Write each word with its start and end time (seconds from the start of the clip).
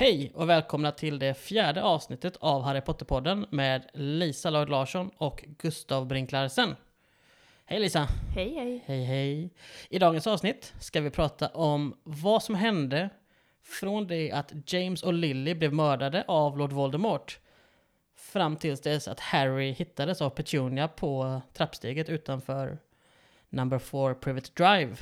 Hej 0.00 0.32
och 0.34 0.48
välkomna 0.48 0.92
till 0.92 1.18
det 1.18 1.34
fjärde 1.34 1.82
avsnittet 1.82 2.36
av 2.36 2.62
Harry 2.62 2.80
Potter-podden 2.80 3.46
med 3.50 3.90
Lisa 3.92 4.50
Lloyd 4.50 4.68
Larsson 4.68 5.10
och 5.16 5.44
Gustav 5.58 6.06
Brink 6.06 6.32
Larsen. 6.32 6.76
Hej 7.64 7.80
Lisa! 7.80 8.08
Hej 8.34 8.54
hej! 8.54 8.84
Hej 8.86 9.04
hej! 9.04 9.50
I 9.88 9.98
dagens 9.98 10.26
avsnitt 10.26 10.74
ska 10.80 11.00
vi 11.00 11.10
prata 11.10 11.48
om 11.48 11.96
vad 12.02 12.42
som 12.42 12.54
hände 12.54 13.10
från 13.62 14.06
det 14.06 14.32
att 14.32 14.72
James 14.72 15.02
och 15.02 15.12
Lily 15.12 15.54
blev 15.54 15.72
mördade 15.74 16.24
av 16.28 16.58
Lord 16.58 16.72
Voldemort 16.72 17.38
fram 18.16 18.56
tills 18.56 18.80
dess 18.80 19.08
att 19.08 19.20
Harry 19.20 19.72
hittades 19.72 20.22
av 20.22 20.30
Petunia 20.30 20.88
på 20.88 21.42
trappsteget 21.52 22.08
utanför 22.08 22.78
Number 23.48 23.78
4 23.78 24.14
Private 24.14 24.50
Drive. 24.54 24.96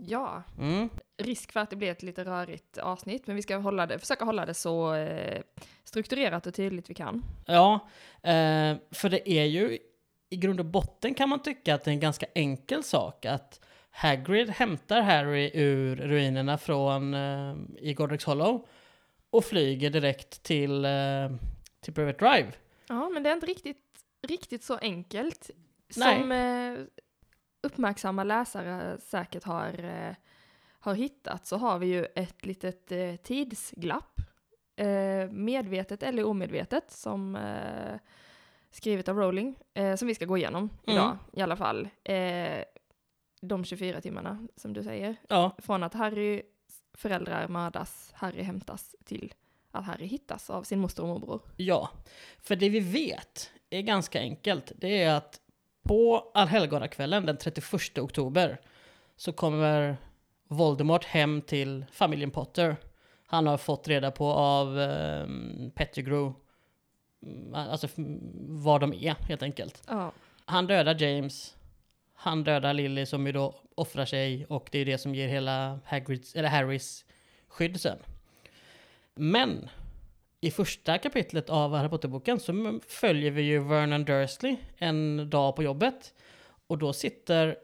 Ja, 0.00 0.42
Mm. 0.58 0.88
risk 1.22 1.52
för 1.52 1.60
att 1.60 1.70
det 1.70 1.76
blir 1.76 1.90
ett 1.90 2.02
lite 2.02 2.24
rörigt 2.24 2.78
avsnitt, 2.78 3.26
men 3.26 3.36
vi 3.36 3.42
ska 3.42 3.56
hålla 3.56 3.86
det, 3.86 3.98
försöka 3.98 4.24
hålla 4.24 4.46
det 4.46 4.54
så 4.54 4.94
eh, 4.94 5.42
strukturerat 5.84 6.46
och 6.46 6.54
tydligt 6.54 6.90
vi 6.90 6.94
kan. 6.94 7.24
Ja, 7.46 7.74
eh, 8.22 8.76
för 8.90 9.08
det 9.08 9.30
är 9.30 9.44
ju 9.44 9.78
i 10.30 10.36
grund 10.36 10.60
och 10.60 10.66
botten 10.66 11.14
kan 11.14 11.28
man 11.28 11.42
tycka 11.42 11.74
att 11.74 11.84
det 11.84 11.90
är 11.90 11.92
en 11.92 12.00
ganska 12.00 12.26
enkel 12.34 12.82
sak 12.84 13.24
att 13.24 13.60
Hagrid 13.90 14.50
hämtar 14.50 15.00
Harry 15.00 15.50
ur 15.54 15.96
ruinerna 15.96 16.58
från 16.58 17.14
eh, 17.14 17.54
i 17.78 17.94
Godric's 17.94 18.26
Hollow 18.26 18.66
och 19.30 19.44
flyger 19.44 19.90
direkt 19.90 20.42
till, 20.42 20.84
eh, 20.84 20.90
till 21.80 21.94
Private 21.94 22.24
Drive. 22.24 22.52
Ja, 22.88 23.08
men 23.08 23.22
det 23.22 23.30
är 23.30 23.34
inte 23.34 23.46
riktigt, 23.46 23.84
riktigt 24.26 24.64
så 24.64 24.76
enkelt. 24.76 25.50
Nej. 25.96 26.18
Som 26.20 26.32
uppmärksamma 27.62 28.24
läsare 28.24 28.98
säkert 29.00 29.44
har, 29.44 29.84
eh, 29.84 30.14
har 30.80 30.94
hittat 30.94 31.46
så 31.46 31.56
har 31.56 31.78
vi 31.78 31.86
ju 31.86 32.04
ett 32.14 32.46
litet 32.46 32.92
eh, 32.92 33.16
tidsglapp. 33.16 34.20
Eh, 34.76 35.30
medvetet 35.30 36.02
eller 36.02 36.24
omedvetet 36.24 36.90
som 36.90 37.38
skrivet 38.70 39.08
av 39.08 39.16
Rowling. 39.16 39.56
Som 39.98 40.08
vi 40.08 40.14
ska 40.14 40.24
gå 40.24 40.36
igenom 40.36 40.62
Mm. 40.86 40.96
idag 40.96 41.18
i 41.32 41.40
alla 41.42 41.56
fall. 41.56 41.88
De 43.40 43.64
24 43.64 44.00
timmarna 44.00 44.46
som 44.56 44.72
du 44.72 44.82
säger. 44.82 45.16
Ja, 45.28 45.56
Från 45.58 45.82
att 45.82 45.94
Harrys 45.94 46.42
föräldrar 46.94 47.48
mördas, 47.48 48.10
Harry 48.14 48.42
hämtas 48.42 48.96
till 49.04 49.34
att 49.70 49.84
Harry 49.84 50.06
hittas 50.06 50.50
av 50.50 50.62
sin 50.62 50.80
moster 50.80 51.02
och 51.02 51.08
morbror. 51.08 51.40
ja. 51.56 51.90
För 52.38 52.56
det 52.56 52.68
vi 52.68 52.80
vet 52.80 53.52
är 53.70 53.82
ganska 53.82 54.20
enkelt. 54.20 54.72
Det 54.76 55.02
är 55.02 55.14
att 55.16 55.40
på 55.88 56.30
allhelgonakvällen 56.34 57.26
den 57.26 57.36
31 57.36 57.98
oktober 57.98 58.60
så 59.16 59.32
kommer 59.32 59.96
Voldemort 60.48 61.04
hem 61.04 61.42
till 61.42 61.84
familjen 61.92 62.30
Potter. 62.30 62.76
Han 63.26 63.46
har 63.46 63.58
fått 63.58 63.88
reda 63.88 64.10
på 64.10 64.32
av 64.32 64.78
um, 64.78 65.70
Pettigrew, 65.74 66.34
mm, 67.22 67.54
alltså 67.54 67.88
vad 68.38 68.80
de 68.80 68.92
är 68.92 69.14
helt 69.28 69.42
enkelt. 69.42 69.82
Ja. 69.88 70.12
Han 70.44 70.66
dödar 70.66 71.02
James, 71.02 71.56
han 72.14 72.44
dödar 72.44 72.72
Lily 72.72 73.06
som 73.06 73.26
ju 73.26 73.32
då 73.32 73.54
offrar 73.74 74.04
sig 74.04 74.46
och 74.46 74.68
det 74.72 74.78
är 74.78 74.84
det 74.84 74.98
som 74.98 75.14
ger 75.14 75.28
hela 75.28 75.80
Hagrids, 75.84 76.34
eller 76.34 76.48
Harrys 76.48 77.04
skydd 77.48 77.80
sen. 77.80 77.98
Men 79.14 79.68
i 80.40 80.50
första 80.50 80.98
kapitlet 80.98 81.50
av 81.50 81.74
Harry 81.74 81.88
Potter-boken 81.88 82.40
så 82.40 82.80
följer 82.88 83.30
vi 83.30 83.42
ju 83.42 83.58
Vernon 83.58 84.04
Dursley 84.04 84.56
en 84.76 85.30
dag 85.30 85.56
på 85.56 85.62
jobbet. 85.62 86.14
Och 86.66 86.78
då 86.78 86.92
sitter 86.92 87.56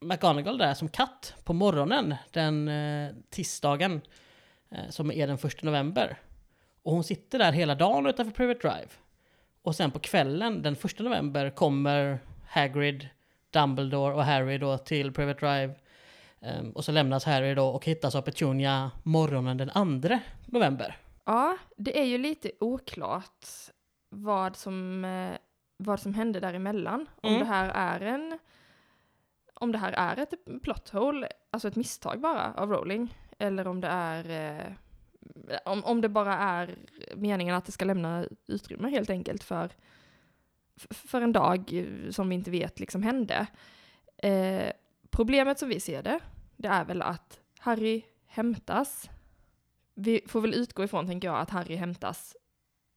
McGonagall 0.00 0.58
där 0.58 0.74
som 0.74 0.88
katt 0.88 1.34
på 1.44 1.52
morgonen 1.52 2.14
den 2.30 2.68
eh, 2.68 3.14
tisdagen 3.30 4.00
eh, 4.70 4.88
som 4.90 5.12
är 5.12 5.26
den 5.26 5.38
första 5.38 5.66
november. 5.66 6.18
Och 6.82 6.92
hon 6.92 7.04
sitter 7.04 7.38
där 7.38 7.52
hela 7.52 7.74
dagen 7.74 8.06
utanför 8.06 8.32
Private 8.32 8.68
Drive. 8.68 8.88
Och 9.62 9.76
sen 9.76 9.90
på 9.90 9.98
kvällen 9.98 10.62
den 10.62 10.76
första 10.76 11.02
november 11.02 11.50
kommer 11.50 12.18
Hagrid, 12.48 13.08
Dumbledore 13.50 14.14
och 14.14 14.24
Harry 14.24 14.58
då 14.58 14.78
till 14.78 15.12
Private 15.12 15.46
Drive. 15.46 15.74
Ehm, 16.40 16.70
och 16.70 16.84
så 16.84 16.92
lämnas 16.92 17.24
Harry 17.24 17.54
då 17.54 17.66
och 17.68 17.84
hittas 17.84 18.14
av 18.14 18.22
Petunia 18.22 18.90
morgonen 19.02 19.56
den 19.56 19.70
andra 19.70 20.20
november 20.46 20.96
ja, 21.28 21.56
det 21.76 22.00
är 22.00 22.04
ju 22.04 22.18
lite 22.18 22.50
oklart 22.60 23.46
vad 24.08 24.56
som, 24.56 25.04
eh, 25.04 25.36
vad 25.76 26.00
som 26.00 26.14
hände 26.14 26.40
däremellan. 26.40 27.06
Om 27.22 27.28
Mm. 27.28 27.38
det 27.40 27.46
här 27.46 27.68
är 27.68 28.00
en 28.00 28.38
om 29.60 29.72
det 29.72 29.78
här 29.78 29.92
är 29.92 30.16
ett 30.22 30.34
plot 30.62 30.88
hole, 30.88 31.28
alltså 31.50 31.68
ett 31.68 31.76
misstag 31.76 32.20
bara 32.20 32.54
av 32.54 32.70
Rowling, 32.70 33.14
eller 33.38 33.66
om 33.66 33.80
det 33.80 33.88
är 33.88 34.30
eh, 34.30 34.72
om, 35.64 35.84
om 35.84 36.00
det 36.00 36.08
bara 36.08 36.34
är 36.38 36.76
meningen 37.16 37.54
att 37.54 37.64
det 37.64 37.72
ska 37.72 37.84
lämna 37.84 38.24
utrymme 38.46 38.88
helt 38.88 39.10
enkelt 39.10 39.44
för, 39.44 39.70
för 40.90 41.20
en 41.20 41.32
dag 41.32 41.86
som 42.10 42.28
vi 42.28 42.34
inte 42.34 42.50
vet 42.50 42.80
liksom 42.80 43.02
hände. 43.02 43.46
Eh, 44.16 44.72
problemet 45.10 45.58
som 45.58 45.68
vi 45.68 45.80
ser 45.80 46.02
det, 46.02 46.20
det 46.56 46.68
är 46.68 46.84
väl 46.84 47.02
att 47.02 47.40
Harry 47.58 48.02
hämtas. 48.26 49.10
Vi 50.00 50.20
får 50.26 50.40
väl 50.40 50.54
utgå 50.54 50.84
ifrån, 50.84 51.06
tänker 51.06 51.28
jag, 51.28 51.38
att 51.40 51.50
Harry 51.50 51.76
hämtas 51.76 52.36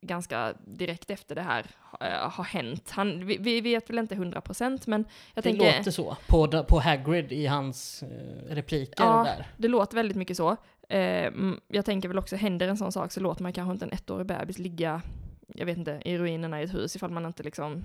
ganska 0.05 0.53
direkt 0.65 1.09
efter 1.09 1.35
det 1.35 1.41
här 1.41 1.65
eh, 2.01 2.29
har 2.29 2.43
hänt. 2.43 2.91
Han, 2.91 3.25
vi, 3.25 3.37
vi 3.37 3.61
vet 3.61 3.89
väl 3.89 3.99
inte 3.99 4.15
hundra 4.15 4.41
procent, 4.41 4.87
men 4.87 5.05
jag 5.33 5.43
det 5.43 5.49
tänker... 5.49 5.77
låter 5.77 5.91
så 5.91 6.17
på, 6.27 6.63
på 6.63 6.79
Hagrid 6.79 7.31
i 7.31 7.45
hans 7.45 8.03
eh, 8.03 8.55
repliker 8.55 9.03
Ja. 9.03 9.23
där. 9.23 9.47
Det 9.57 9.67
låter 9.67 9.95
väldigt 9.95 10.17
mycket 10.17 10.37
så. 10.37 10.55
Mm, 10.89 11.59
jag 11.67 11.85
tänker 11.85 12.07
väl 12.07 12.17
också, 12.19 12.35
händer 12.35 12.67
en 12.67 12.77
sån 12.77 12.91
sak 12.91 13.11
så 13.11 13.19
låter 13.19 13.43
man 13.43 13.53
kanske 13.53 13.71
inte 13.71 13.85
en 13.85 13.91
ettårig 13.91 14.27
bebis 14.27 14.59
ligga, 14.59 15.01
jag 15.47 15.65
vet 15.65 15.77
inte, 15.77 16.01
i 16.05 16.17
ruinerna 16.17 16.61
i 16.61 16.63
ett 16.63 16.73
hus 16.73 16.95
ifall 16.95 17.11
man 17.11 17.25
inte 17.25 17.43
liksom... 17.43 17.83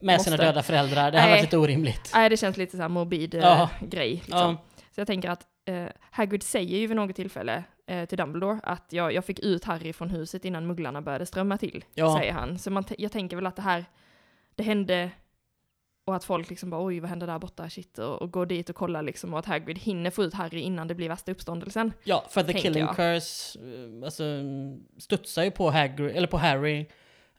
Med 0.00 0.20
sina 0.20 0.34
Måste. 0.36 0.46
döda 0.46 0.62
föräldrar. 0.62 1.10
Det 1.12 1.20
har 1.20 1.28
varit 1.30 1.42
lite 1.42 1.56
orimligt. 1.58 2.10
Nej, 2.14 2.28
det 2.30 2.36
känns 2.36 2.56
lite 2.56 2.76
så 2.76 2.82
här 2.82 2.88
morbid 2.88 3.34
Ja. 3.34 3.70
grej. 3.80 4.10
Liksom. 4.10 4.38
Ja, 4.38 4.56
Så 4.94 5.00
jag 5.00 5.06
tänker 5.06 5.30
att 5.30 5.46
eh, 5.68 5.88
Hagrid 6.10 6.42
säger 6.42 6.78
ju 6.78 6.86
vid 6.86 6.96
något 6.96 7.16
tillfälle 7.16 7.64
eh, 7.86 8.04
till 8.08 8.18
Dumbledore 8.18 8.60
att 8.62 8.92
jag, 8.92 9.12
jag 9.12 9.24
fick 9.24 9.38
ut 9.38 9.64
Harry 9.64 9.92
från 9.92 10.10
huset 10.10 10.44
innan 10.44 10.66
mugglarna 10.66 11.02
började 11.02 11.26
strömma 11.26 11.58
till, 11.58 11.84
Ja. 11.94 12.18
säger 12.18 12.32
han. 12.32 12.58
Så 12.58 12.70
man 12.70 12.84
jag 12.98 13.12
tänker 13.12 13.36
väl 13.36 13.46
att 13.46 13.56
det 13.56 13.62
här, 13.62 13.84
det 14.54 14.62
hände 14.62 15.10
och 16.06 16.16
att 16.16 16.24
folk 16.24 16.50
liksom 16.50 16.70
bara 16.70 16.84
oj 16.84 17.00
vad 17.00 17.10
hände 17.10 17.26
där 17.26 17.38
borta, 17.38 17.70
shit, 17.70 17.98
och, 17.98 18.22
och 18.22 18.30
går 18.32 18.46
dit 18.46 18.70
och 18.70 18.76
kollar 18.76 19.02
liksom 19.02 19.32
och 19.32 19.38
att 19.38 19.46
Hagrid 19.46 19.78
hinner 19.78 20.10
få 20.10 20.24
ut 20.24 20.34
Harry 20.34 20.60
innan 20.60 20.88
det 20.88 20.94
blir 20.94 21.08
värsta 21.08 21.32
uppståndelsen. 21.32 21.92
ja, 22.04 22.24
för 22.30 22.40
The 22.42 22.46
Tänker 22.46 22.62
Killing 22.62 22.84
jag. 22.84 22.96
Curse 22.96 23.58
eh, 23.58 24.04
alltså, 24.04 24.24
studsar 24.98 25.42
ju 25.44 25.50
på, 25.50 25.70
Hagrid, 25.70 26.16
eller 26.16 26.26
på 26.28 26.36
Harry, 26.36 26.86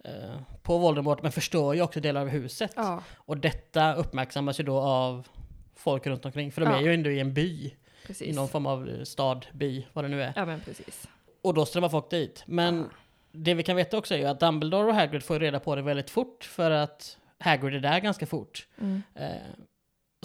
eh, 0.03 0.41
på 0.63 0.77
Voldemort, 0.77 1.21
men 1.23 1.31
förstör 1.31 1.73
ju 1.73 1.81
också 1.81 1.99
delar 1.99 2.21
av 2.21 2.27
huset. 2.27 2.73
Ja, 2.75 3.03
Och 3.15 3.37
detta 3.37 3.93
uppmärksammas 3.95 4.59
ju 4.59 4.63
då 4.63 4.77
av 4.79 5.27
folk 5.75 6.07
runt 6.07 6.25
omkring, 6.25 6.51
för 6.51 6.61
de 6.61 6.71
Ja. 6.71 6.77
är 6.77 6.81
ju 6.81 6.93
ändå 6.93 7.09
i 7.09 7.19
en 7.19 7.33
by, 7.33 7.75
precis. 8.09 8.27
i 8.27 8.31
någon 8.33 8.47
form 8.49 8.65
av 8.65 9.03
stad, 9.03 9.45
by, 9.53 9.85
vad 9.93 10.05
det 10.05 10.09
nu 10.09 10.23
är. 10.23 10.33
Ja 10.35 10.45
men 10.45 10.59
precis. 10.61 11.07
Och 11.41 11.53
då 11.53 11.65
strömmar 11.65 11.89
folk 11.89 12.09
dit. 12.09 12.43
Men 12.45 12.77
Ja. 12.77 12.85
det 13.31 13.53
vi 13.53 13.63
kan 13.63 13.75
veta 13.75 13.97
också 13.97 14.13
är 14.13 14.17
ju 14.17 14.25
att 14.25 14.39
Dumbledore 14.39 14.87
och 14.87 14.93
Hagrid 14.95 15.23
får 15.23 15.39
reda 15.39 15.59
på 15.59 15.75
det 15.75 15.81
väldigt 15.81 16.09
fort, 16.09 16.43
för 16.43 16.71
att 16.71 17.17
Hagrid 17.39 17.75
är 17.75 17.79
där 17.79 17.99
ganska 17.99 18.25
fort. 18.25 18.67
Mm. 18.81 19.01
Eh, 19.15 19.27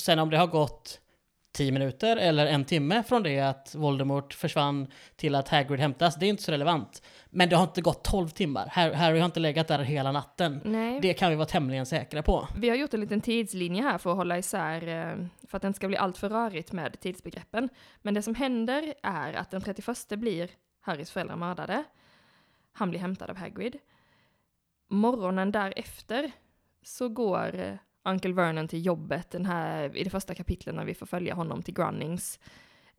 sen 0.03 0.19
om 0.19 0.31
det 0.31 0.37
har 0.39 0.47
gått 0.47 1.01
10 1.53 1.73
minuter 1.73 2.17
eller 2.17 2.47
en 2.47 2.65
timme 2.65 3.03
från 3.03 3.23
det 3.23 3.41
att 3.41 3.75
Voldemort 3.75 4.35
försvann 4.35 4.87
till 5.17 5.35
att 5.35 5.49
Hagrid 5.49 5.81
hämtas, 5.81 6.15
det 6.17 6.27
är 6.27 6.31
inte 6.31 6.43
så 6.43 6.53
relevant. 6.53 7.03
Men 7.35 7.49
det 7.49 7.57
har 7.57 7.63
inte 7.65 7.81
gått 7.83 8.05
12 8.05 8.29
timmar. 8.29 8.67
Har- 8.73 8.93
Harry 8.93 9.19
har 9.19 9.27
inte 9.27 9.41
legat 9.41 9.69
där 9.69 9.79
hela 9.79 10.13
natten. 10.13 10.61
Nej, 10.65 11.01
Det 11.01 11.15
kan 11.15 11.31
vi 11.31 11.37
vara 11.37 11.47
tämligen 11.47 11.87
säkra 11.87 12.23
på. 12.23 12.49
vi 12.57 12.69
har 12.69 12.77
gjort 12.77 12.95
en 12.95 13.01
liten 13.01 13.21
tidslinje 13.21 13.83
här 13.83 13.99
för 13.99 14.11
att 14.11 14.17
hålla 14.17 14.39
isär, 14.39 14.89
eh, 14.89 15.27
för 15.49 15.57
att 15.57 15.63
det 15.63 15.67
inte 15.69 15.77
ska 15.77 15.89
bli 15.89 15.97
allt 15.97 16.19
för 16.19 16.29
rörigt 16.29 16.73
med 16.73 17.01
tidsbegreppen. 17.01 17.69
Men 18.03 18.15
det 18.15 18.23
som 18.23 18.35
händer 18.35 18.95
är 19.03 19.33
att 19.33 19.51
den 19.51 19.61
31 19.63 20.17
blir 20.17 20.51
Harrys 20.81 21.11
föräldrar 21.11 21.37
mördade. 21.37 21.85
Han 22.73 22.91
blir 22.91 23.01
hämtad 23.01 23.31
av 23.31 23.37
Hagrid. 23.37 23.77
Morgonen 24.89 25.53
därefter 25.53 26.31
så 26.83 27.09
går 27.09 27.55
eh, 27.61 27.75
Uncle 28.05 28.33
Vernon 28.33 28.69
till 28.69 28.87
jobbet 28.87 29.31
den 29.31 29.47
här, 29.47 29.97
i 29.97 30.05
det 30.05 30.11
första 30.11 30.35
kapitlet 30.35 30.75
när 30.75 30.85
vi 30.85 30.95
får 30.95 31.07
följa 31.07 31.35
honom 31.35 31.63
till 31.63 31.75
Grunnings. 31.75 32.41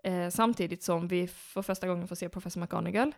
Eh, 0.04 0.30
samtidigt 0.30 0.84
som 0.84 1.08
vi 1.08 1.28
för 1.28 1.62
första 1.62 1.88
gången 1.88 2.08
får 2.08 2.16
se 2.16 2.30
professor 2.30 2.62
McGonagall. 2.62 3.16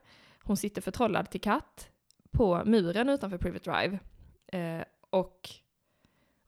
Hon 0.47 0.57
sitter 0.57 0.81
förtrollad 0.81 1.29
till 1.29 1.41
katt 1.41 1.89
på 2.31 2.61
muren 2.65 3.09
utanför 3.09 3.37
Private 3.37 3.71
Drive. 3.71 3.99
Eh, 4.47 4.85
och, 5.09 5.49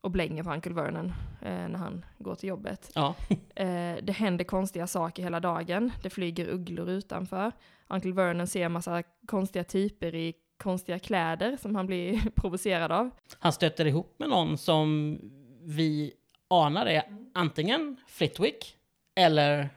och 0.00 0.10
blänger 0.10 0.42
på 0.42 0.52
Uncle 0.52 0.74
Vernon 0.74 1.12
eh, 1.42 1.68
när 1.68 1.78
han 1.78 2.04
går 2.18 2.34
till 2.34 2.48
jobbet. 2.48 2.90
Ja, 2.94 3.14
Eh, 3.54 3.96
det 4.02 4.12
händer 4.12 4.44
konstiga 4.44 4.86
saker 4.86 5.22
hela 5.22 5.40
dagen. 5.40 5.92
Det 6.02 6.10
flyger 6.10 6.48
ugglor 6.48 6.90
utanför. 6.90 7.52
Uncle 7.88 8.12
Vernon 8.12 8.46
ser 8.46 8.64
en 8.66 8.72
massa 8.72 9.02
konstiga 9.26 9.64
typer 9.64 10.14
i 10.14 10.34
konstiga 10.56 10.98
kläder 10.98 11.56
som 11.56 11.74
han 11.74 11.86
blir 11.86 12.30
provocerad 12.34 12.92
av. 12.92 13.10
han 13.38 13.52
stöter 13.52 13.86
ihop 13.86 14.14
med 14.18 14.28
någon 14.28 14.58
som 14.58 15.18
vi 15.62 16.12
anar 16.48 16.86
är 16.86 17.02
antingen 17.34 17.96
Flitwick 18.06 18.76
eller 19.14 19.68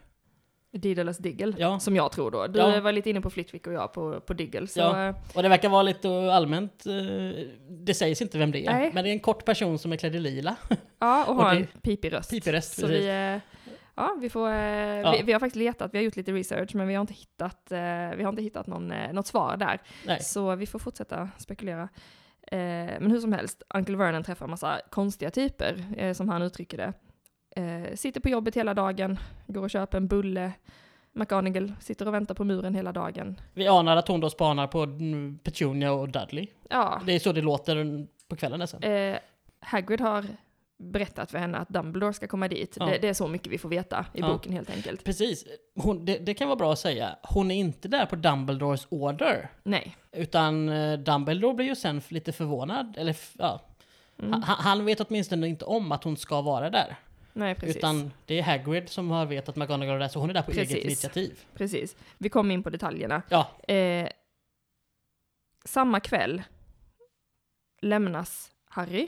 Diddles 0.78 1.18
Diggle, 1.18 1.54
Ja. 1.58 1.80
som 1.80 1.96
jag 1.96 2.12
tror 2.12 2.32
då. 2.32 2.48
Du 2.48 2.60
Ja. 2.60 2.82
var 2.82 2.92
lite 2.92 3.10
inne 3.10 3.22
på 3.22 3.30
Flitwick 3.30 3.68
och 3.68 3.74
jag 3.74 3.94
på, 3.94 4.20
på 4.20 4.34
Diggle. 4.34 4.68
Så, 4.68 4.80
Ja. 4.80 5.14
Och 5.36 5.44
det 5.44 5.50
verkar 5.50 5.70
vara 5.70 5.84
lite 5.84 6.10
allmänt, 6.34 6.86
eh, 6.86 7.46
det 7.70 7.94
sägs 7.94 8.22
inte 8.22 8.38
vem 8.38 8.52
det 8.52 8.66
är, 8.66 8.74
Nej. 8.74 8.92
men 8.94 9.04
det 9.04 9.10
är 9.10 9.14
en 9.14 9.20
kort 9.20 9.46
person 9.46 9.80
som 9.80 9.92
är 9.94 9.98
klädd 9.98 10.16
i 10.16 10.20
lila. 10.20 10.56
ja 11.00 11.26
och 11.26 11.30
Och 11.30 11.44
ha 11.44 11.52
det- 11.54 11.58
en 11.60 11.68
pipig 11.82 12.14
röst. 12.14 12.30
Pipig 12.30 12.54
röst, 12.54 12.74
Så 12.76 12.82
precis. 12.88 12.98
vi, 13.04 13.08
eh, 13.10 13.40
ja, 13.96 14.18
vi, 14.22 14.30
får, 14.30 14.50
eh, 14.50 14.56
Ja. 14.56 15.12
vi, 15.18 15.24
vi 15.24 15.34
har 15.34 15.40
faktiskt 15.40 15.56
letat, 15.56 15.94
vi 15.94 15.98
har 15.98 16.04
gjort 16.04 16.16
lite 16.16 16.32
research, 16.32 16.76
men 16.76 16.88
vi 16.88 16.94
har 16.94 17.02
inte 17.02 17.14
hittat, 17.14 17.66
vi 18.18 18.24
har 18.24 18.30
inte 18.30 18.42
hittat 18.42 18.68
någon, 18.68 18.88
något 19.12 19.28
svar 19.28 19.58
där. 19.58 19.82
Nej. 20.06 20.20
Så 20.22 20.56
vi 20.56 20.66
får 20.66 20.80
fortsätta 20.80 21.30
spekulera. 21.38 21.90
Men 23.00 23.12
hur 23.12 23.20
som 23.20 23.34
helst, 23.34 23.64
Uncle 23.74 23.98
Vernon 23.98 24.24
träffar 24.24 24.48
massa 24.48 24.82
konstiga 24.92 25.32
typer, 25.32 26.14
som 26.14 26.30
han 26.30 26.42
uttrycker 26.42 26.78
det. 26.78 26.94
Eh, 27.56 27.96
sitter 27.96 28.20
på 28.20 28.30
jobbet 28.30 28.56
hela 28.56 28.74
dagen, 28.74 29.20
går 29.48 29.62
och 29.64 29.70
köper 29.70 29.98
en 29.98 30.08
bulle. 30.08 30.52
McGonagall 31.16 31.74
sitter 31.80 32.08
och 32.08 32.14
väntar 32.14 32.36
på 32.36 32.44
muren 32.44 32.76
hela 32.76 32.92
dagen. 32.92 33.42
Vi 33.54 33.68
anar 33.68 33.98
att 33.98 34.08
hon 34.08 34.20
då 34.20 34.30
spanar 34.30 34.68
på 34.68 34.88
Petunia 35.44 35.92
och 35.92 36.10
Dudley. 36.10 36.48
Ja, 36.70 37.02
Det 37.06 37.14
är 37.14 37.20
så 37.20 37.32
det 37.32 37.42
låter 37.42 38.08
på 38.28 38.36
kvällen 38.36 38.60
nästan. 38.60 38.84
eh, 38.84 39.18
Hagrid 39.60 40.02
har 40.02 40.26
berättat 40.78 41.32
för 41.32 41.38
henne 41.38 41.58
att 41.58 41.70
Dumbledore 41.70 42.14
ska 42.14 42.28
komma 42.28 42.48
dit. 42.48 42.78
Ja. 42.80 42.86
Det, 42.86 42.98
det 42.98 43.08
är 43.10 43.14
så 43.14 43.28
mycket 43.28 43.48
vi 43.52 43.58
får 43.58 43.70
veta 43.70 44.06
i 44.14 44.20
Ja. 44.20 44.28
boken 44.28 44.54
helt 44.54 44.70
enkelt. 44.70 45.04
Precis, 45.04 45.46
hon, 45.76 46.06
det, 46.06 46.18
det 46.18 46.34
kan 46.34 46.48
vara 46.48 46.56
bra 46.56 46.74
att 46.74 46.80
säga. 46.80 47.16
Hon 47.24 47.52
är 47.52 47.56
inte 47.56 47.88
där 47.88 48.06
på 48.06 48.16
Dumbledores 48.16 48.88
order. 48.90 49.50
Nej. 49.64 49.96
Utan 50.12 50.70
eh, 50.70 51.00
Dumbledore 51.00 51.54
blir 51.54 51.66
ju 51.66 51.76
sen 51.76 52.02
lite 52.10 52.32
förvånad. 52.32 52.96
Eller 52.98 53.16
ja, 53.38 53.62
Mm. 54.20 54.32
han, 54.44 54.56
han 54.60 54.86
vet 54.86 55.02
åtminstone 55.02 55.48
inte 55.48 55.66
om 55.66 55.92
att 55.92 56.04
hon 56.04 56.18
ska 56.18 56.42
vara 56.42 56.70
där. 56.70 56.96
Nej, 57.34 57.56
precis. 57.56 57.76
Utan 57.78 58.12
det 58.26 58.40
är 58.40 58.44
Hagrid 58.44 58.90
som 58.90 59.12
har 59.12 59.26
vet 59.26 59.50
att 59.50 59.56
McGonagall 59.56 59.96
är 59.96 60.00
där, 60.00 60.08
så 60.08 60.20
hon 60.20 60.30
är 60.30 60.34
där 60.34 60.42
på 60.42 60.52
Precis. 60.52 60.72
eget 60.74 60.86
initiativ. 60.86 61.40
precis. 61.54 61.96
Vi 62.18 62.30
kommer 62.30 62.54
in 62.54 62.64
på 62.64 62.70
detaljerna. 62.70 63.22
Ja, 63.30 63.52
Eh, 63.68 64.10
samma 65.66 66.00
kväll 66.00 66.44
lämnas 67.82 68.52
Harry 68.66 69.08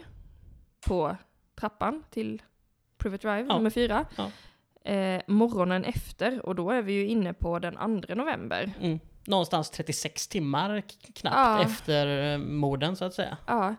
på 0.88 1.18
trappan 1.56 2.04
till 2.10 2.42
Privet 2.98 3.22
Drive 3.22 3.45
Ja. 3.50 3.56
nummer 3.57 3.69
fyra. 3.69 4.06
Ja. 4.18 4.31
Eh, 4.92 5.22
morgonen 5.27 5.83
efter, 5.86 6.45
och 6.45 6.56
då 6.56 6.72
är 6.72 6.81
vi 6.81 6.94
ju 6.94 7.07
inne 7.07 7.33
på 7.33 7.60
den 7.60 8.01
2 8.01 8.16
november. 8.16 8.72
mm. 8.81 9.00
någonstans 9.27 9.69
36 9.69 10.27
timmar 10.27 10.81
knappt 11.16 11.36
Ja. 11.36 11.62
efter 11.62 12.33
eh, 12.33 12.38
morden 12.38 12.95
så 12.95 13.06
att 13.06 13.13
säga. 13.13 13.38
Ja, 13.48 13.75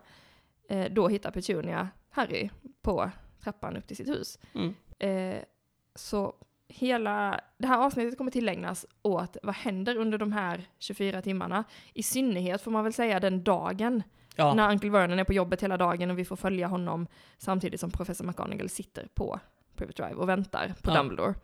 eh, 0.69 0.93
då 0.93 1.09
hittar 1.09 1.31
Petunia 1.31 1.89
Harry 2.11 2.51
på 2.83 3.11
trappan 3.53 3.77
upp 3.77 3.87
till 3.87 3.97
sitt 3.97 4.09
hus. 4.09 4.39
Mm. 4.55 4.75
Eh, 4.99 5.43
så 5.95 6.35
hela 6.69 7.41
det 7.59 7.67
här 7.67 7.79
avsnittet 7.79 8.19
kommer 8.19 8.31
tillägnas 8.31 8.87
åt 9.03 9.37
vad 9.43 9.55
händer 9.55 9.97
under 9.97 10.19
de 10.19 10.33
här 10.33 10.65
24 10.79 11.23
timmarna. 11.23 11.65
I 11.95 12.03
synnerhet 12.03 12.63
får 12.63 12.71
man 12.71 12.85
väl 12.85 12.93
säga 12.93 13.21
den 13.21 13.45
dagen 13.45 14.03
Ja, 14.37 14.55
när 14.55 14.71
Uncle 14.71 14.91
Vernon 14.91 15.19
är 15.19 15.25
på 15.25 15.33
jobbet 15.33 15.63
hela 15.63 15.77
dagen 15.77 16.11
och 16.11 16.19
vi 16.19 16.25
får 16.25 16.37
följa 16.37 16.67
honom 16.67 17.07
samtidigt 17.39 17.81
som 17.81 17.91
professor 17.91 18.25
McGonagall 18.27 18.69
sitter 18.69 19.09
på 19.15 19.41
Privet 19.77 19.97
Drive 19.97 20.15
och 20.15 20.29
väntar 20.29 20.75
på 20.83 20.91
Ja. 20.91 20.95
Dumbledore. 20.97 21.35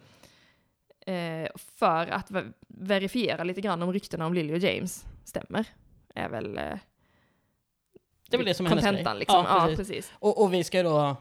Eh, 1.06 1.48
för 1.56 2.06
att 2.06 2.30
ver- 2.30 2.52
verifiera 2.68 3.44
lite 3.44 3.60
grann 3.60 3.82
om 3.82 3.92
ryktena 3.92 4.26
om 4.26 4.34
Lily 4.34 4.54
och 4.54 4.58
James 4.58 5.04
stämmer. 5.24 5.66
Är 6.14 6.28
väl 6.28 6.58
eh, 6.58 6.62
det 8.30 8.36
är 8.36 8.38
väl 8.38 8.46
det 8.46 8.54
som 8.54 8.66
kontentan 8.66 9.18
liksom. 9.18 9.44
Ja, 9.48 9.60
Ja, 9.60 9.66
precis. 9.66 9.88
precis. 9.88 10.12
Och, 10.18 10.42
och 10.42 10.52
vi 10.52 10.64
ska 10.64 10.82
då, 10.82 11.16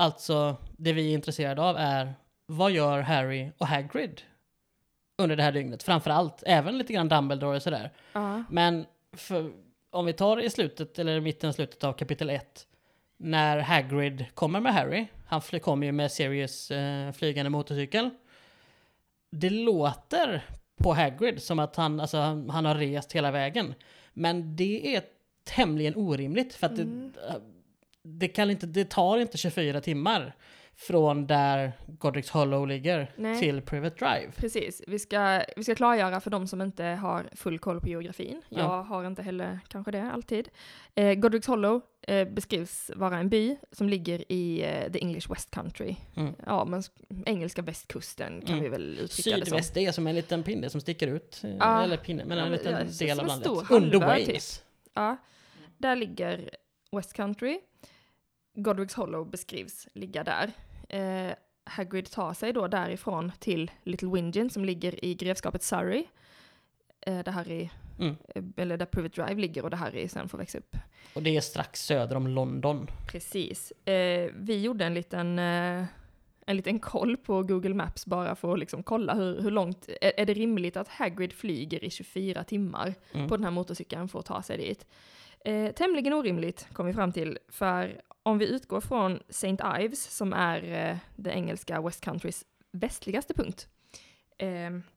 alltså, 0.00 0.56
det 0.76 0.92
vi 0.92 1.10
är 1.10 1.14
intresserade 1.14 1.62
av 1.62 1.76
är, 1.76 2.14
vad 2.46 2.70
gör 2.70 3.00
Harry 3.00 3.50
och 3.58 3.66
Hagrid 3.66 4.22
under 5.18 5.36
det 5.36 5.42
här 5.42 5.52
dygnet? 5.52 5.82
Framförallt, 5.82 6.42
även 6.46 6.78
lite 6.78 6.92
grann 6.92 7.08
Dumbledore 7.08 7.56
och 7.56 7.62
sådär. 7.62 7.92
Ja. 8.12 8.44
Men 8.50 8.86
för, 9.16 9.52
om 9.90 10.06
vi 10.06 10.12
tar 10.12 10.40
i 10.40 10.50
slutet, 10.50 10.98
eller 10.98 11.16
i 11.16 11.20
mitten, 11.20 11.52
slutet 11.52 11.84
av 11.84 11.92
kapitel 11.92 12.30
1, 12.30 12.66
när 13.16 13.58
Hagrid 13.58 14.26
kommer 14.34 14.60
med 14.60 14.74
Harry, 14.74 15.06
han 15.26 15.40
kommer 15.40 15.86
ju 15.86 15.92
med 15.92 16.12
Sirius 16.12 16.70
eh, 16.70 17.12
flygande 17.12 17.50
motorcykel. 17.50 18.10
Det 19.30 19.50
låter 19.50 20.44
på 20.78 20.94
Hagrid 20.94 21.42
som 21.42 21.58
att 21.58 21.76
han, 21.76 22.00
alltså, 22.00 22.16
han, 22.18 22.50
han 22.50 22.64
har 22.64 22.74
rest 22.74 23.12
hela 23.12 23.30
vägen. 23.30 23.74
Men 24.12 24.56
det 24.56 24.96
är 24.96 25.02
tämligen 25.44 25.96
orimligt 25.96 26.54
för 26.54 26.66
att 26.66 26.78
Mm. 26.78 27.12
det, 27.12 27.40
det, 28.02 28.28
kan 28.28 28.50
inte, 28.50 28.66
det 28.66 28.90
tar 28.90 29.18
inte 29.18 29.38
24 29.38 29.80
timmar 29.80 30.36
från 30.76 31.26
där 31.26 31.72
Godric's 31.86 32.32
Hollow 32.32 32.68
ligger 32.68 33.12
Nej. 33.16 33.40
till 33.40 33.62
Private 33.62 33.96
Drive. 34.04 34.32
Precis, 34.36 34.82
vi 34.86 34.98
ska, 34.98 35.42
vi 35.56 35.64
ska 35.64 35.74
klargöra 35.74 36.20
för 36.20 36.30
de 36.30 36.46
som 36.46 36.62
inte 36.62 36.84
har 36.84 37.28
full 37.32 37.58
koll 37.58 37.80
på 37.80 37.88
geografin. 37.88 38.42
Ja. 38.48 38.58
Jag 38.60 38.82
har 38.82 39.06
inte 39.06 39.22
heller 39.22 39.60
kanske 39.68 39.90
det 39.92 40.10
alltid. 40.12 40.48
Eh, 40.94 41.04
Godric's 41.04 41.46
Hollow 41.46 41.80
eh, 42.02 42.28
beskrivs 42.28 42.90
vara 42.96 43.18
en 43.18 43.28
by 43.28 43.56
som 43.72 43.88
ligger 43.88 44.32
i 44.32 44.62
eh, 44.62 44.92
the 44.92 44.98
English 45.00 45.30
West 45.30 45.50
Country. 45.50 45.96
Mm. 46.16 46.34
Ja, 46.46 46.64
men 46.64 46.80
sk- 46.80 47.22
engelska 47.26 47.62
västkusten 47.62 48.40
kan 48.40 48.50
Mm. 48.50 48.62
vi 48.62 48.68
väl 48.68 48.98
uttrycka 48.98 49.30
det 49.30 49.36
som. 49.36 49.46
Sydväst, 49.46 49.74
det 49.74 49.86
är 49.86 49.92
som 49.92 50.06
en 50.06 50.14
liten 50.14 50.42
pinne 50.42 50.70
som 50.70 50.80
sticker 50.80 51.06
ut. 51.06 51.42
Ja. 51.58 51.82
Eller 51.84 51.96
pinne, 51.96 52.24
men 52.24 52.38
Ja, 52.38 52.44
en 52.44 52.50
men- 52.50 52.58
liten 52.58 52.72
ja, 53.00 53.06
del 53.06 53.20
av 53.20 53.26
landet. 53.26 53.48
Under 53.70 54.00
halvö, 54.00 54.16
typ. 54.16 54.28
Wales. 54.28 54.64
Ja, 54.94 55.16
där 55.78 55.96
ligger 55.96 56.50
West 56.92 57.12
Country. 57.12 57.58
Godric's 58.54 58.96
Hollow 58.96 59.30
beskrivs 59.30 59.88
ligga 59.94 60.24
där. 60.24 60.50
Eh, 60.88 61.34
Hagrid 61.64 62.10
tar 62.10 62.34
sig 62.34 62.52
då 62.52 62.68
därifrån 62.68 63.32
till 63.38 63.70
Little 63.84 64.08
Wingin 64.08 64.50
som 64.50 64.64
ligger 64.64 65.04
i 65.04 65.14
grevskapet 65.14 65.62
Surrey. 65.62 66.04
Eh, 67.00 67.18
där 67.24 67.32
Harry, 67.32 67.68
Mm. 67.98 68.16
eh, 68.34 68.42
eller 68.56 68.76
där 68.76 68.86
Private 68.86 69.22
Drive 69.22 69.40
ligger 69.40 69.64
och 69.64 69.70
där 69.70 69.76
Harry 69.76 70.08
sen 70.08 70.28
får 70.28 70.38
växa 70.38 70.58
upp. 70.58 70.76
Och 71.14 71.22
det 71.22 71.36
är 71.36 71.40
strax 71.40 71.82
söder 71.86 72.16
om 72.16 72.26
London. 72.26 72.86
Precis. 73.10 73.70
Eh, 73.70 74.30
vi 74.34 74.60
gjorde 74.62 74.84
en 74.84 74.94
liten, 74.94 75.38
eh, 75.38 75.84
en 76.46 76.56
liten 76.56 76.78
koll 76.80 77.16
på 77.16 77.42
Google 77.42 77.74
Maps 77.74 78.06
bara 78.06 78.34
för 78.36 78.52
att 78.52 78.58
liksom 78.58 78.82
kolla 78.82 79.14
hur, 79.14 79.40
hur 79.40 79.50
långt, 79.50 79.88
är, 80.00 80.12
är 80.16 80.26
det 80.26 80.34
rimligt 80.34 80.76
att 80.76 80.88
Hagrid 80.88 81.32
flyger 81.32 81.84
i 81.84 81.90
24 81.90 82.44
timmar 82.44 82.94
Mm. 83.12 83.28
på 83.28 83.36
den 83.36 83.44
här 83.44 83.50
motorcykeln 83.50 84.08
för 84.08 84.18
att 84.18 84.26
ta 84.26 84.42
sig 84.42 84.56
dit? 84.58 84.86
Eh, 85.44 85.72
tämligen 85.72 86.12
orimligt 86.12 86.68
kom 86.72 86.86
vi 86.86 86.92
fram 86.92 87.12
till, 87.12 87.38
för 87.48 88.00
om 88.22 88.38
vi 88.38 88.46
utgår 88.46 88.80
från 88.80 89.20
St. 89.28 89.56
Ives 89.80 90.16
som 90.16 90.32
är 90.32 90.88
eh, 90.90 90.96
det 91.16 91.30
engelska 91.30 91.80
West 91.82 92.00
Countrys 92.04 92.44
västligaste 92.72 93.34
punkt. 93.34 93.68
Eh, 94.38 94.48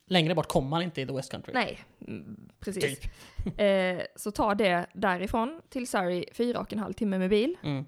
Längre 0.05 0.35
bort 0.35 0.47
kommer 0.47 0.69
man 0.69 0.81
inte 0.81 1.01
i 1.01 1.07
The 1.07 1.13
West 1.13 1.31
Country. 1.31 1.53
nej, 1.53 1.79
mm, 2.07 2.50
precis. 2.59 3.00
Typ. 3.00 3.12
Eh, 3.59 4.01
så 4.15 4.31
tar 4.31 4.55
det 4.55 4.85
därifrån 4.93 5.62
till 5.69 5.88
Surrey 5.88 6.25
fyra 6.33 6.59
och 6.59 6.73
en 6.73 6.79
halv 6.79 6.93
timme 6.93 7.17
med 7.17 7.29
bil. 7.29 7.55
Mm. 7.63 7.85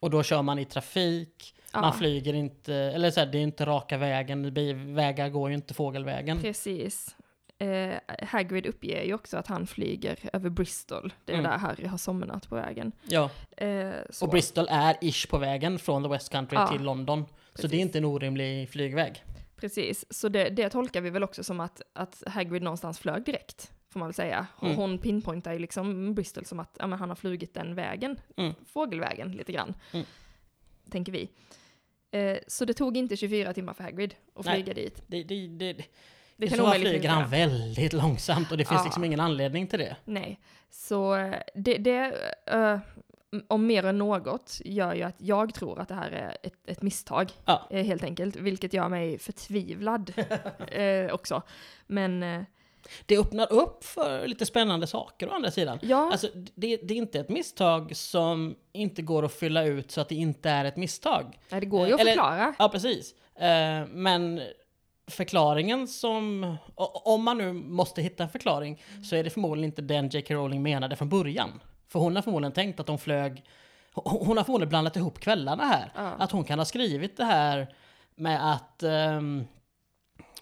Och 0.00 0.10
då 0.10 0.22
kör 0.22 0.42
man 0.42 0.58
i 0.58 0.64
trafik, 0.64 1.54
Ja. 1.72 1.80
man 1.80 1.92
flyger 1.92 2.34
inte, 2.34 2.74
eller 2.74 3.10
så 3.10 3.20
här, 3.20 3.26
det 3.26 3.38
är 3.38 3.42
inte 3.42 3.66
raka 3.66 3.98
vägen, 3.98 4.54
vägar 4.94 5.28
går 5.28 5.48
ju 5.50 5.54
inte 5.54 5.74
fågelvägen. 5.74 6.40
Precis. 6.40 7.16
Eh, 7.58 7.94
Hagrid 8.22 8.66
uppger 8.66 9.02
ju 9.02 9.14
också 9.14 9.36
att 9.36 9.46
han 9.46 9.66
flyger 9.66 10.18
över 10.32 10.50
Bristol. 10.50 11.12
Det 11.24 11.32
är 11.32 11.38
Mm. 11.38 11.50
där 11.50 11.58
Harry 11.58 11.86
har 11.86 11.98
somnat 11.98 12.48
på 12.48 12.54
vägen. 12.54 12.92
Ja, 13.08 13.30
Eh, 13.56 13.90
så. 14.10 14.24
och 14.24 14.30
Bristol 14.30 14.66
är 14.70 14.96
ish 15.00 15.26
på 15.30 15.38
vägen 15.38 15.78
från 15.78 16.02
The 16.02 16.08
West 16.08 16.30
Country 16.32 16.56
Ja. 16.58 16.66
till 16.68 16.82
London. 16.82 17.24
Så 17.26 17.32
Precis. 17.52 17.70
det 17.70 17.76
är 17.76 17.80
inte 17.80 17.98
en 17.98 18.04
orimlig 18.04 18.68
flygväg. 18.70 19.24
Precis, 19.56 20.04
så 20.10 20.28
det, 20.28 20.48
det 20.48 20.70
tolkar 20.70 21.00
vi 21.00 21.10
väl 21.10 21.22
också 21.24 21.44
som 21.44 21.60
att, 21.60 21.82
att 21.92 22.22
Hagrid 22.26 22.62
någonstans 22.62 22.98
flög 22.98 23.24
direkt, 23.24 23.72
får 23.90 23.98
man 24.00 24.08
väl 24.08 24.14
säga. 24.14 24.46
Mm. 24.62 24.76
hon 24.76 24.98
pinpointar 24.98 25.52
ju 25.52 25.58
liksom 25.58 26.14
Bristol 26.14 26.44
som 26.44 26.60
att 26.60 26.76
ja, 26.78 26.86
han 26.86 27.08
har 27.08 27.16
flugit 27.16 27.54
den 27.54 27.74
vägen, 27.74 28.20
Mm. 28.36 28.54
fågelvägen 28.66 29.32
lite 29.32 29.52
grann, 29.52 29.74
Mm. 29.92 30.06
tänker 30.90 31.12
vi. 31.12 31.28
Eh, 32.10 32.38
så 32.46 32.64
det 32.64 32.74
tog 32.74 32.96
inte 32.96 33.16
24 33.16 33.52
timmar 33.54 33.72
för 33.74 33.84
Hagrid 33.84 34.14
att 34.34 34.44
Nej. 34.46 34.54
flyga 34.54 34.74
dit. 34.74 35.02
Det, 35.06 35.22
det, 35.22 35.46
det, 35.48 35.84
Det 36.36 36.46
I 36.46 36.48
kan 36.48 36.58
så 36.58 36.64
fall 36.66 36.80
flyger 36.80 37.08
han 37.08 37.30
väldigt 37.30 37.92
långsamt 37.92 38.50
och 38.50 38.56
det 38.58 38.64
finns 38.64 38.80
Ja. 38.80 38.84
liksom 38.84 39.04
ingen 39.04 39.20
anledning 39.20 39.66
till 39.66 39.78
det. 39.78 39.96
Nej, 40.04 40.40
så 40.70 41.16
eh, 41.16 41.34
det, 41.54 41.76
det 41.78 42.12
eh, 42.46 42.78
om 43.48 43.66
mer 43.66 43.84
än 43.86 43.98
något, 43.98 44.60
gör 44.64 44.94
ju 44.94 45.02
att 45.02 45.14
jag 45.18 45.54
tror 45.54 45.80
att 45.80 45.88
det 45.88 45.94
här 45.94 46.10
är 46.10 46.36
ett, 46.42 46.54
ett 46.66 46.82
misstag, 46.82 47.30
Ja. 47.44 47.66
eh, 47.70 47.84
helt 47.84 48.02
enkelt, 48.04 48.36
vilket 48.36 48.72
gör 48.72 48.88
mig 48.88 49.18
förtvivlad 49.18 50.12
eh, 50.68 51.14
också. 51.14 51.42
Men 51.86 52.22
eh, 52.22 52.42
Det 53.06 53.18
öppnar 53.18 53.52
upp 53.52 53.84
för 53.84 54.26
lite 54.26 54.46
spännande 54.46 54.86
saker 54.86 55.28
å 55.28 55.32
andra 55.32 55.50
sidan. 55.50 55.78
ja, 55.82 56.08
Alltså, 56.12 56.28
det, 56.54 56.76
det 56.76 56.94
är 56.94 56.98
inte 56.98 57.20
ett 57.20 57.28
misstag 57.28 57.96
som 57.96 58.56
inte 58.72 59.02
går 59.02 59.24
att 59.24 59.32
fylla 59.34 59.64
ut 59.64 59.90
så 59.90 60.00
att 60.00 60.08
det 60.08 60.14
inte 60.14 60.50
är 60.50 60.64
ett 60.64 60.76
misstag. 60.76 61.38
nej, 61.50 61.60
det 61.60 61.66
går 61.66 61.86
ju 61.86 61.94
att 61.94 62.00
eller- 62.00 62.10
förklara. 62.10 62.54
Ja, 62.58 62.68
precis. 62.68 63.14
Eh, 63.34 63.86
men 63.88 64.40
förklaringen 65.06 65.88
som... 65.88 66.56
Om 67.04 67.24
man 67.24 67.38
nu 67.38 67.52
måste 67.52 68.02
hitta 68.02 68.22
en 68.22 68.28
förklaring 68.28 68.82
så 69.04 69.16
är 69.16 69.24
det 69.24 69.30
förmodligen 69.30 69.70
inte 69.70 69.82
den 69.82 70.08
J.K. 70.08 70.34
Rowling 70.34 70.62
menade 70.62 70.96
från 70.96 71.08
början. 71.08 71.60
För 71.88 71.98
hon 71.98 72.16
har 72.16 72.22
förmodligen 72.22 72.52
tänkt 72.52 72.80
att 72.80 72.86
de 72.86 72.98
flög... 72.98 73.44
Hon 73.92 74.26
hon 74.26 74.36
har 74.36 74.44
förmodligen 74.44 74.68
blandat 74.68 74.96
ihop 74.96 75.20
kvällarna 75.20 75.64
här. 75.64 75.92
Ja. 75.94 76.02
Att 76.18 76.30
hon 76.30 76.44
kan 76.44 76.58
ha 76.58 76.66
skrivit 76.66 77.16
det 77.16 77.24
här 77.24 77.74
med 78.14 78.52
att... 78.52 78.82
ehm, 78.82 79.44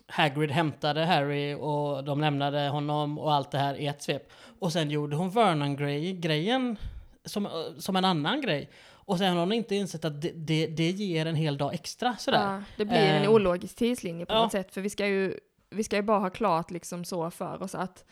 Hagrid 0.06 0.50
hämtade 0.50 1.04
Harry 1.04 1.54
och 1.54 2.04
de 2.04 2.21
lämnade 2.21 2.68
honom 2.68 3.18
och 3.18 3.35
allt 3.35 3.50
det 3.50 3.59
här 3.59 3.75
i 3.75 3.87
ett 3.87 4.02
svep. 4.02 4.33
Och 4.59 4.73
sen 4.73 4.90
gjorde 4.90 5.16
hon 5.16 5.30
Vernon-grejen 5.30 6.76
som, 7.25 7.49
som 7.78 7.97
en 7.97 8.04
annan 8.04 8.40
grej. 8.40 8.71
Och 9.04 9.18
sen 9.18 9.32
har 9.32 9.40
hon 9.40 9.52
inte 9.52 9.75
insett 9.75 10.04
att 10.04 10.23
det, 10.23 10.30
det, 10.30 10.66
det 10.66 10.90
ger 10.90 11.26
en 11.26 11.34
hel 11.34 11.58
dag 11.58 11.75
extra 11.75 12.16
sådär. 12.16 12.52
Ja, 12.52 12.62
det 12.76 12.84
blir 12.84 12.99
en 12.99 13.23
Eh, 13.23 13.30
ologisk 13.30 13.76
tidslinje 13.76 14.26
på 14.26 14.32
ja. 14.34 14.42
något 14.42 14.52
sätt, 14.52 14.75
för 14.75 14.80
vi 14.80 14.90
ska 14.90 15.06
ju, 15.06 15.38
vi 15.70 15.84
ska 15.84 15.96
ju 15.96 16.02
bara 16.02 16.18
ha 16.18 16.30
klart 16.30 16.70
liksom 16.70 17.04
så 17.04 17.30
för 17.30 17.62
oss 17.62 17.75
att 17.75 18.04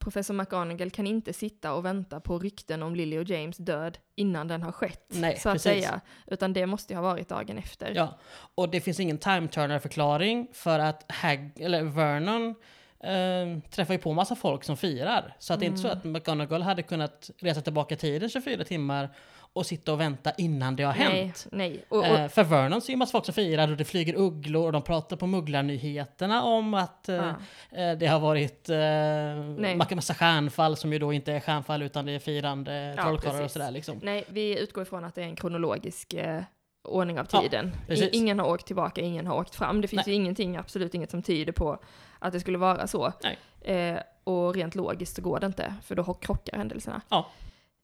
professor 0.00 0.34
McGonagall 0.34 0.90
kan 0.90 1.06
inte 1.06 1.32
sitta 1.32 1.72
och 1.72 1.84
vänta 1.84 2.20
på 2.20 2.38
rykten 2.38 2.82
om 2.82 2.94
Lily 2.94 3.18
och 3.18 3.24
James 3.24 3.56
död 3.56 3.98
innan 4.14 4.48
den 4.48 4.62
har 4.62 4.72
skett, 4.72 5.06
Nej, 5.08 5.38
så 5.38 5.48
att 5.48 5.54
precis. 5.54 5.72
säga. 5.72 6.00
Utan 6.26 6.52
det 6.52 6.66
måste 6.66 6.92
ju 6.92 6.96
ha 6.96 7.02
varit 7.02 7.28
dagen 7.28 7.58
efter. 7.58 7.92
Ja, 7.94 8.18
och 8.54 8.68
det 8.68 8.80
finns 8.80 9.00
ingen 9.00 9.18
time 9.18 9.48
turner 9.48 9.78
förklaring 9.78 10.48
för 10.52 10.78
att 10.78 11.12
Hag, 11.12 11.50
eller 11.56 11.82
Vernon 11.82 12.54
eh, 13.02 13.58
träffar 13.70 13.94
ju 13.94 13.98
på 13.98 14.12
massa 14.12 14.36
folk 14.36 14.64
som 14.64 14.76
firar. 14.76 15.34
Så 15.38 15.54
att 15.54 15.60
det 15.60 15.66
är 15.66 15.68
inte 15.68 15.80
så 15.80 15.88
Mm. 15.88 15.98
att 15.98 16.04
McGonagall 16.04 16.62
hade 16.62 16.82
kunnat 16.82 17.30
resa 17.38 17.60
tillbaka 17.60 17.96
tiden 17.96 18.28
24 18.28 18.64
timmar 18.64 19.08
och 19.54 19.66
sitta 19.66 19.92
och 19.92 20.00
vänta 20.00 20.32
innan 20.38 20.76
det 20.76 20.82
har 20.82 20.94
nej, 20.94 21.22
hänt. 21.24 21.46
nej. 21.52 21.84
Och, 21.88 21.98
och, 21.98 22.04
Eh, 22.06 22.28
för 22.28 22.44
Vernon 22.44 22.80
ser 22.80 22.92
ju 22.92 22.96
massa 22.96 23.12
folk 23.12 23.24
som 23.24 23.34
firar 23.34 23.70
och 23.70 23.76
det 23.76 23.84
flyger 23.84 24.14
ugglor 24.14 24.66
och 24.66 24.72
de 24.72 24.82
pratar 24.82 25.16
på 25.16 25.26
mugglarnyheterna 25.26 26.42
om 26.44 26.74
att 26.74 27.08
eh, 27.08 27.14
ja. 27.16 27.34
eh, 27.82 27.98
det 27.98 28.06
har 28.06 28.20
varit 28.20 28.68
eh, 28.68 29.76
massa- 29.94 30.14
stjärnfall 30.14 30.76
som 30.76 30.92
ju 30.92 30.98
då 30.98 31.12
inte 31.12 31.32
är 31.32 31.40
stjärnfall 31.40 31.82
utan 31.82 32.06
det 32.06 32.12
är 32.12 32.18
firande 32.18 32.94
Ja, 32.96 33.02
trollkarlar 33.02 33.34
och 33.34 33.40
precis. 33.42 33.52
sådär 33.52 33.70
liksom. 33.70 34.00
Nej, 34.02 34.24
vi 34.28 34.58
utgår 34.58 34.82
ifrån 34.82 35.04
att 35.04 35.14
det 35.14 35.20
är 35.22 35.26
en 35.26 35.36
kronologisk 35.36 36.14
eh, 36.14 36.42
ordning 36.82 37.20
av 37.20 37.26
Ja, 37.32 37.40
tiden. 37.40 37.68
I, 37.68 37.86
precis. 37.86 38.08
ingen 38.12 38.38
har 38.38 38.46
åkt 38.48 38.66
tillbaka, 38.66 39.00
ingen 39.00 39.26
har 39.26 39.36
åkt 39.36 39.54
fram. 39.54 39.80
Det 39.80 39.88
finns 39.88 40.06
Nej. 40.06 40.14
ju 40.16 40.22
ingenting, 40.22 40.56
absolut 40.56 40.94
inget 40.94 41.10
som 41.10 41.22
tyder 41.22 41.52
på 41.52 41.78
att 42.18 42.32
det 42.32 42.40
skulle 42.40 42.58
vara 42.58 42.86
så. 42.86 43.12
Eh, 43.60 43.98
och 44.24 44.54
rent 44.54 44.74
logiskt 44.74 45.16
så 45.16 45.22
går 45.22 45.40
det 45.40 45.46
inte, 45.46 45.74
för 45.82 45.94
då 45.94 46.14
krockar 46.14 46.56
händelserna. 46.56 47.00
Ja. 47.08 47.30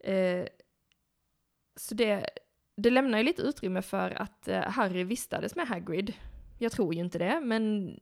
Eh, 0.04 0.44
så 1.76 1.94
det, 1.94 2.30
det 2.76 2.90
lämnar 2.90 3.18
ju 3.18 3.24
lite 3.24 3.42
utrymme 3.42 3.82
för 3.82 4.10
att 4.10 4.48
eh, 4.48 4.60
Harry 4.62 5.04
vistades 5.04 5.54
med 5.56 5.68
Hagrid. 5.68 6.12
Jag 6.58 6.72
tror 6.72 6.94
ju 6.94 7.00
inte 7.00 7.18
det, 7.18 7.40
men 7.40 7.94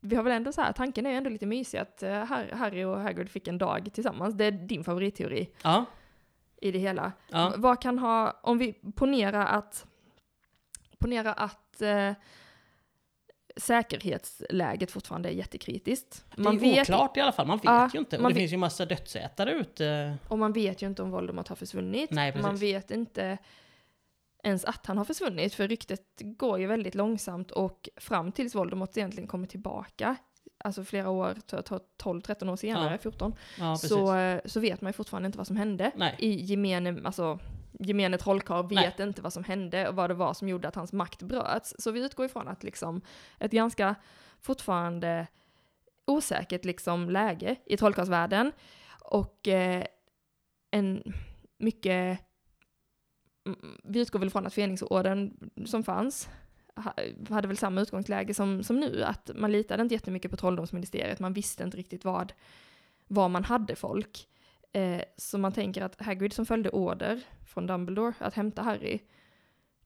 vi 0.00 0.16
har 0.16 0.22
väl 0.22 0.32
ändå 0.32 0.52
så 0.52 0.60
här, 0.60 0.72
tanken 0.72 1.06
är 1.06 1.10
ju 1.10 1.16
ändå 1.16 1.30
lite 1.30 1.46
mysig 1.46 1.78
att 1.78 2.02
eh, 2.02 2.12
Har- 2.12 2.52
Harry 2.56 2.84
och 2.84 3.00
Hagrid 3.00 3.28
fick 3.30 3.48
en 3.48 3.58
dag 3.58 3.88
tillsammans. 3.92 4.34
Det 4.34 4.44
är 4.44 4.50
din 4.50 4.84
favoritteori 4.84 5.50
Ja, 5.62 5.84
i 6.62 6.70
det 6.72 6.78
hela. 6.78 7.12
ja. 7.30 7.52
Vad 7.56 7.82
kan 7.82 7.98
ha, 7.98 8.40
om 8.42 8.58
vi 8.58 8.72
ponerar 8.72 9.46
att, 9.46 9.86
ponera 10.98 11.32
att 11.32 11.82
eh, 11.82 12.12
säkerhetsläget 13.56 14.90
fortfarande 14.90 15.28
är 15.28 15.32
jättekritiskt. 15.32 16.24
Det 16.36 16.42
är 16.42 16.80
oklart 16.82 17.16
i 17.16 17.20
alla 17.20 17.32
fall, 17.32 17.46
man 17.46 17.56
vet 17.58 17.64
Ja, 17.64 17.90
ju 17.92 17.98
inte. 17.98 18.16
Och 18.16 18.22
man 18.22 18.30
det 18.30 18.34
vet- 18.34 18.40
finns 18.40 18.52
ju 18.52 18.56
massa 18.56 18.84
dödsätare 18.86 19.52
ute. 19.52 20.16
och 20.28 20.38
man 20.38 20.52
vet 20.52 20.82
ju 20.82 20.86
inte 20.86 21.02
om 21.02 21.10
Voldemort 21.10 21.48
har 21.48 21.56
försvunnit. 21.56 22.10
Nej, 22.10 22.36
man 22.42 22.56
vet 22.56 22.90
inte 22.90 23.38
ens 24.44 24.64
att 24.64 24.86
han 24.86 24.98
har 24.98 25.04
försvunnit, 25.04 25.54
för 25.54 25.68
ryktet 25.68 26.02
går 26.20 26.58
ju 26.60 26.66
väldigt 26.66 26.94
långsamt 26.94 27.50
och 27.50 27.88
fram 27.96 28.32
tills 28.32 28.54
Voldemort 28.54 28.96
egentligen 28.96 29.26
kommer 29.28 29.46
tillbaka, 29.46 30.16
alltså 30.64 30.84
flera 30.84 31.10
år, 31.10 31.34
t- 31.34 31.62
t- 31.62 31.74
12-13 32.02 32.50
år 32.52 32.56
senare, 32.56 32.92
Ja. 32.92 32.98
14, 32.98 33.34
Ja, 33.58 33.76
så, 33.76 34.14
så 34.44 34.60
vet 34.60 34.80
man 34.80 34.88
ju 34.88 34.92
fortfarande 34.92 35.26
inte 35.26 35.38
vad 35.38 35.46
som 35.46 35.56
hände. 35.56 35.90
Nej. 35.96 36.16
I 36.18 36.44
gemene, 36.44 37.00
alltså, 37.04 37.38
gemene 37.80 38.18
trollkarl 38.18 38.68
vet 38.68 39.00
inte 39.00 39.22
vad 39.22 39.32
som 39.32 39.44
hände 39.44 39.88
och 39.88 39.94
vad 39.96 40.10
det 40.10 40.14
var 40.14 40.34
som 40.34 40.48
gjorde 40.48 40.68
att 40.68 40.74
hans 40.74 40.92
makt 40.92 41.22
bröts. 41.22 41.74
Så 41.78 41.90
vi 41.90 42.04
utgår 42.04 42.26
ifrån 42.26 42.48
att 42.48 42.62
liksom 42.62 43.00
ett 43.38 43.52
ganska 43.52 43.94
fortfarande 44.40 45.26
osäkert 46.06 46.64
liksom 46.64 47.10
läge 47.10 47.56
i 47.66 47.76
trollkarlsvärlden 47.76 48.52
och 49.04 49.48
eh, 49.48 49.84
en 50.70 51.02
mycket 51.58 52.18
mm, 53.46 53.78
vi 53.84 54.00
utgår 54.00 54.18
väl 54.18 54.30
från 54.30 54.46
att 54.46 54.54
Fenixorden 54.54 55.50
som 55.66 55.82
fanns 55.84 56.28
hade 57.30 57.48
väl 57.48 57.56
samma 57.56 57.80
utgångsläge 57.80 58.34
som, 58.34 58.64
som 58.64 58.80
nu, 58.80 59.04
att 59.04 59.30
man 59.34 59.52
litade 59.52 59.82
inte 59.82 59.94
jättemycket 59.94 60.30
på 60.30 60.36
trolldomsministeriet, 60.36 61.20
man 61.20 61.32
visste 61.32 61.64
inte 61.64 61.76
riktigt 61.76 62.04
vad, 62.04 62.32
var 63.06 63.28
man 63.28 63.44
hade 63.44 63.76
folk. 63.76 64.28
Eh, 64.72 65.02
så 65.16 65.38
man 65.38 65.52
tänker 65.52 65.82
att 65.82 66.02
Hagrid 66.02 66.32
som 66.32 66.46
följde 66.46 66.70
order 66.70 67.20
från 67.46 67.66
Dumbledore 67.66 68.14
att 68.18 68.34
hämta 68.34 68.62
Harry 68.62 68.98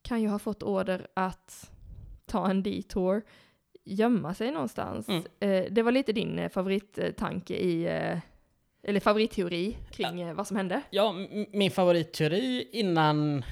kan 0.03 0.23
ju 0.23 0.29
ha 0.29 0.39
fått 0.39 0.63
order 0.63 1.07
att 1.15 1.71
ta 2.27 2.51
en 2.51 2.63
detour, 2.63 3.23
gömma 3.85 4.35
sig 4.35 4.51
någonstans. 4.51 5.09
Mm. 5.09 5.23
Eh, 5.41 5.73
det 5.73 5.83
var 5.83 5.93
lite 5.93 6.13
din 6.13 6.39
eh, 6.39 6.49
favorittanke 6.49 7.55
i, 7.55 7.87
eh, 7.87 8.19
eller 8.83 9.01
favoritteori 9.01 9.77
kring 9.91 10.21
eh, 10.21 10.35
vad 10.35 10.47
som 10.47 10.57
hände. 10.57 10.83
Ja, 10.91 11.15
min 11.53 11.71
favoritteori 11.71 12.69
innan, 12.73 13.45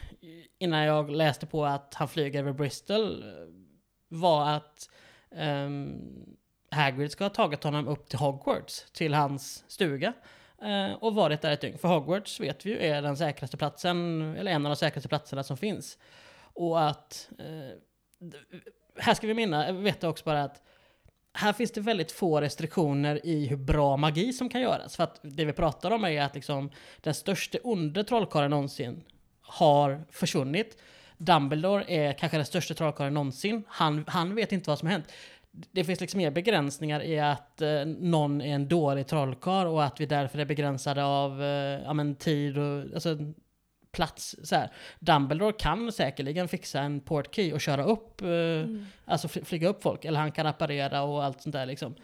innan 0.59 0.81
jag 0.81 1.11
läste 1.11 1.47
på 1.47 1.64
att 1.64 1.95
han 1.95 2.09
flyger 2.09 2.38
över 2.38 2.52
Bristol 2.52 3.23
eh, 3.23 3.28
var 4.09 4.50
att 4.50 4.90
um, 5.31 6.37
Hagrid 6.71 7.12
ska 7.12 7.25
ha 7.25 7.31
tagit 7.31 7.64
honom 7.64 7.88
upp 7.88 8.09
till 8.09 8.19
Hogwarts, 8.19 8.85
till 8.93 9.14
hans 9.14 9.64
stuga. 9.69 10.12
Uh, 10.62 10.93
och 10.93 11.14
varit 11.14 11.43
där 11.43 11.50
ett 11.50 11.61
dygn. 11.61 11.78
För 11.78 11.88
Hogwarts 11.88 12.40
vet 12.40 12.66
vi 12.66 12.71
ju 12.71 12.78
är 12.78 13.02
den 13.02 13.16
säkraste 13.16 13.57
platsen, 13.57 14.23
eller 14.37 14.52
en 14.52 14.66
av 14.66 14.71
de 14.71 14.76
säkraste 14.76 15.09
platserna 15.09 15.43
som 15.43 15.57
finns. 15.57 15.99
Och 16.38 16.88
att... 16.88 17.31
Uh, 17.40 17.78
här 18.99 19.14
ska 19.14 19.26
vi 19.26 19.35
minna, 19.35 19.73
veta 19.73 20.09
också 20.09 20.25
bara 20.25 20.43
att 20.45 20.62
här 21.33 21.52
finns 21.52 21.73
det 21.73 21.81
väldigt 21.81 22.12
få 22.12 22.40
restriktioner 22.40 23.26
i 23.26 23.47
hur 23.47 23.57
bra 23.57 23.97
magi 23.97 24.33
som 24.33 24.49
kan 24.49 24.61
göras. 24.61 24.97
För 24.97 25.04
att 25.04 25.21
det 25.23 25.45
vi 25.45 25.52
pratar 25.52 25.90
om 25.90 26.04
är 26.04 26.23
att 26.23 26.35
liksom 26.35 26.71
den 27.00 27.14
största 27.14 27.59
onde 27.62 28.04
trollkarlen 28.04 28.50
någonsin 28.50 29.04
har 29.45 30.05
försvunnit. 30.11 30.79
Dumbledore 31.19 31.85
är 31.89 32.13
kanske 32.13 32.39
den 32.39 32.47
största 32.47 32.75
trollkarlen 32.75 33.15
någonsin. 33.15 33.65
Han, 33.69 34.05
han 34.09 34.35
vet 34.35 34.53
inte 34.53 34.71
vad 34.71 34.79
som 34.79 34.89
har 34.89 34.93
hänt. 34.93 35.13
Det 35.73 35.85
finns 35.85 36.01
liksom 36.01 36.19
mer 36.19 36.31
begränsningar 36.31 37.03
i 37.03 37.21
att 37.21 37.61
eh, 37.61 37.85
någon 37.87 38.41
är 38.41 38.55
en 38.55 38.69
dålig 38.69 39.07
trollkarl 39.07 39.67
och 39.67 39.85
att 39.85 40.01
vi 40.01 40.07
därför 40.07 40.39
är 40.39 40.45
begränsade 40.45 41.05
av 41.05 41.43
eh, 41.43 41.83
ja, 41.85 41.93
men 41.93 42.15
tid 42.15 42.59
och 42.59 42.95
alltså, 42.95 43.19
plats. 43.95 44.37
Så 44.43 44.57
här. 44.57 44.71
Dumbledore 44.99 45.53
kan 45.53 45.93
säkerligen 45.93 46.49
fixa 46.49 46.81
en 46.81 47.01
portkey 47.01 47.53
och 47.53 47.61
köra 47.61 47.85
upp 47.85 48.23
eh, 48.23 48.29
Mm. 48.29 48.87
Alltså 49.05 49.29
fly- 49.29 49.45
flyga 49.45 49.69
upp 49.69 49.83
folk, 49.83 50.05
eller 50.05 50.21
han 50.21 50.33
kan 50.33 50.47
apparera 50.47 51.03
och 51.03 51.25
allt 51.25 51.41
sånt 51.43 51.53
där 51.53 51.67
liksom. 51.67 51.95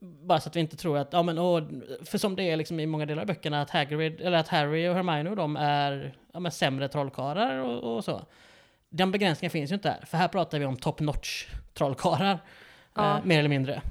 Bara 0.00 0.40
så 0.40 0.48
att 0.48 0.56
vi 0.56 0.60
inte 0.60 0.76
tror 0.76 0.98
att, 0.98 1.12
ja 1.12 1.22
men 1.22 1.38
åh, 1.38 1.62
för 2.04 2.18
som 2.18 2.36
det 2.36 2.42
är 2.42 2.56
liksom 2.56 2.80
i 2.80 2.86
många 2.86 3.06
delar 3.06 3.22
av 3.22 3.26
böckerna, 3.26 3.62
att 3.62 3.70
Hagrid, 3.70 4.20
eller 4.20 4.38
att 4.38 4.48
Harry 4.48 4.88
och 4.88 4.94
Hermione 4.94 5.30
och 5.30 5.36
de 5.36 5.56
är 5.56 6.14
ja, 6.32 6.40
men 6.40 6.52
sämre 6.52 6.88
trollkarlar 6.88 7.56
och, 7.58 7.96
och 7.96 8.04
så. 8.04 8.22
Den 8.90 9.10
begränsningen 9.12 9.50
finns 9.50 9.70
ju 9.70 9.74
inte 9.74 9.88
här, 9.90 10.04
för 10.06 10.18
här 10.18 10.28
pratar 10.28 10.58
vi 10.58 10.64
om 10.64 10.76
top 10.76 11.00
notch 11.00 11.46
trollkarlar. 11.74 12.38
Ja. 12.94 13.18
Eh, 13.18 13.24
mer 13.24 13.38
eller 13.38 13.48
mindre. 13.48 13.82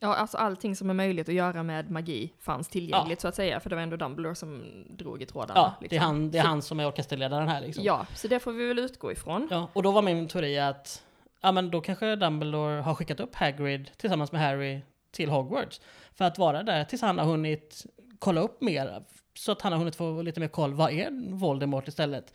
Ja, 0.00 0.14
alltså 0.14 0.36
allting 0.36 0.76
som 0.76 0.90
är 0.90 0.94
möjligt 0.94 1.28
att 1.28 1.34
göra 1.34 1.62
med 1.62 1.90
magi 1.90 2.32
fanns 2.40 2.68
tillgängligt 2.68 3.20
så 3.20 3.28
att 3.28 3.34
säga, 3.34 3.60
för 3.60 3.70
det 3.70 3.76
var 3.76 3.82
ändå 3.82 3.96
Dumbledore 3.96 4.34
som 4.34 4.64
drog 4.90 5.22
i 5.22 5.26
trådarna. 5.26 5.60
Ja, 5.60 5.74
det 5.80 5.86
är, 5.86 5.90
liksom. 5.90 6.06
han, 6.06 6.30
det 6.30 6.38
är 6.38 6.42
Så- 6.42 6.48
han 6.48 6.62
som 6.62 6.80
är 6.80 6.86
orkesterledaren 6.88 7.48
här 7.48 7.60
liksom. 7.60 7.84
Ja, 7.84 8.06
så 8.14 8.28
det 8.28 8.40
får 8.40 8.52
vi 8.52 8.66
väl 8.68 8.78
utgå 8.78 9.12
ifrån. 9.12 9.48
Ja, 9.50 9.68
och 9.72 9.82
då 9.82 9.90
var 9.90 10.02
min 10.02 10.28
teori 10.28 10.58
att 10.58 11.02
ja, 11.40 11.52
men 11.52 11.70
då 11.70 11.80
kanske 11.80 12.16
Dumbledore 12.16 12.80
har 12.80 12.94
skickat 12.94 13.20
upp 13.20 13.34
Hagrid 13.34 13.90
tillsammans 13.96 14.32
med 14.32 14.40
Harry 14.40 14.80
till 15.10 15.30
Hogwarts. 15.30 15.80
För 16.14 16.24
att 16.24 16.38
vara 16.38 16.62
där 16.62 16.84
tills 16.84 17.02
han 17.02 17.18
har 17.18 17.26
hunnit 17.26 17.86
kolla 18.18 18.40
upp 18.40 18.60
mer. 18.60 19.02
Så 19.34 19.52
att 19.52 19.62
han 19.62 19.72
har 19.72 19.78
hunnit 19.78 19.96
få 19.96 20.22
lite 20.22 20.40
mer 20.40 20.48
koll. 20.48 20.74
Vad 20.74 20.90
är 20.92 21.34
Voldemort 21.34 21.88
istället? 21.88 22.34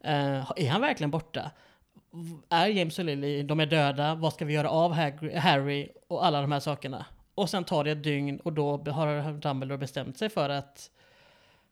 Eh, 0.00 0.50
är 0.56 0.68
han 0.70 0.80
verkligen 0.80 1.10
borta? 1.10 1.50
Är 2.48 2.66
James 2.66 2.98
och 2.98 3.04
Lily, 3.04 3.42
de 3.42 3.60
är 3.60 3.66
döda. 3.66 4.14
Vad 4.14 4.32
ska 4.32 4.44
vi 4.44 4.52
göra 4.52 4.70
av 4.70 4.92
Harry 5.36 5.88
och 6.08 6.26
alla 6.26 6.40
de 6.40 6.52
här 6.52 6.60
sakerna? 6.60 7.06
Och 7.34 7.50
sen 7.50 7.64
tar 7.64 7.84
det 7.84 7.90
ett 7.90 8.02
dygn 8.02 8.40
och 8.40 8.52
då 8.52 8.76
har 8.76 9.32
Dumbledore 9.32 9.78
bestämt 9.78 10.18
sig 10.18 10.28
för 10.28 10.48
att 10.48 10.90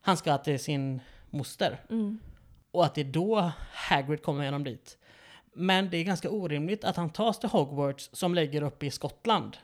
han 0.00 0.16
ska 0.16 0.38
till 0.38 0.61
sin 0.61 1.00
moster. 1.30 1.80
Mm. 1.90 2.18
Och 2.71 2.85
att 2.85 2.95
det 2.95 3.00
är 3.00 3.04
då 3.04 3.52
Hagrid 3.73 4.23
kommer 4.23 4.42
igenom 4.42 4.64
dit. 4.64 4.99
Men 5.52 5.90
det 5.90 5.97
är 5.97 6.04
ganska 6.04 6.30
orimligt 6.30 6.85
att 6.85 6.97
han 6.97 7.11
tas 7.11 7.38
till 7.38 7.49
Hogwarts 7.49 8.11
som 8.12 8.35
ligger 8.35 8.62
uppe 8.62 8.87
i 8.87 8.90
Skottland. 8.90 9.57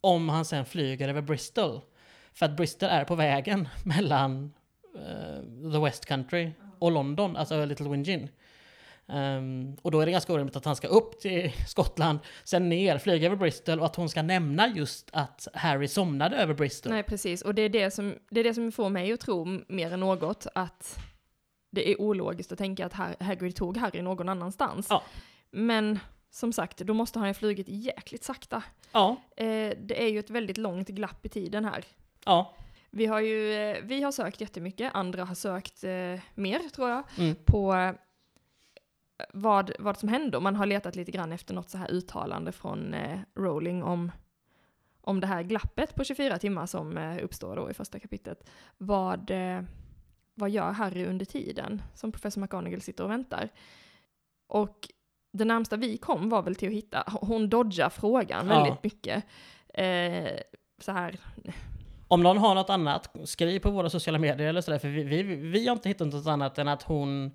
Om 0.00 0.28
han 0.28 0.44
sen 0.44 0.64
flyger 0.64 1.08
över 1.08 1.22
Bristol. 1.22 1.80
För 2.32 2.46
att 2.46 2.56
Bristol 2.56 2.88
är 2.88 3.04
på 3.04 3.14
vägen 3.14 3.68
mellan 3.84 4.52
eh, 4.94 5.72
the 5.72 5.78
West 5.78 6.06
Country 6.06 6.50
och 6.78 6.92
London, 6.92 7.36
alltså 7.36 7.64
Little 7.64 7.88
Wingin. 7.88 8.28
Ehm, 9.12 9.76
och 9.82 9.90
då 9.90 10.00
är 10.00 10.06
det 10.06 10.12
ganska 10.12 10.32
orimligt 10.32 10.56
att 10.56 10.64
han 10.64 10.76
ska 10.76 10.88
upp 10.88 11.20
till 11.20 11.52
Skottland, 11.68 12.18
sen 12.44 12.68
ner, 12.68 12.98
flyga 12.98 13.26
över 13.26 13.36
Bristol 13.36 13.78
och 13.80 13.86
att 13.86 13.96
hon 13.96 14.08
ska 14.08 14.22
nämna 14.22 14.68
just 14.68 15.10
att 15.12 15.48
Harry 15.54 15.88
somnade 15.88 16.36
över 16.36 16.54
Bristol. 16.54 16.92
Nej, 16.92 17.02
precis. 17.02 17.42
Och 17.42 17.54
det 17.54 17.62
är 17.62 17.68
det, 17.68 17.90
som, 17.90 18.14
det 18.30 18.40
är 18.40 18.44
det 18.44 18.54
som 18.54 18.72
får 18.72 18.88
mig 18.88 19.12
att 19.12 19.20
tro 19.20 19.60
mer 19.68 19.92
än 19.92 20.00
något 20.00 20.46
att 20.54 20.98
det 21.70 21.90
är 21.90 22.00
ologiskt 22.00 22.52
att 22.52 22.58
tänka 22.58 22.86
att 22.86 22.92
Har- 22.92 23.16
Hagrid 23.24 23.56
tog 23.56 23.76
Harry 23.76 24.02
någon 24.02 24.28
annanstans. 24.28 24.86
Ja. 24.90 25.02
Men 25.50 25.98
som 26.30 26.52
sagt, 26.52 26.78
då 26.78 26.94
måste 26.94 27.18
han 27.18 27.28
ju 27.28 27.30
ha 27.30 27.34
flugit 27.34 27.66
jäkligt 27.68 28.24
sakta. 28.24 28.62
Ja, 28.92 29.16
Eh, 29.36 29.72
det 29.80 30.02
är 30.02 30.08
ju 30.08 30.18
ett 30.18 30.30
väldigt 30.30 30.56
långt 30.58 30.88
glapp 30.88 31.26
i 31.26 31.28
tiden 31.28 31.64
här. 31.64 31.84
ja. 32.24 32.54
Vi 32.94 33.06
har 33.06 33.20
ju, 33.20 33.54
eh, 33.54 33.76
vi 33.82 34.02
har 34.02 34.12
sökt 34.12 34.40
jättemycket, 34.40 34.90
andra 34.94 35.24
har 35.24 35.34
sökt 35.34 35.84
eh, 35.84 36.20
mer 36.34 36.58
tror 36.74 36.90
jag, 36.90 37.02
Mm. 37.18 37.34
på 37.44 37.94
vad, 39.32 39.72
vad 39.78 39.98
som 39.98 40.08
hände. 40.08 40.40
Man 40.40 40.56
har 40.56 40.66
letat 40.66 40.96
lite 40.96 41.10
grann 41.10 41.32
efter 41.32 41.54
något 41.54 41.70
så 41.70 41.78
här 41.78 41.90
uttalande 41.90 42.52
från 42.52 42.94
eh, 42.94 43.18
Rowling 43.34 43.82
om, 43.82 44.12
om 45.00 45.20
det 45.20 45.26
här 45.26 45.42
glappet 45.42 45.94
på 45.94 46.04
24 46.04 46.38
timmar 46.38 46.66
som 46.66 46.98
eh, 46.98 47.24
uppstår 47.24 47.56
då 47.56 47.70
i 47.70 47.74
första 47.74 47.98
kapitlet. 47.98 48.48
Vad, 48.78 49.30
eh, 49.30 49.62
vad 50.34 50.50
gör 50.50 50.70
Harry 50.72 51.04
under 51.04 51.24
tiden 51.24 51.82
som 51.94 52.12
professor 52.12 52.40
McGonagall 52.40 52.80
sitter 52.80 53.04
och 53.04 53.10
väntar? 53.10 53.48
Och 54.46 54.88
det 55.32 55.44
närmsta 55.44 55.76
vi 55.76 55.96
kom 55.96 56.28
var 56.28 56.42
väl 56.42 56.54
till 56.54 56.68
att 56.68 56.74
hitta, 56.74 57.04
hon 57.06 57.48
dodgar 57.48 57.88
frågan 57.88 58.48
Ja. 58.48 58.54
väldigt 58.62 58.82
mycket. 58.84 59.24
Eh, 59.74 60.40
så 60.78 60.92
här, 60.92 61.18
Om 62.08 62.22
någon 62.22 62.38
har 62.38 62.54
något 62.54 62.70
annat, 62.70 63.16
skriv 63.24 63.60
på 63.60 63.70
våra 63.70 63.90
sociala 63.90 64.18
medier 64.18 64.48
eller 64.48 64.60
sådär, 64.60 64.78
för 64.78 64.88
vi, 64.88 65.02
vi, 65.04 65.22
vi 65.22 65.66
har 65.66 65.72
inte 65.76 65.88
hittat 65.88 66.08
något 66.12 66.26
annat 66.26 66.58
än 66.58 66.68
att 66.68 66.82
hon, 66.82 67.30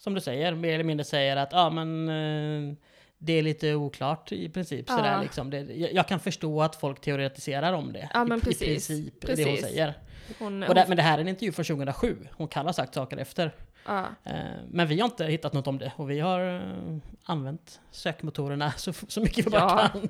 som 0.00 0.14
du 0.14 0.20
säger, 0.20 0.54
mer 0.54 0.74
eller 0.74 0.84
mindre 0.84 1.04
säger 1.04 1.36
att 1.36 1.52
ja 1.52 1.70
men 1.70 2.08
eh, 2.08 2.76
det 3.18 3.32
är 3.32 3.42
lite 3.42 3.74
oklart 3.74 4.32
i 4.32 4.48
princip. 4.48 4.84
Ja. 4.88 4.96
Sådär, 4.96 5.22
liksom. 5.22 5.50
det, 5.50 5.58
jag, 5.60 5.92
jag 5.92 6.08
kan 6.08 6.20
förstå 6.20 6.62
att 6.62 6.76
folk 6.76 7.00
teoretiserar 7.00 7.72
om 7.72 7.92
det. 7.92 8.10
Ja, 8.14 8.36
I, 8.36 8.40
precis. 8.40 8.90
I 8.90 9.10
princip, 9.10 9.20
det 9.20 9.26
hon 9.28 9.36
Precis. 9.36 9.60
säger. 9.60 9.94
hon, 10.38 10.62
Och 10.62 10.74
det, 10.74 10.84
men 10.88 10.96
det 10.96 11.02
här 11.02 11.18
är 11.18 11.22
en 11.22 11.28
intervju 11.28 11.52
från 11.52 11.64
2007. 11.64 12.16
Hon 12.32 12.48
kan 12.48 12.66
ha 12.66 12.72
sagt 12.72 12.94
saker 12.94 13.16
efter. 13.16 13.54
ja. 13.86 14.06
Eh, 14.24 14.34
Men 14.70 14.88
vi 14.88 15.00
har 15.00 15.08
inte 15.08 15.26
hittat 15.26 15.52
något 15.52 15.66
om 15.66 15.78
det 15.78 15.92
och 15.96 16.10
vi 16.10 16.20
har 16.20 16.54
eh, 16.56 16.96
använt 17.24 17.80
sökmotorerna 17.90 18.72
så, 18.76 18.92
så 18.92 19.20
mycket 19.20 19.46
vi 19.46 19.50
bara 19.50 19.88
kan. 19.88 20.08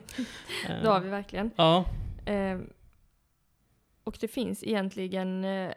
Det 0.83 0.89
har 0.89 1.01
vi 1.01 1.09
verkligen. 1.09 1.51
Ja, 1.57 1.85
och 4.05 4.17
det 4.21 4.29
finns 4.29 4.65
egentligen, 4.65 5.45
i, 5.45 5.73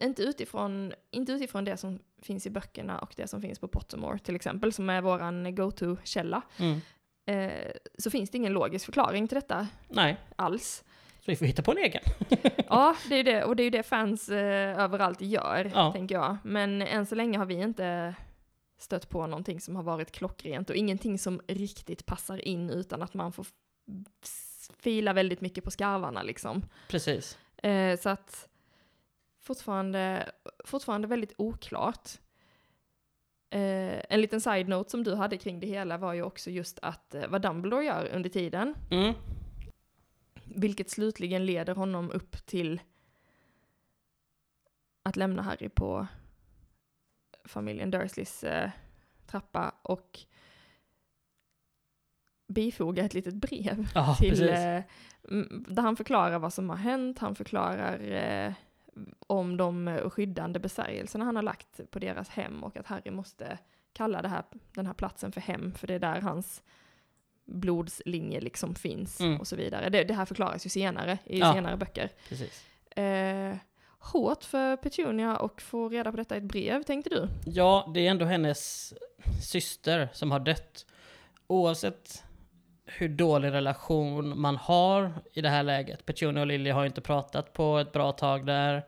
inte, 0.00 0.22
utifrån, 0.22 0.92
inte 1.10 1.32
utifrån 1.32 1.64
det 1.64 1.76
som 1.76 1.98
finns 2.22 2.46
i 2.46 2.50
böckerna 2.50 2.98
och 2.98 3.12
det 3.16 3.26
som 3.26 3.42
finns 3.42 3.58
på 3.58 3.68
Pottermore 3.68 4.18
till 4.18 4.36
exempel, 4.36 4.72
som 4.72 4.90
är 4.90 5.02
våran 5.02 5.54
go-to-källa, 5.54 6.42
mm. 6.58 6.80
eh, 7.26 7.72
så 7.98 8.10
finns 8.10 8.30
det 8.30 8.38
ingen 8.38 8.52
logisk 8.52 8.84
förklaring 8.84 9.28
till 9.28 9.34
detta 9.34 9.68
nej. 9.88 10.16
alls. 10.36 10.84
Så 11.24 11.30
vi 11.30 11.36
får 11.36 11.46
hitta 11.46 11.62
på 11.62 11.70
en 11.70 11.78
egen. 11.78 12.02
Ja, 12.68 12.96
det 13.08 13.14
är 13.14 13.24
det, 13.24 13.44
och 13.44 13.56
det 13.56 13.62
är 13.62 13.64
ju 13.64 13.70
det 13.70 13.82
fans 13.82 14.28
eh, 14.28 14.80
överallt 14.80 15.20
gör, 15.20 15.70
Ja. 15.74 15.92
tänker 15.92 16.14
jag. 16.14 16.36
Men 16.44 16.82
än 16.82 17.06
så 17.06 17.14
länge 17.14 17.38
har 17.38 17.46
vi 17.46 17.54
inte 17.54 18.14
stött 18.78 19.08
på 19.08 19.26
någonting 19.26 19.60
som 19.60 19.76
har 19.76 19.82
varit 19.82 20.12
klockrent 20.12 20.70
och 20.70 20.76
ingenting 20.76 21.18
som 21.18 21.40
riktigt 21.48 22.06
passar 22.06 22.48
in 22.48 22.70
utan 22.70 23.02
att 23.02 23.14
man 23.14 23.32
får 23.32 23.46
fila 24.78 25.12
väldigt 25.12 25.40
mycket 25.40 25.64
på 25.64 25.70
skarvarna 25.70 26.22
liksom. 26.22 26.62
Precis. 26.88 27.38
Eh, 27.62 27.98
så 27.98 28.08
att 28.08 28.48
fortfarande, 29.42 30.32
fortfarande 30.64 31.08
väldigt 31.08 31.32
oklart. 31.38 32.08
Eh, 33.50 34.02
en 34.08 34.20
liten 34.20 34.40
side-note 34.40 34.90
som 34.90 35.04
du 35.04 35.14
hade 35.14 35.38
kring 35.38 35.60
det 35.60 35.66
hela 35.66 35.98
var 35.98 36.12
ju 36.12 36.22
också 36.22 36.50
just 36.50 36.78
att 36.82 37.14
eh, 37.14 37.28
vad 37.28 37.42
Dumbledore 37.42 37.84
gör 37.84 38.08
under 38.14 38.30
tiden, 38.30 38.74
Mm. 38.90 39.14
vilket 40.44 40.90
slutligen 40.90 41.46
leder 41.46 41.74
honom 41.74 42.10
upp 42.10 42.46
till 42.46 42.80
att 45.02 45.16
lämna 45.16 45.42
Harry 45.42 45.68
på 45.68 46.06
familjen 47.44 47.90
Dursleys 47.90 48.44
eh, 48.44 48.70
trappa 49.26 49.74
och 49.82 50.18
bifoga 52.48 53.04
ett 53.04 53.14
litet 53.14 53.34
brev 53.34 53.88
Ja, 53.94 54.14
till, 54.18 54.42
eh, 54.48 54.82
där 55.68 55.82
han 55.82 55.96
förklarar 55.96 56.38
vad 56.38 56.52
som 56.52 56.70
har 56.70 56.76
hänt, 56.76 57.18
han 57.18 57.34
förklarar 57.34 58.00
eh, 58.00 58.52
om 59.26 59.56
de 59.56 60.00
skyddande 60.10 60.58
besvärjelserna 60.58 61.24
han 61.24 61.36
har 61.36 61.42
lagt 61.42 61.90
på 61.90 61.98
deras 61.98 62.28
hem 62.28 62.64
och 62.64 62.76
att 62.76 62.86
Harry 62.86 63.10
måste 63.10 63.58
kalla 63.92 64.22
här, 64.28 64.42
den 64.74 64.86
här 64.86 64.94
platsen 64.94 65.32
för 65.32 65.40
hem, 65.40 65.72
för 65.74 65.86
det 65.86 65.94
är 65.94 65.98
där 65.98 66.20
hans 66.20 66.62
blodslinje 67.44 68.40
liksom 68.40 68.74
finns 68.74 69.20
Mm. 69.20 69.40
och 69.40 69.46
så 69.46 69.56
vidare. 69.56 69.88
Det, 69.88 70.04
det 70.04 70.14
här 70.14 70.24
förklaras 70.24 70.66
ju 70.66 70.70
senare 70.70 71.18
i 71.24 71.38
Ja. 71.38 71.52
senare 71.54 71.76
böcker. 71.76 72.10
precis. 72.28 72.64
Eh, 72.96 73.56
hårt 73.98 74.44
för 74.44 74.76
Petunia 74.76 75.36
att 75.36 75.62
få 75.62 75.88
reda 75.88 76.10
på 76.10 76.16
detta 76.16 76.34
i 76.34 76.38
ett 76.38 76.44
brev, 76.44 76.82
tänkte 76.82 77.10
du? 77.10 77.28
Ja, 77.46 77.90
det 77.94 78.06
är 78.06 78.10
ändå 78.10 78.24
hennes 78.24 78.94
syster 79.42 80.08
som 80.12 80.30
har 80.30 80.40
dött. 80.40 80.86
Oavsett 81.46 82.22
hur 82.96 83.08
dålig 83.08 83.52
relation 83.52 84.40
man 84.40 84.56
har 84.56 85.12
i 85.32 85.40
det 85.40 85.48
här 85.48 85.62
läget. 85.62 86.06
Petunia 86.06 86.40
och 86.40 86.46
Lilly 86.46 86.70
har 86.70 86.82
ju 86.82 86.86
inte 86.86 87.00
pratat 87.00 87.52
på 87.52 87.78
ett 87.78 87.92
bra 87.92 88.12
tag 88.12 88.46
där. 88.46 88.86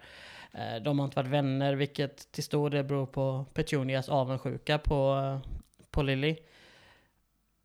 Eh, 0.52 0.82
de 0.82 0.98
har 0.98 1.04
inte 1.04 1.16
varit 1.16 1.30
vänner, 1.30 1.74
vilket 1.74 2.32
till 2.32 2.44
stor 2.44 2.70
del 2.70 2.84
beror 2.84 3.06
på 3.06 3.44
Petunias 3.54 4.08
avundsjuka 4.08 4.78
på, 4.78 5.16
eh, 5.16 5.50
på 5.90 6.02
Lilly. 6.02 6.36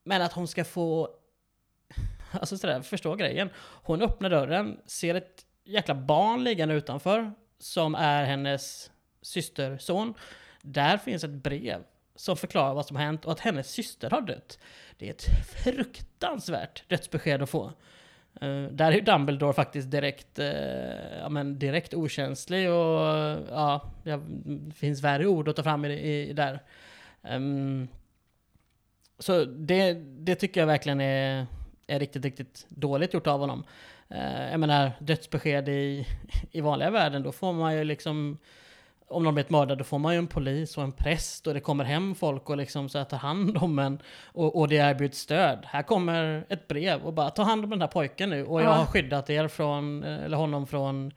Men 0.04 0.22
att 0.22 0.34
hon 0.34 0.48
ska 0.48 0.66
få... 0.66 1.10
Alltså 2.32 2.58
sådär, 2.58 2.82
förstå 2.82 3.16
grejen. 3.16 3.50
Hon 3.58 4.02
öppnar 4.02 4.30
dörren, 4.30 4.80
ser 4.86 5.16
ett 5.16 5.46
jäkla 5.64 5.96
barn 5.96 6.44
liggande 6.44 6.76
utanför 6.76 7.32
som 7.60 7.96
är 7.96 8.24
hennes 8.24 8.92
systerson. 9.22 10.14
Där 10.62 10.98
finns 10.98 11.24
ett 11.24 11.30
brev 11.30 11.84
som 12.20 12.38
förklarar 12.38 12.74
vad 12.74 12.86
som 12.86 12.96
har 12.96 13.04
hänt 13.04 13.26
och 13.26 13.32
att 13.32 13.40
hennes 13.40 13.72
syster 13.72 14.10
har 14.10 14.22
dött. 14.22 14.60
Det 14.98 15.08
är 15.08 15.12
ett 15.12 15.26
fruktansvärt 15.64 16.90
dödsbesked 16.90 17.42
att 17.42 17.50
få. 17.50 17.66
Uh, 18.44 18.68
där 18.72 18.92
är 18.92 18.96
ju 18.96 19.02
Dumbledore 19.02 19.54
faktiskt 19.54 19.92
direkt, 19.92 20.40
uh, 20.40 20.46
ja, 21.20 21.30
men 21.30 21.60
direkt 21.60 21.94
okänslig 21.94 22.70
och 22.70 23.00
ja, 23.50 23.92
det 24.04 24.22
finns 24.76 25.02
värre 25.02 25.28
ord 25.28 25.48
att 25.48 25.56
ta 25.56 25.64
fram 25.64 25.86
i, 25.86 25.94
i, 25.94 26.34
där. 26.34 26.60
Um, 27.22 27.88
så 29.20 29.46
det, 29.46 29.94
det 29.94 30.36
tycker 30.36 30.60
jag 30.60 30.68
verkligen 30.68 31.02
är, 31.02 31.46
är 31.88 32.00
riktigt, 32.00 32.26
riktigt 32.26 32.66
dåligt 32.70 33.14
gjort 33.14 33.28
av 33.28 33.40
honom. 33.40 33.64
Uh, 34.12 34.52
jag 34.52 34.60
menar, 34.60 34.92
dödsbesked 35.00 35.70
i, 35.70 36.08
i 36.52 36.62
vanliga 36.62 36.90
världen, 36.90 37.24
då 37.24 37.32
får 37.32 37.54
man 37.54 37.78
ju 37.78 37.84
liksom 37.84 38.38
om 39.10 39.24
någon 39.24 39.34
blivit 39.34 39.50
mördad, 39.50 39.78
då 39.78 39.84
får 39.84 40.00
man 40.00 40.14
ju 40.14 40.18
en 40.20 40.28
polis 40.28 40.78
och 40.78 40.84
en 40.84 40.92
präst 40.92 41.48
och 41.48 41.54
det 41.54 41.60
kommer 41.60 41.84
hem 41.84 42.16
folk 42.16 42.50
och 42.50 42.58
liksom 42.58 42.90
så 42.90 42.98
att 42.98 43.10
ta 43.10 43.16
hand 43.16 43.58
om 43.58 43.80
en 43.80 44.00
och, 44.26 44.56
och 44.60 44.68
det 44.68 44.76
erbjuds 44.76 45.20
stöd. 45.20 45.60
Här 45.66 45.84
kommer 45.84 46.46
ett 46.50 46.68
brev 46.68 47.02
och 47.02 47.14
bara 47.14 47.30
ta 47.30 47.44
hand 47.44 47.64
om 47.64 47.70
den 47.70 47.82
här 47.82 47.88
pojken 47.88 48.30
nu 48.30 48.46
och 48.46 48.62
jag 48.62 48.68
Ja. 48.68 48.74
har 48.74 48.86
skyddat 48.86 49.30
er 49.30 49.48
från, 49.48 50.04
eh, 50.04 50.24
eller 50.24 50.38
honom 50.38 50.68
från, 50.68 51.12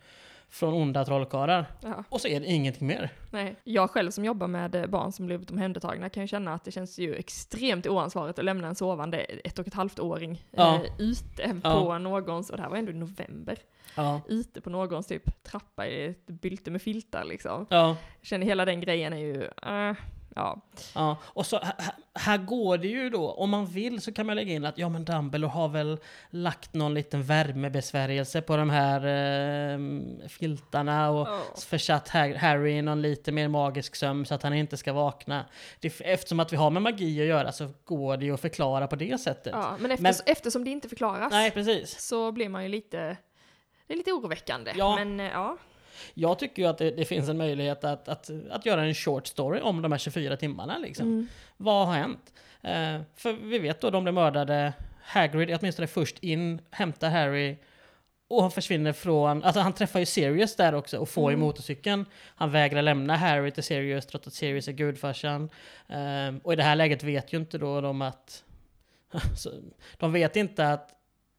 från 0.52 0.74
onda 0.74 1.04
trollkarlar. 1.04 1.66
Ja. 1.82 2.04
Och 2.08 2.20
så 2.20 2.28
är 2.28 2.40
det 2.40 2.46
ingenting 2.46 2.86
mer. 2.88 3.10
Nej, 3.30 3.56
jag 3.64 3.90
själv 3.90 4.10
som 4.10 4.24
jobbar 4.24 4.46
med 4.46 4.74
eh, 4.74 4.86
barn 4.86 5.12
som 5.12 5.26
blivit 5.26 5.50
omhändertagna 5.50 6.08
kan 6.08 6.22
ju 6.22 6.26
känna 6.26 6.54
att 6.54 6.64
det 6.64 6.70
känns 6.70 6.98
ju 6.98 7.14
extremt 7.14 7.86
oansvarigt 7.86 8.38
att 8.38 8.44
lämna 8.44 8.68
en 8.68 8.74
sovande 8.74 9.18
ett 9.18 9.58
och 9.58 9.66
ett 9.66 9.74
halvt 9.74 9.98
åring 10.00 10.44
Ja. 10.50 10.74
eh, 10.74 10.82
ute 10.98 11.60
Ja. 11.64 11.84
på 11.84 11.98
någons, 11.98 12.50
och 12.50 12.56
det 12.56 12.62
här 12.62 12.70
var 12.70 12.76
ändå 12.76 12.92
i 12.92 12.94
november, 12.94 13.56
Ja. 13.96 14.20
ute 14.28 14.60
på 14.60 14.70
någons 14.70 15.06
typ 15.06 15.42
trappa 15.42 15.86
i 15.86 16.04
ett 16.04 16.26
bylte 16.26 16.70
med 16.70 16.82
filtar 16.82 17.24
liksom. 17.24 17.66
Ja. 17.70 17.86
Jag 18.20 18.26
känner 18.26 18.46
hela 18.46 18.64
den 18.64 18.80
grejen 18.80 19.12
är 19.12 19.16
ju, 19.16 19.42
eh, 19.44 19.96
ja. 20.36 20.60
Ja, 20.94 21.16
och 21.24 21.46
så 21.46 21.58
här, 21.58 21.74
här 22.14 22.38
går 22.38 22.78
det 22.78 22.88
ju 22.88 23.10
då, 23.10 23.30
om 23.30 23.50
man 23.50 23.66
vill 23.66 24.00
så 24.00 24.12
kan 24.12 24.26
man 24.26 24.36
lägga 24.36 24.52
in 24.52 24.64
att 24.64 24.78
ja 24.78 24.88
men 24.88 25.04
Dumbledore 25.04 25.50
har 25.50 25.68
väl 25.68 25.98
lagt 26.30 26.74
någon 26.74 26.94
liten 26.94 27.22
värmebesvärjelse 27.22 28.40
på 28.42 28.56
de 28.56 28.70
här 28.70 29.00
eh, 29.06 29.78
filtarna 30.28 31.10
och 31.10 31.28
försatt 31.58 32.08
Har- 32.08 32.34
Harry 32.34 32.70
i 32.70 32.82
någon 32.82 33.02
lite 33.02 33.32
mer 33.32 33.48
magisk 33.48 33.96
sömn 33.96 34.26
så 34.26 34.34
att 34.34 34.42
han 34.42 34.54
inte 34.54 34.76
ska 34.76 34.92
vakna. 34.92 35.44
Det, 35.80 36.00
eftersom 36.00 36.40
att 36.40 36.52
vi 36.52 36.56
har 36.56 36.70
med 36.70 36.82
magi 36.82 37.20
att 37.20 37.26
göra 37.26 37.52
så 37.52 37.68
går 37.84 38.16
det 38.16 38.24
ju 38.24 38.34
att 38.34 38.40
förklara 38.40 38.86
på 38.86 38.96
det 38.96 39.20
sättet. 39.20 39.52
ja 39.56 39.76
men, 39.80 39.90
efter, 39.90 40.02
Men- 40.02 40.14
eftersom 40.26 40.64
det 40.64 40.70
inte 40.70 40.88
förklaras 40.88 41.30
Nej, 41.32 41.50
precis. 41.50 42.00
så 42.00 42.32
blir 42.32 42.48
man 42.48 42.62
ju 42.62 42.68
lite, 42.68 43.16
det 43.86 43.92
är 43.94 43.96
lite 43.98 44.12
oroväckande. 44.12 44.72
Ja. 44.76 44.96
Men 44.96 45.20
eh, 45.20 45.26
ja, 45.26 45.56
Jag 46.14 46.38
tycker 46.38 46.62
ju 46.62 46.68
att 46.68 46.78
det, 46.78 46.90
det 46.90 47.04
finns 47.04 47.28
en 47.28 47.36
möjlighet 47.38 47.84
att, 47.84 48.08
att, 48.08 48.30
att 48.50 48.66
göra 48.66 48.84
en 48.84 48.94
short 48.94 49.26
story 49.26 49.60
om 49.60 49.82
de 49.82 49.92
här 49.92 49.98
24 49.98 50.36
timmarna 50.36 50.78
liksom. 50.78 51.06
mm. 51.06 51.28
Vad 51.56 51.86
har 51.86 51.94
hänt? 51.94 52.32
Eh, 52.62 53.00
för 53.16 53.32
vi 53.32 53.58
vet 53.58 53.80
då, 53.80 53.90
de 53.90 54.04
blev 54.04 54.14
mördade. 54.14 54.72
Hagrid 55.02 55.50
är 55.50 55.58
åtminstone 55.60 55.88
först 55.88 56.18
in, 56.18 56.60
hämtar 56.70 57.10
Harry 57.10 57.56
och 58.28 58.42
han 58.42 58.50
försvinner 58.50 58.92
från, 58.92 59.42
alltså 59.42 59.60
han 59.60 59.72
träffar 59.72 60.00
ju 60.00 60.06
Sirius 60.06 60.56
där 60.56 60.74
också 60.74 60.98
och 60.98 61.08
får 61.08 61.30
ju 61.30 61.34
Mm. 61.34 61.46
motorcykeln. 61.46 62.06
Han 62.34 62.50
vägrar 62.50 62.82
lämna 62.82 63.16
Harry 63.16 63.50
till 63.50 63.62
Sirius 63.62 64.06
trots 64.06 64.26
att 64.26 64.32
Sirius 64.34 64.68
är 64.68 64.72
gudfarsan. 64.72 65.50
Eh, 65.88 66.34
och 66.42 66.52
i 66.52 66.56
det 66.56 66.62
här 66.62 66.76
läget 66.76 67.02
vet 67.02 67.32
ju 67.32 67.38
inte 67.38 67.58
då 67.58 67.80
de 67.80 68.02
att, 68.02 68.44
så, 69.38 69.50
de 69.98 70.12
vet 70.12 70.36
inte 70.36 70.68
att 70.68 70.90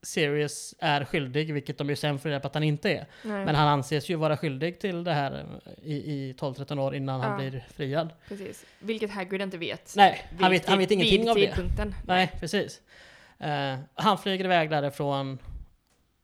Sirius 0.04 0.76
är 0.80 1.06
skyldig, 1.06 1.54
vilket 1.54 1.78
de 1.78 1.90
ju 1.90 1.96
sen 1.96 2.20
får 2.20 2.30
reda 2.30 2.40
på 2.40 2.48
att 2.48 2.54
han 2.54 2.64
inte 2.64 2.90
är. 2.92 3.06
Nej, 3.24 3.46
Men 3.46 3.56
han 3.56 3.68
anses 3.68 4.10
ju 4.10 4.16
vara 4.16 4.38
skyldig 4.38 4.80
till 4.80 5.04
det 5.04 5.14
här 5.14 5.46
eh, 5.66 5.72
i, 5.84 5.94
i 5.94 6.34
12-13 6.40 6.80
år 6.80 6.96
innan 6.96 7.22
han 7.22 7.32
Ja. 7.44 7.50
blir 7.50 7.66
friad. 7.76 8.14
precis. 8.28 8.66
Vilket 8.80 9.12
Hagrid 9.12 9.42
inte 9.42 9.58
vet. 9.58 9.94
Nej, 9.98 10.26
han 10.40 10.52
vet, 10.52 10.66
han 10.70 10.78
vet 10.78 10.92
ingenting 10.92 11.20
vid 11.22 11.30
av 11.30 11.36
det. 11.76 11.94
Nej, 12.08 12.32
precis. 12.40 12.82
Eh, 13.40 13.76
han 13.96 14.18
flyger 14.18 14.46
iväg 14.46 14.70
därifrån 14.70 15.38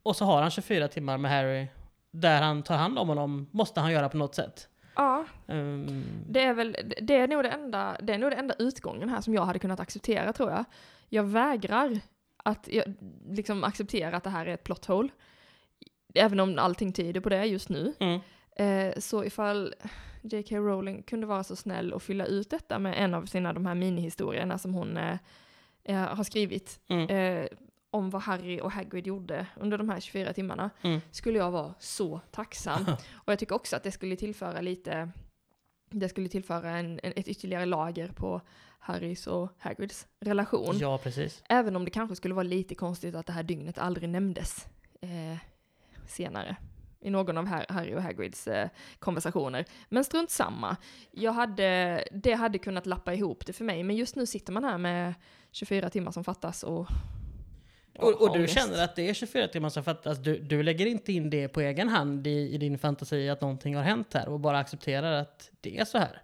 och 0.04 0.16
så 0.16 0.26
har 0.26 0.42
han 0.42 0.52
24 0.52 0.88
timmar 0.88 1.18
med 1.18 1.32
Harry 1.32 1.68
där 2.12 2.42
han 2.42 2.64
tar 2.64 2.78
hand 2.78 3.00
om 3.00 3.10
honom, 3.10 3.50
måste 3.52 3.80
han 3.80 3.92
göra 3.92 4.10
på 4.10 4.18
något 4.18 4.36
sätt. 4.36 4.68
Ja, 4.96 5.26
Ehm, 5.48 6.04
det 6.28 6.42
är 6.44 6.54
väl, 6.54 6.78
det 7.02 7.16
är 7.16 7.28
nog 7.28 7.44
det 7.44 7.50
enda, 7.50 7.98
det 8.02 8.14
är 8.14 8.18
nog 8.18 8.32
det 8.32 8.36
enda 8.36 8.56
utgången 8.60 9.10
här 9.10 9.22
som 9.22 9.34
jag 9.34 9.46
hade 9.46 9.60
kunnat 9.60 9.80
acceptera 9.80 10.34
tror 10.34 10.52
jag. 10.52 10.66
Jag 11.10 11.24
vägrar 11.24 12.00
att 12.44 12.70
jag, 12.72 12.94
liksom 13.30 13.64
acceptera 13.64 14.18
att 14.18 14.24
det 14.24 14.30
här 14.30 14.46
är 14.46 14.54
ett 14.54 14.64
plot 14.64 14.86
hole. 14.86 15.10
Även 16.14 16.40
om 16.40 16.60
allting 16.60 16.94
tyder 16.94 17.22
på 17.22 17.30
det 17.30 17.46
just 17.46 17.70
nu. 17.70 17.94
mm, 18.00 18.20
Eh, 18.60 18.94
så 19.00 19.24
ifall 19.24 19.74
J.K. 20.22 20.58
Rowling 20.58 21.04
kunde 21.04 21.28
vara 21.28 21.44
så 21.44 21.56
snäll 21.56 21.94
och 21.94 22.04
fylla 22.04 22.26
ut 22.26 22.50
detta 22.50 22.80
med 22.80 23.04
en 23.04 23.14
av 23.14 23.26
sina 23.26 23.54
de 23.54 23.66
här 23.66 23.76
minihistorierna 23.76 24.58
som 24.58 24.74
hon 24.74 24.98
eh, 24.98 25.18
eh, 25.84 25.96
har 25.96 26.24
skrivit 26.24 26.80
mm, 26.88 27.10
eh, 27.10 27.48
om 27.92 28.10
vad 28.10 28.22
Harry 28.22 28.60
och 28.62 28.72
Hagrid 28.72 29.08
gjorde 29.08 29.48
under 29.56 29.78
de 29.78 29.90
här 29.90 30.00
24 30.00 30.34
timmarna 30.34 30.70
mm. 30.82 31.02
skulle 31.12 31.38
jag 31.38 31.52
vara 31.52 31.74
så 31.80 32.22
tacksam. 32.32 32.86
och 33.14 33.32
jag 33.32 33.40
tycker 33.40 33.56
också 33.56 33.76
att 33.76 33.84
det 33.84 33.92
skulle 33.92 34.16
tillföra 34.16 34.62
lite, 34.62 35.10
det 35.90 36.10
skulle 36.10 36.30
tillföra 36.30 36.70
en, 36.70 37.00
en, 37.04 37.14
ett 37.16 37.28
ytterligare 37.28 37.66
lager 37.66 38.08
på 38.08 38.42
Harrys 38.80 39.28
och 39.28 39.50
Hagrids 39.58 40.08
relation. 40.20 40.78
Ja, 40.80 40.98
precis. 40.98 41.44
Även 41.50 41.76
om 41.76 41.86
det 41.86 41.92
kanske 41.92 42.16
skulle 42.16 42.34
vara 42.34 42.44
lite 42.44 42.76
konstigt 42.76 43.16
att 43.16 43.26
det 43.26 43.34
här 43.34 43.44
dygnet 43.44 43.78
aldrig 43.78 44.10
nämndes 44.10 44.68
eh, 45.02 45.38
senare 46.08 46.56
i 47.02 47.10
någon 47.10 47.38
av 47.38 47.48
Har- 47.48 47.66
Harry 47.70 47.96
och 47.96 48.02
Hagrids 48.04 48.48
eh, 48.48 48.70
konversationer. 49.00 49.66
Men 49.90 50.04
strunt 50.04 50.30
samma. 50.32 50.78
Jag 51.12 51.32
hade, 51.32 52.04
det 52.12 52.34
hade 52.34 52.58
kunnat 52.58 52.86
lappa 52.86 53.14
ihop 53.14 53.46
det 53.46 53.54
för 53.54 53.64
mig, 53.66 53.84
men 53.84 53.96
just 53.96 54.16
nu 54.16 54.26
sitter 54.26 54.54
man 54.54 54.64
här 54.64 54.78
med 54.78 55.14
24 55.52 55.90
timmar 55.90 56.12
som 56.12 56.24
fattas 56.24 56.64
och... 56.64 56.88
Och, 58.00 58.22
och 58.22 58.38
du 58.38 58.48
känner 58.48 58.84
att 58.84 58.96
det 58.96 59.10
är 59.10 59.14
24 59.14 59.48
timmar 59.48 59.70
som 59.70 59.84
fattas. 59.84 60.18
Du, 60.18 60.40
du 60.40 60.64
lägger 60.64 60.86
inte 60.86 61.14
in 61.14 61.30
det 61.30 61.48
på 61.48 61.62
egen 61.62 61.90
hand 61.90 62.28
i, 62.28 62.54
i 62.54 62.58
din 62.58 62.78
fantasi 62.80 63.30
att 63.30 63.42
någonting 63.42 63.76
har 63.76 63.84
hänt 63.84 64.14
här 64.14 64.30
och 64.30 64.40
bara 64.40 64.60
accepterar 64.60 65.12
att 65.14 65.50
det 65.62 65.78
är 65.78 65.86
så 65.86 65.98
här. 65.98 66.22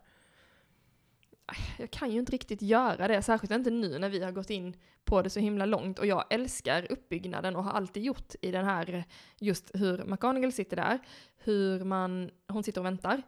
Jag 1.77 1.91
kan 1.91 2.12
ju 2.12 2.19
inte 2.19 2.31
riktigt 2.31 2.62
göra 2.62 3.08
det, 3.08 3.21
särskilt 3.21 3.51
inte 3.53 3.69
nu 3.69 3.99
när 3.99 4.10
vi 4.10 4.23
har 4.23 4.31
gått 4.31 4.49
in 4.49 4.75
på 5.03 5.21
det 5.21 5.29
så 5.29 5.39
himla 5.39 5.65
långt. 5.65 5.99
Och 5.99 6.05
jag 6.05 6.25
älskar 6.29 6.91
uppbyggnaden 6.91 7.55
och 7.55 7.63
har 7.63 7.71
alltid 7.71 8.03
gjort 8.03 8.34
i 8.41 8.51
den 8.51 8.65
här, 8.65 9.03
just 9.39 9.71
hur 9.73 10.03
McGonagall 10.05 10.51
sitter 10.51 10.75
där, 10.75 10.99
hur 11.38 11.84
man, 11.84 12.31
hon 12.47 12.63
sitter 12.63 12.81
och 12.81 12.86
väntar, 12.86 13.21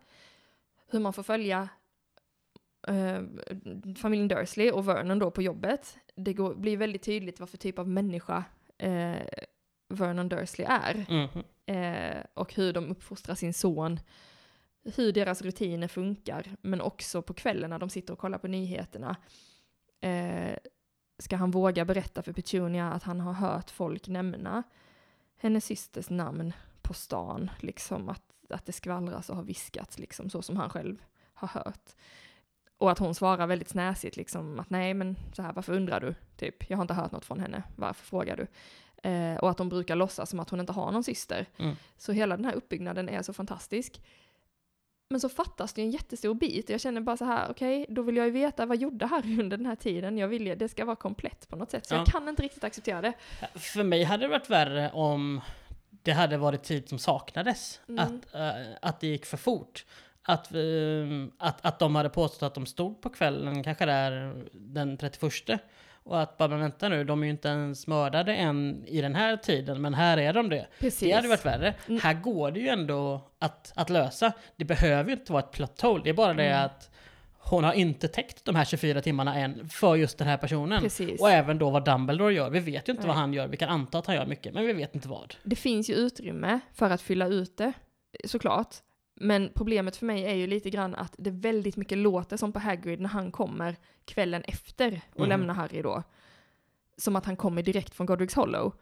hur 0.87 0.99
man 0.99 1.13
får 1.13 1.23
följa 1.23 1.69
eh, 2.87 3.21
familjen 3.97 4.27
Dursley 4.27 4.71
och 4.71 4.87
Vernon 4.87 5.19
då 5.19 5.31
på 5.31 5.41
jobbet. 5.41 5.97
Det 6.15 6.33
går, 6.33 6.55
blir 6.55 6.77
väldigt 6.77 7.03
tydligt 7.03 7.39
vad 7.39 7.49
för 7.49 7.57
typ 7.57 7.79
av 7.79 7.87
människa 7.87 8.43
eh, 8.77 9.15
Vernon 9.89 10.29
Dursley 10.29 10.67
är 10.69 11.05
Mhm. 11.09 11.43
eh, 11.65 12.23
och 12.33 12.53
hur 12.53 12.73
de 12.73 12.91
uppfostrar 12.91 13.35
sin 13.35 13.53
son, 13.53 13.99
hur 14.95 15.11
deras 15.11 15.41
rutiner 15.41 15.87
funkar, 15.87 16.55
men 16.61 16.81
också 16.81 17.21
på 17.21 17.33
kvällen 17.33 17.69
när 17.69 17.79
de 17.79 17.89
sitter 17.89 18.13
och 18.13 18.19
kollar 18.19 18.37
på 18.37 18.47
nyheterna. 18.47 19.15
Eh, 20.01 20.57
ska 21.19 21.35
han 21.35 21.51
våga 21.51 21.85
berätta 21.85 22.23
för 22.23 22.33
Petunia 22.33 22.91
att 22.91 23.03
han 23.03 23.19
har 23.19 23.33
hört 23.33 23.71
folk 23.71 24.07
nämna 24.07 24.63
hennes 25.37 25.65
systers 25.65 26.09
namn 26.09 26.53
på 26.81 26.93
stan, 26.93 27.51
liksom 27.59 28.09
att, 28.09 28.23
att 28.49 28.65
det 28.65 28.71
skvallras 28.71 29.29
och 29.29 29.35
har 29.35 29.43
viskats, 29.43 29.99
liksom 29.99 30.29
så 30.29 30.41
som 30.41 30.57
han 30.57 30.69
själv 30.69 31.03
har 31.33 31.47
hört. 31.47 31.95
Och 32.77 32.91
att 32.91 32.99
hon 32.99 33.15
svarar 33.15 33.47
väldigt 33.47 33.69
snäsigt, 33.69 34.17
liksom 34.17 34.59
att 34.59 34.69
nej 34.69 34.93
men 34.93 35.15
så 35.33 35.41
här, 35.41 35.53
varför 35.53 35.73
undrar 35.73 35.99
du? 35.99 36.15
Typ, 36.37 36.69
jag 36.69 36.77
har 36.77 36.81
inte 36.81 36.93
hört 36.93 37.11
något 37.11 37.25
från 37.25 37.39
henne, 37.39 37.63
varför 37.75 38.05
frågar 38.05 38.37
du? 38.37 38.47
Eh, 39.09 39.37
och 39.37 39.49
att 39.49 39.57
de 39.57 39.69
brukar 39.69 39.95
låtsas 39.95 40.29
som 40.29 40.39
att 40.39 40.49
hon 40.49 40.59
inte 40.59 40.73
har 40.73 40.91
någon 40.91 41.03
syster. 41.03 41.45
Mm. 41.57 41.75
Så 41.97 42.11
hela 42.11 42.35
den 42.35 42.45
här 42.45 42.53
uppbyggnaden 42.53 43.09
är 43.09 43.21
så 43.21 43.33
fantastisk. 43.33 44.01
Men 45.09 45.19
så 45.19 45.29
fattas 45.29 45.73
det 45.73 45.81
ju 45.81 45.85
en 45.85 45.91
jättestor 45.91 46.33
bit. 46.33 46.65
och 46.65 46.69
Jag 46.73 46.81
känner 46.81 47.01
bara 47.01 47.17
så 47.17 47.25
här, 47.25 47.47
okej, 47.51 47.85
då 47.89 48.01
vill 48.01 48.17
jag 48.17 48.25
ju 48.25 48.31
veta 48.31 48.65
vad 48.65 48.77
gjorde 48.77 49.05
Harry 49.05 49.39
under 49.41 49.57
den 49.57 49.65
här 49.65 49.75
tiden. 49.75 50.17
Jag 50.17 50.27
vill 50.27 50.47
ju, 50.47 50.55
det 50.55 50.69
ska 50.69 50.85
vara 50.85 50.95
komplett 50.95 51.49
på 51.49 51.55
något 51.55 51.71
sätt. 51.71 51.85
Så 51.85 51.93
Ja. 51.93 51.97
jag 51.97 52.07
kan 52.07 52.29
inte 52.29 52.43
riktigt 52.43 52.63
acceptera 52.63 53.01
det. 53.01 53.13
För 53.55 53.83
mig 53.83 54.03
hade 54.03 54.23
det 54.23 54.27
varit 54.29 54.49
värre 54.49 54.91
om 54.93 55.41
det 55.89 56.11
hade 56.11 56.37
varit 56.37 56.63
tid 56.63 56.89
som 56.89 56.99
saknades. 56.99 57.81
Mm. 57.89 57.99
Att, 58.05 58.35
eh, 58.35 58.65
att 58.81 58.99
det 58.99 59.07
gick 59.07 59.25
för 59.25 59.37
fort. 59.37 59.85
Att, 60.23 60.51
vi, 60.51 61.29
att, 61.37 61.65
att 61.65 61.79
de 61.79 61.95
hade 61.95 62.09
påstått 62.09 62.43
att 62.43 62.53
de 62.55 62.65
stod 62.65 63.01
på 63.01 63.09
kvällen, 63.09 63.63
kanske 63.63 63.85
där 63.85 64.43
den 64.53 64.97
31. 64.97 65.61
Och 66.07 66.21
att 66.21 66.37
bara, 66.37 66.47
men 66.49 66.59
vänta 66.59 66.89
nu, 66.89 67.03
de 67.03 67.21
är 67.21 67.25
ju 67.25 67.31
inte 67.31 67.47
ens 67.47 67.87
mördade 67.87 68.35
än 68.35 68.83
i 68.87 69.01
den 69.01 69.15
här 69.15 69.37
tiden, 69.37 69.81
men 69.81 69.93
här 69.93 70.17
är 70.17 70.33
de 70.33 70.49
det. 70.49 70.67
Precis. 70.79 70.99
Det 70.99 71.11
hade 71.11 71.27
varit 71.27 71.45
värre. 71.45 71.73
Mm. 71.87 72.01
Här 72.03 72.13
går 72.13 72.51
det 72.51 72.59
ju 72.59 72.67
ändå 72.67 73.21
att, 73.39 73.71
att 73.75 73.89
lösa. 73.89 74.31
Det 74.55 74.65
behöver 74.65 75.09
ju 75.11 75.15
inte 75.15 75.33
vara 75.33 75.43
ett 75.63 75.81
hole. 75.81 76.01
Det 76.03 76.09
är 76.09 76.13
bara 76.13 76.33
det 76.33 76.47
Mm. 76.47 76.65
att 76.65 76.91
hon 77.39 77.63
har 77.63 77.73
inte 77.73 78.07
täckt 78.07 78.45
de 78.45 78.55
här 78.55 78.65
24 78.65 79.01
timmarna 79.01 79.35
än 79.35 79.69
för 79.69 79.95
just 79.95 80.17
den 80.17 80.27
här 80.27 80.37
personen. 80.37 80.81
Precis. 80.81 81.21
Och 81.21 81.29
även 81.29 81.57
då 81.57 81.69
vad 81.69 81.85
Dumbledore 81.85 82.33
gör. 82.33 82.49
Vi 82.49 82.59
vet 82.59 82.89
ju 82.89 82.91
inte 82.91 83.03
Nej. 83.03 83.07
vad 83.07 83.15
han 83.15 83.33
gör. 83.33 83.47
Vi 83.47 83.57
kan 83.57 83.69
anta 83.69 83.97
att 83.99 84.05
han 84.05 84.15
gör 84.15 84.25
mycket, 84.25 84.53
men 84.53 84.65
vi 84.65 84.73
vet 84.73 84.95
inte 84.95 85.07
vad. 85.07 85.35
Det 85.43 85.55
finns 85.55 85.89
ju 85.89 85.93
utrymme 85.93 86.59
för 86.73 86.89
att 86.89 87.01
fylla 87.01 87.27
ut 87.27 87.57
det, 87.57 87.73
såklart. 88.25 88.75
Men 89.19 89.51
problemet 89.55 89.97
för 89.97 90.05
mig 90.05 90.23
är 90.25 90.33
ju 90.33 90.47
lite 90.47 90.69
grann 90.69 90.95
att 90.95 91.15
det 91.17 91.31
väldigt 91.31 91.75
mycket 91.75 91.97
låter 91.97 92.37
som 92.37 92.51
på 92.53 92.59
Hagrid 92.59 92.99
när 93.01 93.09
han 93.09 93.31
kommer 93.31 93.75
kvällen 94.05 94.43
efter 94.43 95.01
och 95.13 95.19
Mhm. 95.19 95.29
lämnar 95.29 95.53
Harry 95.53 95.81
då. 95.81 96.03
Som 96.97 97.15
att 97.15 97.25
han 97.25 97.35
kommer 97.35 97.61
direkt 97.63 97.93
från 97.93 98.07
Godric's 98.07 98.35
Hollow. 98.35 98.73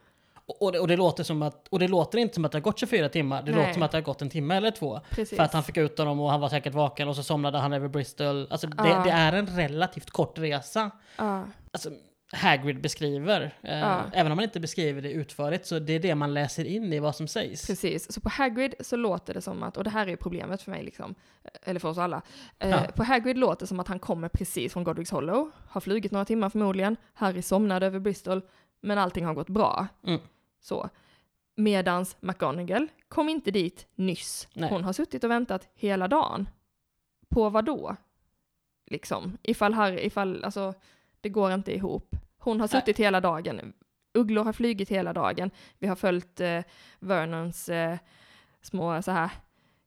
Och, 0.48 0.62
och, 0.62 0.72
det, 0.72 0.80
och, 0.80 0.88
det 0.88 0.96
låter 0.98 1.24
som 1.24 1.42
att, 1.42 1.68
och 1.68 1.80
det 1.80 1.88
låter 1.88 2.18
inte 2.18 2.34
som 2.34 2.46
att 2.46 2.52
det 2.52 2.56
har 2.56 2.62
gått 2.62 2.80
24 2.80 3.10
timmar. 3.10 3.44
Det 3.44 3.52
Nej. 3.52 3.60
låter 3.60 3.74
som 3.74 3.84
att 3.84 3.92
det 3.92 3.98
har 3.98 4.04
gått 4.04 4.22
en 4.22 4.30
timme 4.30 4.56
eller 4.56 4.72
två. 4.72 5.00
Precis. 5.10 5.38
För 5.38 5.44
att 5.44 5.54
han 5.54 5.64
fick 5.64 5.78
ut 5.78 5.98
honom 5.98 6.20
och 6.20 6.32
han 6.32 6.40
var 6.42 6.50
säkert 6.50 6.74
vaken 6.74 7.08
och 7.08 7.16
så 7.16 7.24
somnade 7.24 7.58
han 7.58 7.74
över 7.74 7.88
Bristol. 7.88 8.48
Alltså 8.50 8.68
det, 8.68 8.88
Ja. 8.90 9.04
det 9.04 9.12
är 9.12 9.34
en 9.34 9.48
relativt 9.48 10.10
kort 10.12 10.38
resa. 10.40 10.92
Ja, 11.18 11.44
Alltså, 11.72 11.90
Hagrid 12.36 12.82
beskriver. 12.82 13.42
Eh, 13.62 13.80
Ja. 13.80 14.02
Även 14.14 14.32
om 14.32 14.36
man 14.36 14.44
inte 14.44 14.60
beskriver 14.60 15.02
det 15.02 15.12
utförligt 15.12 15.66
så 15.66 15.80
det 15.80 15.94
är 15.94 16.00
det 16.00 16.16
man 16.16 16.34
läser 16.34 16.66
in 16.66 16.94
i 16.94 17.00
vad 17.00 17.16
som 17.16 17.28
sägs. 17.28 17.68
precis. 17.68 18.12
Så 18.14 18.22
på 18.22 18.30
Hagrid 18.30 18.76
så 18.80 18.96
låter 18.96 19.34
det 19.34 19.42
som 19.42 19.64
att, 19.64 19.78
och 19.78 19.84
det 19.84 19.90
här 19.90 20.08
är 20.08 20.16
problemet 20.16 20.62
för 20.62 20.72
mig 20.72 20.84
liksom, 20.84 21.16
eller 21.64 21.80
för 21.80 21.90
oss 21.90 21.98
alla. 21.98 22.22
Eh, 22.60 22.70
Ja. 22.70 22.80
På 22.96 23.04
Hagrid 23.04 23.38
låter 23.38 23.60
det 23.60 23.68
som 23.68 23.80
att 23.80 23.88
han 23.88 24.00
kommer 24.00 24.30
precis 24.30 24.74
från 24.74 24.86
Godric's 24.88 25.12
Hollow, 25.12 25.52
har 25.68 25.82
flugit 25.82 26.12
några 26.12 26.26
timmar 26.26 26.50
förmodligen, 26.50 26.98
Harry 27.14 27.42
somnade 27.42 27.86
över 27.86 28.00
Bristol, 28.00 28.42
men 28.82 28.98
allting 28.98 29.26
har 29.26 29.34
gått 29.34 29.50
bra. 29.50 29.88
Mm. 30.08 30.22
Så. 30.62 30.90
Medans 31.56 32.18
McGonagall 32.20 32.88
kom 33.08 33.30
inte 33.30 33.52
dit 33.52 33.88
nyss. 33.96 34.48
Nej. 34.54 34.70
Hon 34.70 34.84
har 34.84 34.94
suttit 34.94 35.24
och 35.24 35.32
väntat 35.32 35.68
hela 35.76 36.08
dagen. 36.08 36.50
På 37.30 37.50
vad 37.50 37.66
då? 37.66 37.96
Liksom. 38.88 39.38
Ifall 39.44 39.74
Harry, 39.74 40.00
ifall, 40.00 40.44
alltså, 40.44 40.74
det 41.22 41.30
går 41.30 41.54
inte 41.54 41.76
ihop. 41.76 42.16
Hon 42.46 42.60
har 42.60 42.68
suttit 42.68 43.00
hela 43.00 43.22
dagen. 43.22 43.74
Ugglor 44.14 44.44
har 44.44 44.54
flugit 44.54 44.90
hela 44.90 45.14
dagen. 45.14 45.52
Vi 45.80 45.88
har 45.88 45.96
följt 45.96 46.40
eh, 46.42 46.62
Vernons 47.00 47.70
eh, 47.70 47.98
små 48.62 49.02
så 49.02 49.12
här 49.12 49.30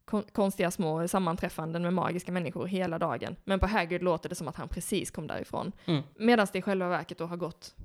kon- 0.05 0.29
konstiga 0.33 0.71
små 0.71 1.09
sammanträffanden 1.09 1.83
med 1.83 1.95
magiska 1.95 2.33
människor 2.33 2.67
hela 2.67 2.99
dagen. 2.99 3.37
Men 3.45 3.61
på 3.61 3.67
Hagrid 3.67 4.03
låter 4.03 4.29
det 4.29 4.35
som 4.35 4.49
att 4.49 4.57
han 4.57 4.69
precis 4.69 5.11
kom 5.11 5.27
därifrån. 5.27 5.73
Mm. 5.87 6.03
Medan 6.17 6.47
det 6.53 6.59
i 6.59 6.63
själva 6.63 6.89
verket 6.89 7.19
då 7.19 7.27
har 7.27 7.37
gått, 7.37 7.77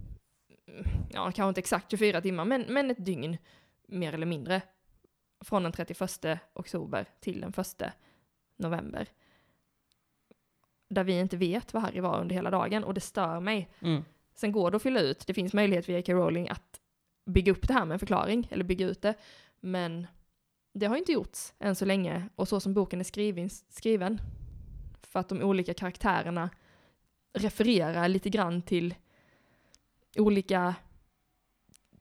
ja 1.09 1.23
kanske 1.23 1.47
inte 1.49 1.59
exakt 1.59 1.91
24 1.91 2.21
timmar, 2.21 2.45
men, 2.45 2.62
men 2.69 2.91
ett 2.91 3.05
dygn 3.05 3.38
mer 3.88 4.13
eller 4.13 4.25
mindre. 4.25 4.62
Från 5.45 5.63
den 5.63 5.71
31 5.71 6.39
oktober 6.53 7.05
till 7.19 7.41
den 7.41 7.53
1 7.57 7.83
november. 8.57 9.07
Där 10.89 11.03
vi 11.03 11.19
inte 11.19 11.38
vet 11.38 11.73
vad 11.73 11.83
Harry 11.83 11.99
var 11.99 12.19
under 12.21 12.36
hela 12.36 12.51
dagen 12.51 12.83
och 12.83 12.93
det 12.93 13.01
stör 13.01 13.39
mig. 13.39 13.69
Mm. 13.81 14.03
Sen 14.34 14.52
går 14.52 14.72
det 14.72 14.78
att 14.78 14.84
fylla 14.84 15.00
ut, 15.00 15.28
det 15.28 15.34
finns 15.34 15.54
möjlighet 15.54 15.86
för 15.86 15.93
J.K. 15.93 16.13
Rowling 16.13 16.50
att 16.50 16.80
bygga 17.26 17.52
upp 17.52 17.67
det 17.67 17.74
här 17.74 17.86
med 17.86 17.96
en 17.96 18.00
förklaring, 18.00 18.48
eller 18.52 18.63
bygga 18.63 18.88
ut 18.88 19.02
det. 19.02 19.13
Men 19.60 20.08
det 20.74 20.86
har 20.86 20.98
inte 20.98 21.12
gjorts 21.12 21.54
än 21.60 21.76
så 21.76 21.86
länge, 21.86 22.30
och 22.36 22.48
så 22.48 22.60
som 22.60 22.74
boken 22.74 23.00
är 23.00 23.04
skriven, 23.04 23.50
skriven 23.50 24.22
för 25.02 25.19
att 25.19 25.30
de 25.30 25.41
olika 25.41 25.74
karaktärerna 25.74 26.50
refererar 27.34 28.08
lite 28.08 28.30
grann 28.30 28.62
till 28.62 28.96
olika 30.17 30.76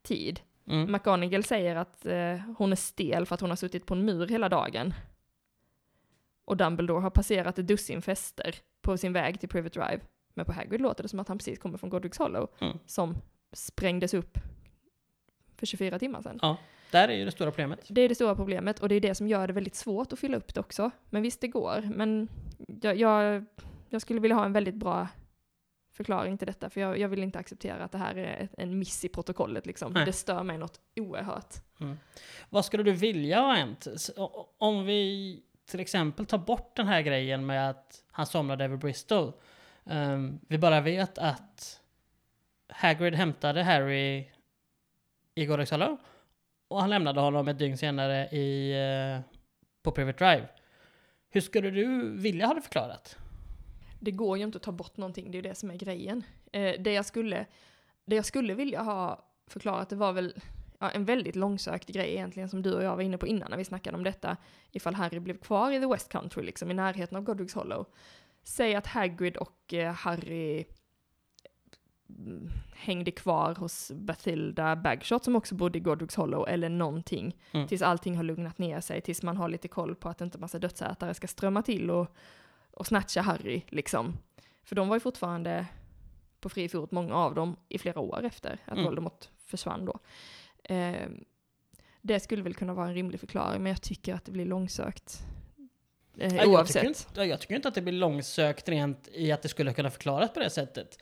tid. 0.03 0.41
Mm. 0.67 0.93
McGonagall 0.93 1.45
säger 1.45 1.77
att 1.77 2.07
eh, 2.07 2.37
hon 2.59 2.73
är 2.73 2.77
stel 2.77 3.27
för 3.27 3.35
att 3.35 3.41
hon 3.41 3.51
har 3.51 3.57
suttit 3.57 3.87
på 3.87 3.95
en 3.95 4.05
mur 4.05 4.27
hela 4.27 4.49
dagen. 4.49 4.95
Och 6.45 6.57
Dumbledore 6.57 7.01
har 7.01 7.11
passerat 7.11 7.59
ett 7.59 7.67
dussin 7.67 8.03
fester 8.03 8.57
på 8.81 8.97
sin 8.97 9.13
väg 9.13 9.41
till 9.41 9.49
Privet 9.49 9.73
Drive. 9.73 10.01
Men 10.35 10.47
på 10.47 10.53
Hagrid 10.53 10.81
låter 10.81 11.03
det 11.03 11.09
som 11.09 11.21
att 11.21 11.29
han 11.29 11.39
precis 11.39 11.59
kommer 11.59 11.79
från 11.79 11.91
Godric's 11.93 12.19
Hollow, 12.19 12.49
Mm. 12.61 12.79
som 12.87 13.17
sprängdes 13.53 14.15
upp 14.15 14.39
för 15.57 15.67
24 15.67 15.99
timmar 15.99 16.23
sedan. 16.23 16.39
Ja, 16.43 16.57
där 16.91 17.09
är 17.09 17.13
ju 17.13 17.25
det 17.25 17.31
stora 17.31 17.51
problemet. 17.51 17.81
Det 17.89 18.01
är 18.01 18.09
det 18.09 18.15
stora 18.15 18.35
problemet 18.37 18.79
och 18.81 18.89
det 18.89 18.95
är 18.95 19.01
det 19.01 19.15
som 19.15 19.29
gör 19.29 19.47
det 19.47 19.53
väldigt 19.53 19.75
svårt 19.75 20.13
att 20.13 20.19
fylla 20.19 20.37
upp 20.37 20.55
det 20.55 20.61
också. 20.61 20.91
Men 21.11 21.23
visst, 21.23 21.41
det 21.41 21.49
går. 21.49 21.89
Men 21.95 22.29
jag, 22.83 22.97
jag, 22.97 23.45
jag 23.89 24.03
skulle 24.03 24.21
vilja 24.21 24.37
ha 24.37 24.45
en 24.45 24.53
väldigt 24.53 24.75
bra 24.75 25.09
förklaring 25.95 26.39
till 26.39 26.47
detta, 26.47 26.71
för 26.71 26.81
jag, 26.81 26.99
jag 26.99 27.09
vill 27.09 27.23
inte 27.23 27.39
acceptera 27.39 27.85
att 27.85 27.93
det 27.93 27.99
här 27.99 28.15
är 28.17 28.49
en 28.59 28.79
miss 28.79 29.05
i 29.05 29.09
protokollet 29.09 29.67
liksom. 29.67 29.93
Nej. 29.93 30.05
Det 30.07 30.13
stör 30.13 30.43
mig 30.43 30.59
något 30.59 30.81
oerhört. 30.97 31.55
Vad 32.49 32.65
skulle 32.65 32.83
du 32.83 32.93
vilja 32.93 33.41
ha 33.41 33.55
hänt? 33.55 33.87
Om 34.59 34.85
vi 34.87 35.43
till 35.67 35.81
exempel 35.81 36.27
tar 36.27 36.39
bort 36.39 36.77
den 36.77 36.87
här 36.87 37.03
grejen 37.03 37.47
med 37.47 37.71
att 37.71 38.05
han 38.11 38.27
somnade 38.27 38.65
över 38.65 38.77
Bristol. 38.77 39.33
Um, 39.85 40.41
vi 40.49 40.59
bara 40.59 40.81
vet 40.81 41.19
att 41.19 41.81
Hagrid 42.69 43.15
hämtade 43.15 43.63
Harry 43.63 44.27
i 45.35 45.47
Godric's 45.47 45.71
Hollow 45.71 45.97
och 46.69 46.81
han 46.81 46.91
lämnade 46.91 47.21
honom 47.21 47.49
ett 47.49 47.59
dygn 47.59 47.79
senare 47.79 48.29
i, 48.29 48.75
uh, 49.17 49.21
på 49.83 49.91
Private 49.91 50.25
Drive. 50.25 50.49
Hur 51.31 51.41
skulle 51.41 51.71
du 51.71 52.11
vilja 52.11 52.47
ha 52.47 52.55
det 52.55 52.63
förklarat? 52.63 53.19
Det 54.01 54.11
går 54.11 54.39
ju 54.39 54.45
inte 54.45 54.57
att 54.57 54.63
ta 54.63 54.73
bort 54.73 54.97
någonting, 54.97 55.31
det 55.31 55.39
är 55.39 55.43
ju 55.43 55.49
det 55.49 55.55
som 55.55 55.71
är 55.71 55.75
grejen. 55.75 56.23
Eh, 56.53 56.75
det, 56.79 56.93
jag 56.93 57.07
skulle, 57.07 57.47
det 58.05 58.17
jag 58.17 58.25
skulle 58.25 58.55
vilja 58.55 58.83
ha 58.83 59.25
förklarat, 59.47 59.89
det 59.89 59.97
var 59.97 60.13
väl 60.13 60.35
ja, 60.79 60.91
en 60.91 61.05
väldigt 61.05 61.37
långsökt 61.37 61.89
grej 61.89 62.11
egentligen, 62.11 62.49
som 62.49 62.63
du 62.63 62.75
och 62.75 62.83
jag 62.83 62.97
var 62.97 63.03
inne 63.03 63.19
på 63.19 63.27
innan 63.27 63.51
när 63.51 63.57
vi 63.57 63.65
snackade 63.65 63.97
om 63.97 64.05
detta. 64.05 64.37
Ifall 64.71 64.95
Harry 64.95 65.19
blev 65.19 65.39
kvar 65.39 65.73
i 65.73 65.81
The 65.81 65.87
West 65.87 66.09
Country, 66.09 66.43
liksom 66.43 66.71
i 66.71 66.75
närheten 66.75 67.17
av 67.17 67.25
Godric's 67.25 67.55
Hollow. 67.55 67.87
Säg 68.43 68.75
att 68.75 68.87
Hagrid 68.87 69.37
och 69.37 69.75
eh, 69.75 69.93
Harry 69.93 70.65
mm, 72.09 72.51
hängde 72.75 73.11
kvar 73.11 73.55
hos 73.55 73.93
Bathilda 73.95 74.77
Bagshot 74.77 75.25
som 75.25 75.37
också 75.37 75.55
bodde 75.55 75.79
i 75.79 75.83
Godric's 75.83 76.17
Hollow 76.17 76.49
eller 76.49 76.69
någonting. 76.69 77.37
Mm. 77.53 77.69
Tills 77.69 77.83
allting 77.83 78.17
har 78.17 78.23
lugnat 78.23 78.59
ner 78.59 78.81
sig, 78.81 79.01
tills 79.01 79.23
man 79.23 79.37
har 79.37 79.49
lite 79.49 79.69
koll 79.69 79.95
på 79.95 80.09
att 80.09 80.21
inte 80.21 80.39
massa 80.39 80.59
dödsätare 80.59 81.15
ska 81.15 81.27
strömma 81.27 81.63
till 81.63 81.91
och, 81.91 82.17
och 82.71 82.87
snatcha 82.87 83.21
Harry 83.21 83.63
liksom. 83.69 84.19
För 84.63 84.77
de 84.77 84.89
var 84.89 84.97
ju 84.97 85.01
fortfarande 85.01 85.67
på 86.41 86.49
fri 86.49 86.69
fot, 86.69 86.91
många 86.91 87.15
av 87.15 87.35
dem, 87.35 87.57
i 87.69 87.79
flera 87.79 88.01
år 88.01 88.25
efter 88.25 88.59
att 88.65 88.73
Mm. 88.73 88.85
Voldemort 88.85 89.29
försvann 89.47 89.85
då. 89.85 89.99
Eh, 90.75 91.09
det 92.01 92.21
skulle 92.21 92.43
väl 92.43 92.55
kunna 92.55 92.75
vara 92.75 92.87
en 92.87 92.95
rimlig 92.95 93.21
förklaring, 93.21 93.63
men 93.63 93.71
jag 93.71 93.83
tycker 93.83 94.15
att 94.15 94.25
det 94.25 94.33
blir 94.33 94.45
långsökt. 94.45 95.23
Eh, 96.19 96.35
Ja, 96.37 96.43
Jag 96.43 96.49
oavsett. 96.49 96.75
tycker, 96.75 96.87
inte, 96.89 97.01
ja, 97.15 97.25
jag 97.25 97.41
tycker 97.41 97.55
inte 97.55 97.69
att 97.69 97.75
det 97.75 97.81
blir 97.83 97.93
långsökt 97.93 98.69
rent 98.69 99.09
i 99.13 99.33
att 99.33 99.43
det 99.43 99.49
skulle 99.49 99.73
kunna 99.73 99.91
förklaras 99.91 100.33
på 100.33 100.41
det 100.41 100.51
sättet. 100.51 100.99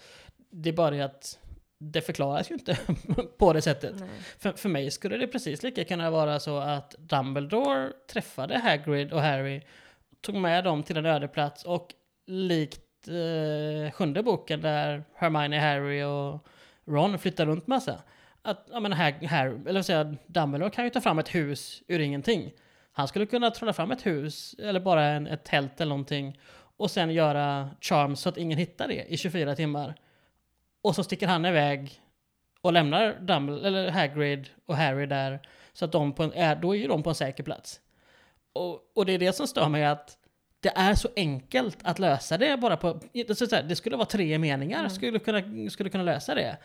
Det 0.50 0.68
är 0.68 0.72
bara 0.72 0.90
det 0.90 1.00
att 1.00 1.38
det 1.78 2.00
förklaras 2.00 2.50
ju 2.50 2.54
inte 2.54 2.78
på 3.38 3.52
det 3.52 3.62
sättet. 3.62 3.94
Nej. 4.00 4.08
För, 4.38 4.52
för 4.52 4.68
mig 4.68 4.90
skulle 4.90 5.16
det 5.16 5.26
precis 5.26 5.62
lika 5.62 5.84
kunna 5.84 6.10
vara 6.10 6.40
så 6.40 6.58
att 6.58 6.94
Dumbledore 6.98 7.92
träffade 8.12 8.58
Hagrid 8.58 9.12
och 9.12 9.20
Harry, 9.22 9.62
tog 10.20 10.34
med 10.34 10.64
dem 10.64 10.82
till 10.82 10.96
en 10.96 11.06
öde 11.06 11.28
plats 11.28 11.64
och 11.64 11.94
likt 12.26 13.08
eh, 13.08 13.92
sjunde 13.92 14.22
boken 14.22 14.60
där 14.60 15.04
Hermione, 15.14 15.58
Harry 15.60 16.02
och 16.02 16.46
Ron 16.86 17.18
flyttar 17.18 17.46
runt 17.46 17.66
massa. 17.66 18.02
Att, 18.42 18.68
jag 18.72 18.82
menar, 18.82 18.96
Hag, 18.96 19.12
Harry, 19.24 19.56
eller 19.66 19.90
jag, 19.90 20.16
Dumbledore 20.26 20.70
kan 20.70 20.84
ju 20.84 20.90
ta 20.90 21.00
fram 21.00 21.18
ett 21.18 21.34
hus 21.34 21.82
ur 21.88 21.98
ingenting. 22.00 22.52
Han 22.92 23.08
skulle 23.08 23.26
kunna 23.26 23.50
trolla 23.50 23.72
fram 23.72 23.90
ett 23.90 24.06
hus, 24.06 24.54
eller 24.58 24.80
bara 24.80 25.04
en, 25.04 25.26
ett 25.26 25.44
tält 25.44 25.80
eller 25.80 25.88
någonting, 25.88 26.38
och 26.76 26.90
sen 26.90 27.10
göra 27.10 27.70
charms 27.80 28.20
så 28.20 28.28
att 28.28 28.36
ingen 28.36 28.58
hittar 28.58 28.88
det 28.88 29.04
i 29.12 29.16
24 29.16 29.56
timmar. 29.56 29.94
Och 30.82 30.94
så 30.94 31.04
sticker 31.04 31.26
han 31.26 31.44
iväg 31.44 32.00
och 32.60 32.72
lämnar 32.72 33.16
Dumbledore, 33.20 33.66
eller 33.68 33.90
Hagrid 33.90 34.48
och 34.66 34.76
Harry 34.76 35.06
där, 35.06 35.40
så 35.72 35.84
att 35.84 35.92
de 35.92 36.12
på 36.12 36.22
en, 36.22 36.32
är, 36.32 36.56
då 36.56 36.76
är 36.76 36.78
ju 36.80 36.88
de 36.88 37.02
på 37.02 37.08
en 37.08 37.14
säker 37.14 37.42
plats. 37.42 37.80
Och, 38.52 38.80
och 38.94 39.06
det 39.06 39.12
är 39.12 39.18
det 39.18 39.32
som 39.32 39.46
stör 39.46 39.68
mig 39.68 39.84
att 39.84 40.16
det 40.60 40.72
är 40.76 40.94
så 40.94 41.08
enkelt 41.16 41.78
att 41.82 41.98
lösa 41.98 42.38
det 42.38 42.56
bara 42.56 42.76
på, 42.76 43.00
så 43.34 43.46
det 43.46 43.76
skulle 43.76 43.96
vara 43.96 44.06
tre 44.06 44.38
meningar, 44.38 44.78
Mm. 44.78 44.90
skulle, 44.90 45.18
kunna, 45.18 45.70
skulle 45.70 45.90
kunna 45.90 46.04
lösa 46.04 46.34
det. 46.34 46.58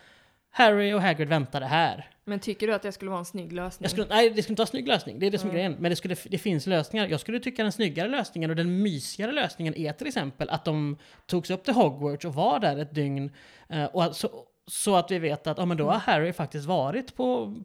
Harry 0.57 0.93
och 0.93 1.01
Hagrid 1.01 1.27
väntade 1.29 1.65
här. 1.65 2.09
Men 2.23 2.39
tycker 2.39 2.67
du 2.67 2.73
att 2.73 2.81
det 2.81 2.91
skulle 2.91 3.11
vara 3.11 3.19
en 3.19 3.25
snygg 3.25 3.51
lösning? 3.53 3.89
Skulle, 3.89 4.07
nej, 4.09 4.29
det 4.29 4.43
skulle 4.43 4.51
inte 4.53 4.59
vara 4.59 4.65
en 4.65 4.69
snygg 4.71 4.87
lösning. 4.87 5.19
Det 5.19 5.25
är 5.27 5.31
det 5.31 5.37
som 5.37 5.49
är 5.49 5.53
Mm. 5.53 5.55
grejen. 5.55 5.75
Men 5.81 5.89
det, 5.89 5.95
skulle, 5.95 6.15
det 6.29 6.37
finns 6.37 6.67
lösningar. 6.67 7.07
Jag 7.07 7.19
skulle 7.19 7.39
tycka 7.39 7.63
den 7.63 7.71
snyggare 7.71 8.07
lösningen 8.07 8.49
och 8.49 8.55
den 8.55 8.81
mysigare 8.81 9.31
lösningen 9.31 9.75
är 9.75 9.93
till 9.93 10.07
exempel 10.07 10.49
att 10.49 10.65
de 10.65 10.97
togs 11.25 11.49
upp 11.49 11.63
till 11.63 11.73
Hogwarts 11.73 12.25
och 12.25 12.33
var 12.33 12.59
där 12.59 12.77
ett 12.77 12.95
dygn. 12.95 13.31
eh, 13.69 13.85
och 13.85 14.15
så, 14.15 14.29
så 14.67 14.95
att 14.95 15.11
vi 15.11 15.19
vet 15.19 15.47
att 15.47 15.57
ja, 15.57 15.65
men 15.65 15.77
då 15.77 15.89
har 15.89 15.99
Harry 15.99 16.33
faktiskt 16.33 16.65
varit 16.65 17.15
på, 17.15 17.55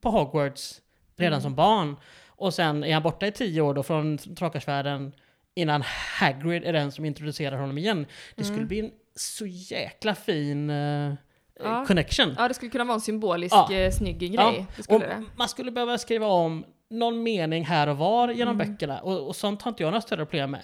på 0.00 0.10
Hogwarts 0.10 0.80
redan 1.16 1.32
Mm. 1.32 1.42
som 1.42 1.54
barn. 1.54 1.96
Och 2.26 2.54
sen 2.54 2.84
är 2.84 2.94
han 2.94 3.02
borta 3.02 3.26
i 3.26 3.32
tio 3.32 3.60
år 3.60 3.74
då 3.74 3.82
från 3.82 4.18
Trakarsvärlden 4.18 5.12
innan 5.54 5.82
Hagrid 6.20 6.64
är 6.64 6.72
den 6.72 6.92
som 6.92 7.04
introducerar 7.04 7.56
honom 7.56 7.78
igen. 7.78 8.06
Det 8.36 8.44
skulle 8.44 8.56
Mm. 8.58 8.68
bli 8.68 8.80
en 8.80 8.90
så 9.14 9.46
jäkla 9.46 10.14
fin 10.14 10.70
eh, 10.70 11.12
Ja. 11.64 11.84
connection. 11.86 12.34
Ja, 12.38 12.48
det 12.48 12.54
skulle 12.54 12.70
kunna 12.70 12.84
vara 12.84 12.94
en 12.94 13.00
symbolisk 13.00 13.54
Ja. 13.54 13.72
eh, 13.72 13.90
snygg 13.90 14.18
grej. 14.18 14.66
Det 14.76 14.82
skulle 14.82 15.06
det. 15.06 15.22
man 15.36 15.48
skulle 15.48 15.70
behöva 15.70 15.98
skriva 15.98 16.26
om 16.26 16.64
någon 16.90 17.22
mening 17.22 17.64
här 17.64 17.86
och 17.88 17.96
var 17.96 18.28
genom 18.28 18.54
Mm. 18.60 18.72
böckerna. 18.72 19.00
Och, 19.00 19.26
och 19.28 19.36
sånt 19.36 19.62
har 19.62 19.68
inte 19.70 19.82
jag 19.82 19.90
några 19.90 20.00
större 20.00 20.26
problem 20.26 20.50
med. 20.50 20.60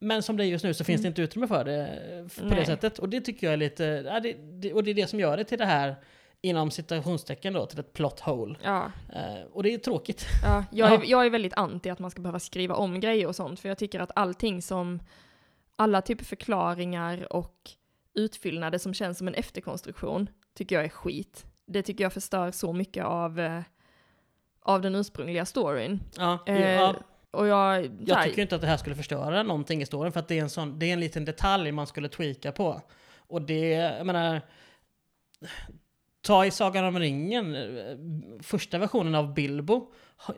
Men 0.00 0.22
som 0.22 0.36
det 0.36 0.44
är 0.44 0.46
just 0.46 0.64
nu 0.64 0.74
så 0.74 0.84
finns 0.84 1.02
det 1.02 1.08
inte 1.08 1.22
utrymme 1.22 1.46
för 1.46 1.64
det 1.64 1.86
på 2.36 2.40
det 2.40 2.42
Mm. 2.46 2.54
Nej. 2.56 2.66
sättet. 2.66 2.98
Och 2.98 3.08
det 3.08 3.20
tycker 3.20 3.46
jag 3.46 3.52
är 3.52 3.56
lite... 3.56 3.84
Ja, 3.84 4.20
det, 4.20 4.32
det, 4.32 4.72
och 4.72 4.84
det 4.84 4.90
är 4.90 4.94
det 4.94 5.06
som 5.06 5.20
gör 5.20 5.36
det 5.36 5.44
till 5.44 5.58
det 5.58 5.64
här, 5.66 5.96
inom 6.42 6.70
citationstecken 6.70 7.52
då, 7.52 7.66
till 7.66 7.78
ett 7.78 7.92
plot 7.92 8.20
hole. 8.20 8.54
Ja, 8.62 8.90
Eh, 9.14 9.44
och 9.52 9.62
det 9.62 9.74
är 9.74 9.78
tråkigt. 9.78 10.26
ja. 10.44 10.64
Jag, 10.72 10.90
Ja. 10.92 10.94
Är, 10.94 11.02
jag 11.06 11.26
är 11.26 11.30
väldigt 11.30 11.54
anti 11.54 11.90
att 11.90 11.98
man 11.98 12.10
ska 12.10 12.22
behöva 12.22 12.38
skriva 12.38 12.74
om 12.74 13.00
grejer 13.00 13.26
och 13.26 13.36
sånt, 13.36 13.60
för 13.60 13.68
jag 13.68 13.78
tycker 13.78 14.00
att 14.00 14.10
allting 14.14 14.62
som, 14.62 15.00
alla 15.76 16.02
typer 16.02 16.24
förklaringar 16.24 17.32
och 17.32 17.70
utfyllnader 18.16 18.78
som 18.78 18.94
känns 18.94 19.18
som 19.18 19.28
en 19.28 19.34
efterkonstruktion, 19.34 20.28
tycker 20.54 20.76
jag 20.76 20.84
är 20.84 20.88
skit. 20.88 21.46
Det 21.66 21.82
tycker 21.82 22.04
jag 22.04 22.12
förstör 22.12 22.50
så 22.50 22.72
mycket 22.72 23.04
av, 23.04 23.40
eh, 23.40 23.60
av 24.62 24.80
den 24.82 24.94
ursprungliga 24.94 25.44
storyn. 25.46 26.00
Ja, 26.16 26.38
Eh, 26.46 26.70
ja, 26.72 26.94
Och 27.30 27.46
jag, 27.46 27.90
jag 28.06 28.22
tycker 28.24 28.42
inte 28.42 28.54
att 28.54 28.60
det 28.60 28.66
här 28.66 28.76
skulle 28.76 28.96
förstöra 28.96 29.42
någonting 29.42 29.82
i 29.82 29.86
storyn 29.86 30.12
för 30.12 30.20
att 30.20 30.28
det 30.28 30.38
är 30.38 30.42
en, 30.42 30.50
sån, 30.50 30.78
det 30.78 30.86
är 30.86 30.92
en 30.92 31.00
liten 31.00 31.24
detalj 31.24 31.72
man 31.72 31.86
skulle 31.86 32.08
tweaka 32.08 32.52
på. 32.52 32.82
Och 33.16 33.42
det, 33.42 33.68
jag 33.70 34.06
menar... 34.06 34.40
Ta 36.22 36.46
i 36.46 36.50
Sagan 36.50 36.84
om 36.84 36.98
ringen, 36.98 37.54
eh, 37.54 37.96
första 38.42 38.78
versionen 38.78 39.14
av 39.14 39.34
Bilbo. 39.34 39.92
eh, 40.28 40.34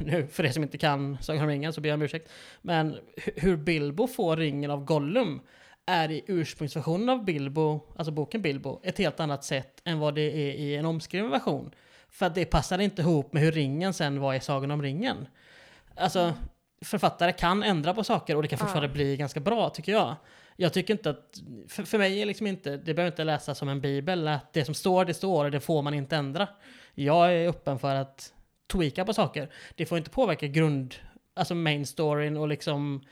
Nu, 0.04 0.26
för 0.26 0.44
er 0.44 0.50
som 0.50 0.62
inte 0.62 0.78
kan 0.78 1.18
Sagan 1.22 1.42
om 1.42 1.48
ringen 1.48 1.72
så 1.72 1.80
ber 1.80 1.88
jag 1.88 1.94
om 1.96 2.02
ursäkt. 2.02 2.30
Men 2.62 2.94
hu- 3.16 3.32
hur 3.40 3.56
Bilbo 3.56 4.06
får 4.06 4.36
ringen 4.36 4.70
av 4.70 4.84
Gollum 4.84 5.40
är 5.88 6.10
i 6.10 6.24
ursprungsversionen 6.26 7.08
av 7.08 7.24
Bilbo, 7.24 7.80
alltså 7.96 8.10
boken 8.12 8.42
Bilbo, 8.42 8.80
ett 8.82 8.98
helt 8.98 9.20
annat 9.20 9.44
sätt 9.44 9.82
än 9.84 9.98
vad 9.98 10.14
det 10.14 10.22
är 10.22 10.52
i 10.54 10.76
en 10.76 10.84
omskriven 10.86 11.30
version. 11.30 11.74
För 12.08 12.26
att 12.26 12.34
det 12.34 12.44
passar 12.44 12.78
inte 12.78 13.02
ihop 13.02 13.32
med 13.32 13.42
hur 13.42 13.52
ringen 13.52 13.94
sen 13.94 14.20
var 14.20 14.34
i 14.34 14.40
Sagan 14.40 14.70
om 14.70 14.82
ringen. 14.82 15.28
Alltså, 15.96 16.34
författare 16.84 17.32
kan 17.32 17.62
ändra 17.62 17.94
på 17.94 18.04
saker 18.04 18.36
och 18.36 18.42
det 18.42 18.48
kan 18.48 18.58
fortfarande 18.58 18.88
Ja. 18.88 18.92
bli 18.92 19.16
ganska 19.16 19.40
bra 19.40 19.70
tycker 19.70 19.92
jag. 19.92 20.16
Jag 20.56 20.72
tycker 20.72 20.94
inte 20.94 21.10
att, 21.10 21.40
för, 21.68 21.82
för 21.82 21.98
mig 21.98 22.22
är 22.22 22.26
liksom 22.26 22.46
inte, 22.46 22.70
det 22.76 22.94
behöver 22.94 23.12
inte 23.12 23.24
läsas 23.24 23.58
som 23.58 23.68
en 23.68 23.80
bibel, 23.80 24.28
att 24.28 24.52
det 24.52 24.64
som 24.64 24.74
står, 24.74 25.04
det 25.04 25.14
står 25.14 25.44
och 25.44 25.50
det 25.50 25.60
får 25.60 25.82
man 25.82 25.94
inte 25.94 26.16
ändra. 26.16 26.48
Jag 26.94 27.32
är 27.32 27.48
öppen 27.48 27.78
för 27.78 27.94
att 27.94 28.32
tweaka 28.72 29.04
på 29.04 29.14
saker. 29.14 29.48
Det 29.74 29.86
får 29.86 29.98
inte 29.98 30.10
påverka 30.10 30.46
grund, 30.46 30.94
alltså 31.34 31.54
main 31.54 31.86
storyn 31.86 32.36
och 32.36 32.48
liksom 32.48 33.04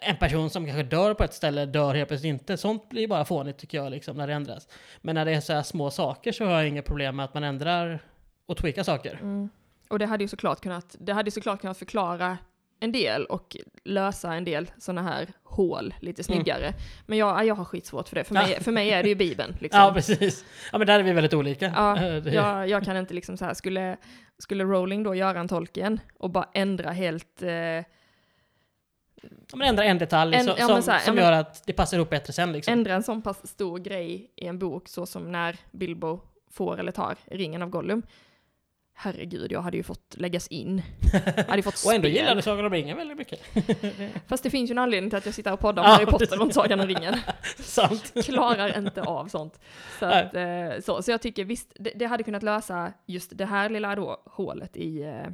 en 0.00 0.16
person 0.16 0.50
som 0.50 0.64
kanske 0.66 0.82
dör 0.82 1.14
på 1.14 1.24
ett 1.24 1.34
ställe 1.34 1.66
dör 1.66 1.94
helt 1.94 2.08
plötsligt 2.08 2.30
inte. 2.30 2.56
Sånt 2.56 2.88
blir 2.88 3.08
bara 3.08 3.24
fånigt 3.24 3.58
tycker 3.58 3.78
jag 3.78 3.90
liksom 3.90 4.16
när 4.16 4.26
det 4.26 4.32
ändras. 4.32 4.68
Men 5.00 5.14
när 5.14 5.24
det 5.24 5.32
är 5.34 5.40
så 5.40 5.52
här 5.52 5.62
små 5.62 5.90
saker 5.90 6.32
så 6.32 6.44
har 6.44 6.52
jag 6.52 6.68
inga 6.68 6.82
problem 6.82 7.16
med 7.16 7.24
att 7.24 7.34
man 7.34 7.44
ändrar 7.44 7.98
och 8.46 8.56
tweakar 8.56 8.82
saker. 8.82 9.14
Mm. 9.22 9.48
Och 9.88 9.98
det 9.98 10.06
hade 10.06 10.24
ju 10.24 10.28
såklart 10.28 10.60
kunnat, 10.60 10.96
det 11.00 11.12
hade 11.12 11.30
såklart 11.30 11.60
kunnat 11.60 11.78
förklara 11.78 12.38
en 12.80 12.92
del 12.92 13.24
och 13.24 13.56
lösa 13.84 14.34
en 14.34 14.44
del 14.44 14.70
sådana 14.78 15.02
här 15.02 15.26
hål 15.42 15.94
lite 16.00 16.24
snyggare. 16.24 16.72
Men 17.06 17.18
jag, 17.18 17.46
jag 17.46 17.54
har 17.54 17.64
skitsvårt 17.64 18.08
för 18.08 18.14
det. 18.16 18.24
För 18.24 18.34
mig, 18.34 18.42
Mm. 18.44 18.54
Ja. 18.58 18.62
för 18.62 18.72
mig 18.72 18.90
är 18.90 19.02
det 19.02 19.08
ju 19.08 19.14
Bibeln. 19.14 19.56
Liksom. 19.60 19.80
Ja, 19.80 19.92
precis. 19.94 20.44
Ja, 20.72 20.78
men 20.78 20.86
där 20.86 20.98
är 20.98 21.02
vi 21.02 21.12
väldigt 21.12 21.34
olika. 21.34 21.72
Ja, 21.76 22.02
jag, 22.30 22.68
jag 22.68 22.84
kan 22.84 22.96
inte 22.96 23.14
liksom 23.14 23.36
så 23.36 23.44
här, 23.44 23.54
skulle, 23.54 23.96
skulle 24.38 24.64
Rowling 24.64 25.02
då 25.02 25.14
göra 25.14 25.40
en 25.40 25.48
Tolkien 25.48 26.00
och 26.18 26.30
bara 26.30 26.48
ändra 26.54 26.90
helt, 26.90 27.42
eh, 27.42 27.48
Ja, 29.50 29.56
men 29.56 29.68
ändra 29.68 29.84
en 29.84 29.98
detalj 29.98 30.36
En- 30.36 30.44
så, 30.44 30.54
ja, 30.58 30.66
som, 30.82 30.92
här, 30.92 31.00
som 31.00 31.16
gör 31.16 31.32
att 31.32 31.66
det 31.66 31.72
passar 31.72 31.96
ihop 31.96 32.10
bättre 32.10 32.32
sen 32.32 32.52
liksom. 32.52 32.72
ändra 32.72 32.94
en 32.94 33.02
sån 33.02 33.22
pass 33.22 33.46
stor 33.48 33.78
grej 33.78 34.32
i 34.36 34.46
en 34.46 34.58
bok 34.58 34.88
så 34.88 35.06
som 35.06 35.32
när 35.32 35.56
Bilbo 35.72 36.20
får 36.50 36.80
eller 36.80 36.92
tar 36.92 37.16
ringen 37.24 37.62
av 37.62 37.68
Gollum. 37.70 38.02
herregud, 38.94 39.52
jag 39.52 39.60
hade 39.62 39.76
ju 39.76 39.82
fått 39.82 40.14
läggas 40.18 40.48
in. 40.48 40.82
Hade 41.48 41.62
fått 41.62 41.82
Och 41.86 41.94
ändå 41.94 42.08
du 42.34 42.42
Sagan 42.42 42.64
om 42.64 42.72
ringen 42.72 42.96
väldigt 42.96 43.18
mycket. 43.18 43.40
Fast 44.28 44.42
det 44.42 44.50
finns 44.50 44.70
ju 44.70 44.72
en 44.72 44.78
anledning 44.78 45.10
till 45.10 45.16
att 45.16 45.26
jag 45.26 45.34
sitter 45.34 45.52
och 45.52 45.60
poddar 45.60 45.82
om 45.82 45.88
Harry 45.90 46.06
Potter 46.06 46.42
och 46.42 46.52
Sagan 46.52 46.80
om 46.80 46.86
ringen. 46.86 47.14
Sant. 47.58 48.12
Klarar 48.24 48.78
inte 48.78 49.02
av 49.02 49.28
sånt. 49.28 49.60
Så, 49.98 50.06
att, 50.06 50.34
eh, 50.34 50.80
så, 50.84 51.02
så 51.02 51.10
jag 51.10 51.22
tycker 51.22 51.44
visst, 51.44 51.72
det, 51.78 51.92
det 51.94 52.06
hade 52.06 52.22
kunnat 52.22 52.42
lösa 52.42 52.92
just 53.06 53.38
det 53.38 53.44
här 53.46 53.68
lilla 53.68 53.94
då, 53.94 54.22
hålet 54.26 54.76
i, 54.76 55.02
eh, 55.02 55.28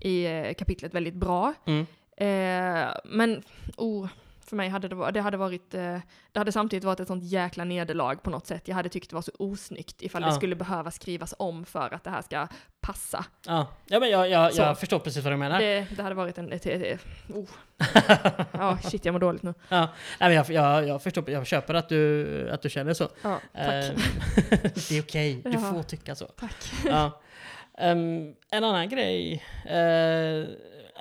i 0.00 0.26
eh, 0.26 0.54
kapitlet 0.54 0.94
väldigt 0.94 1.14
bra. 1.14 1.54
Mm. 1.66 1.86
Eh, 2.20 2.88
men, 3.04 3.42
oh, 3.76 4.08
för 4.46 4.56
mig 4.56 4.68
hade 4.68 4.88
det, 4.88 4.94
va- 4.94 5.10
det 5.10 5.20
hade 5.20 5.36
varit, 5.36 5.74
eh, 5.74 5.98
det 6.32 6.38
hade 6.40 6.52
samtidigt 6.52 6.84
varit 6.84 7.00
ett 7.00 7.08
sånt 7.08 7.24
jäkla 7.24 7.64
nederlag 7.64 8.14
på 8.22 8.30
något 8.30 8.46
sätt. 8.46 8.68
Jag 8.68 8.74
hade 8.74 8.88
tyckt 8.88 9.10
det 9.10 9.14
var 9.14 9.22
så 9.22 9.32
osnyggt 9.38 10.02
ifall 10.02 10.22
det 10.22 10.28
Ja. 10.28 10.34
skulle 10.34 10.56
behöva 10.56 10.90
skrivas 10.90 11.34
om 11.38 11.64
för 11.64 11.94
att 11.94 12.04
det 12.04 12.10
här 12.10 12.22
ska 12.22 12.48
passa. 12.80 13.24
Ja, 13.46 13.66
ja 13.86 14.00
men 14.00 14.10
jag, 14.10 14.30
jag, 14.30 14.52
jag 14.54 14.78
förstår 14.80 14.98
precis 14.98 15.24
vad 15.24 15.32
du 15.32 15.36
menar. 15.36 15.58
Det, 15.60 15.86
det 15.96 16.02
hade 16.02 16.14
varit 16.14 16.38
en, 16.38 16.52
ett, 16.52 16.66
ett, 16.66 16.82
ett, 16.82 17.00
oh. 17.34 17.48
Ja, 18.52 18.78
shit 18.82 19.04
jag 19.04 19.12
mår 19.12 19.18
dåligt 19.20 19.42
nu. 19.42 19.54
Ja, 19.68 19.78
nej, 20.20 20.28
men 20.28 20.32
jag, 20.32 20.50
jag, 20.50 20.88
jag 20.88 21.02
förstår, 21.02 21.30
jag 21.30 21.46
köper 21.46 21.74
att 21.74 21.88
du, 21.88 22.50
att 22.50 22.62
du 22.62 22.70
känner 22.70 22.94
så. 22.94 23.08
Ja, 23.22 23.40
tack. 23.54 23.64
Eh, 23.64 23.90
det 24.88 24.90
är 24.90 25.02
okej, 25.02 25.40
du 25.44 25.50
Ja. 25.50 25.58
får 25.72 25.82
tycka 25.82 26.14
så. 26.14 26.26
Tack. 26.26 26.72
Ja. 26.86 27.20
Ehm, 27.78 28.34
en 28.50 28.64
annan 28.64 28.88
grej, 28.88 29.44
uh, 29.66 30.46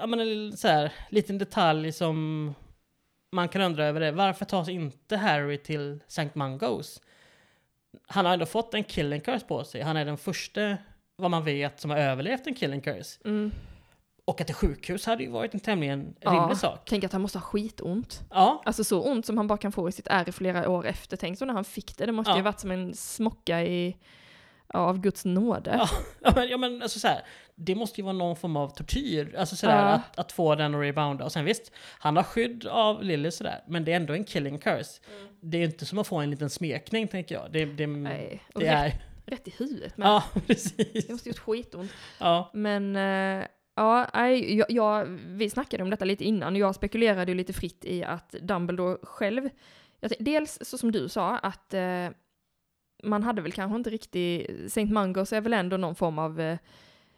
men 0.07 0.19
en 0.19 0.57
så 0.57 0.67
här, 0.67 0.93
liten 1.10 1.38
detalj 1.38 1.91
som 1.91 2.53
man 3.31 3.49
kan 3.49 3.62
undra 3.62 3.86
över 3.86 3.99
det. 3.99 4.12
Varför 4.12 4.45
tas 4.45 4.69
inte 4.69 5.17
Harry 5.17 5.57
till 5.57 5.99
St. 6.07 6.29
Mungos? 6.33 7.01
Han 8.07 8.25
har 8.25 8.33
ändå 8.33 8.45
fått 8.45 8.73
en 8.73 8.83
killing 8.83 9.21
curse 9.21 9.45
på 9.45 9.63
sig. 9.63 9.81
Han 9.81 9.97
är 9.97 10.05
den 10.05 10.17
första, 10.17 10.77
vad 11.15 11.31
man 11.31 11.43
vet, 11.43 11.79
som 11.79 11.89
har 11.91 11.97
överlevt 11.97 12.47
en 12.47 12.55
killing 12.55 12.81
curse. 12.81 13.19
Mm. 13.25 13.51
Och 14.25 14.41
att 14.41 14.49
ett 14.49 14.55
sjukhus 14.55 15.05
hade 15.05 15.23
ju 15.23 15.29
varit 15.29 15.53
en 15.53 15.60
tämligen 15.60 16.15
Ja. 16.19 16.31
rimlig 16.31 16.57
sak. 16.57 16.81
Tänk 16.86 17.03
att 17.03 17.12
han 17.12 17.21
måste 17.21 17.38
ha 17.38 17.43
skitont. 17.43 18.21
Ja, 18.29 18.62
Alltså 18.65 18.83
så 18.83 19.01
ont 19.12 19.25
som 19.25 19.38
han 19.38 19.47
bara 19.47 19.57
kan 19.57 19.71
få 19.71 19.89
i 19.89 19.91
sitt 19.91 20.07
ärr 20.07 20.31
flera 20.31 20.69
år 20.69 20.86
efter. 20.86 21.17
Tänk 21.17 21.38
så 21.38 21.45
när 21.45 21.53
han 21.53 21.63
fick 21.65 21.97
det. 21.97 22.05
Det 22.05 22.12
måste 22.12 22.31
Ja. 22.31 22.38
ju 22.38 22.41
varit 22.43 22.60
som 22.60 22.71
en 22.71 22.93
smocka 22.93 23.63
i, 23.63 23.97
ja, 24.73 24.80
av 24.80 24.99
Guds 24.99 25.25
nåde. 25.25 25.71
Ja. 26.21 26.32
Men, 26.36 26.47
ja, 26.49 26.58
men 26.58 26.82
alltså 26.82 26.99
så 26.99 27.08
här, 27.08 27.21
det 27.56 27.75
måste 27.75 28.01
ju 28.01 28.06
vara 28.06 28.13
någon 28.13 28.36
form 28.36 28.58
av 28.58 28.69
tortyr, 28.69 29.36
alltså 29.38 29.56
sådär 29.56 29.75
Ja. 29.77 29.82
att, 29.89 30.19
att 30.19 30.32
få 30.32 30.56
den 30.56 30.75
att 30.75 30.82
rebounda. 30.82 31.25
Och 31.25 31.32
sen 31.32 31.45
visst, 31.45 31.71
han 31.99 32.15
har 32.15 32.23
skydd 32.23 32.65
av 32.67 33.03
Lily 33.03 33.32
sådär, 33.32 33.63
men 33.67 33.86
det 33.86 33.91
är 33.91 33.95
ändå 33.95 34.13
en 34.13 34.23
killing 34.23 34.58
curse. 34.60 35.01
Det 35.41 35.58
är 35.58 35.63
inte 35.65 35.86
som 35.86 35.99
att 35.99 36.08
få 36.08 36.17
en 36.17 36.30
liten 36.32 36.49
smekning 36.49 37.08
tänker 37.08 37.36
jag. 37.36 37.51
Det, 37.51 37.65
det, 37.65 37.88
Nej. 37.88 38.43
Det 38.56 38.60
rätt, 38.60 38.93
är... 38.93 39.01
rätt 39.32 39.47
i 39.47 39.53
huvudet 39.58 39.97
med. 39.97 40.08
Ja, 40.08 40.23
Det 40.34 40.39
precis. 40.41 41.10
måste 41.10 41.30
gjort 41.30 41.39
skitont. 41.39 41.91
Ja, 42.19 42.51
Men 42.53 42.95
eh, 42.95 43.45
ja, 43.75 44.08
jag, 44.30 44.71
jag, 44.71 45.06
vi 45.25 45.49
snackade 45.49 45.84
om 45.84 45.89
detta 45.89 46.06
lite 46.06 46.23
innan 46.23 46.53
och 46.53 46.60
jag 46.60 46.75
spekulerade 46.75 47.32
ju 47.32 47.36
lite 47.38 47.53
fritt 47.53 47.86
i 47.86 48.03
att 48.03 48.30
Dumbledore 48.41 48.97
själv, 49.03 49.49
jag, 49.99 50.12
dels 50.19 50.60
så 50.62 50.77
som 50.77 50.91
du 50.91 51.10
sa, 51.10 51.38
att 51.38 51.73
eh, 51.73 52.08
man 53.03 53.23
hade 53.23 53.41
väl 53.41 53.51
kanske 53.51 53.75
inte 53.77 53.89
riktigt, 53.89 54.49
St. 54.65 54.86
Mungos 54.86 55.33
är 55.33 55.41
väl 55.41 55.53
ändå 55.53 55.77
någon 55.77 55.95
form 55.95 56.19
av 56.19 56.39
eh, 56.39 56.57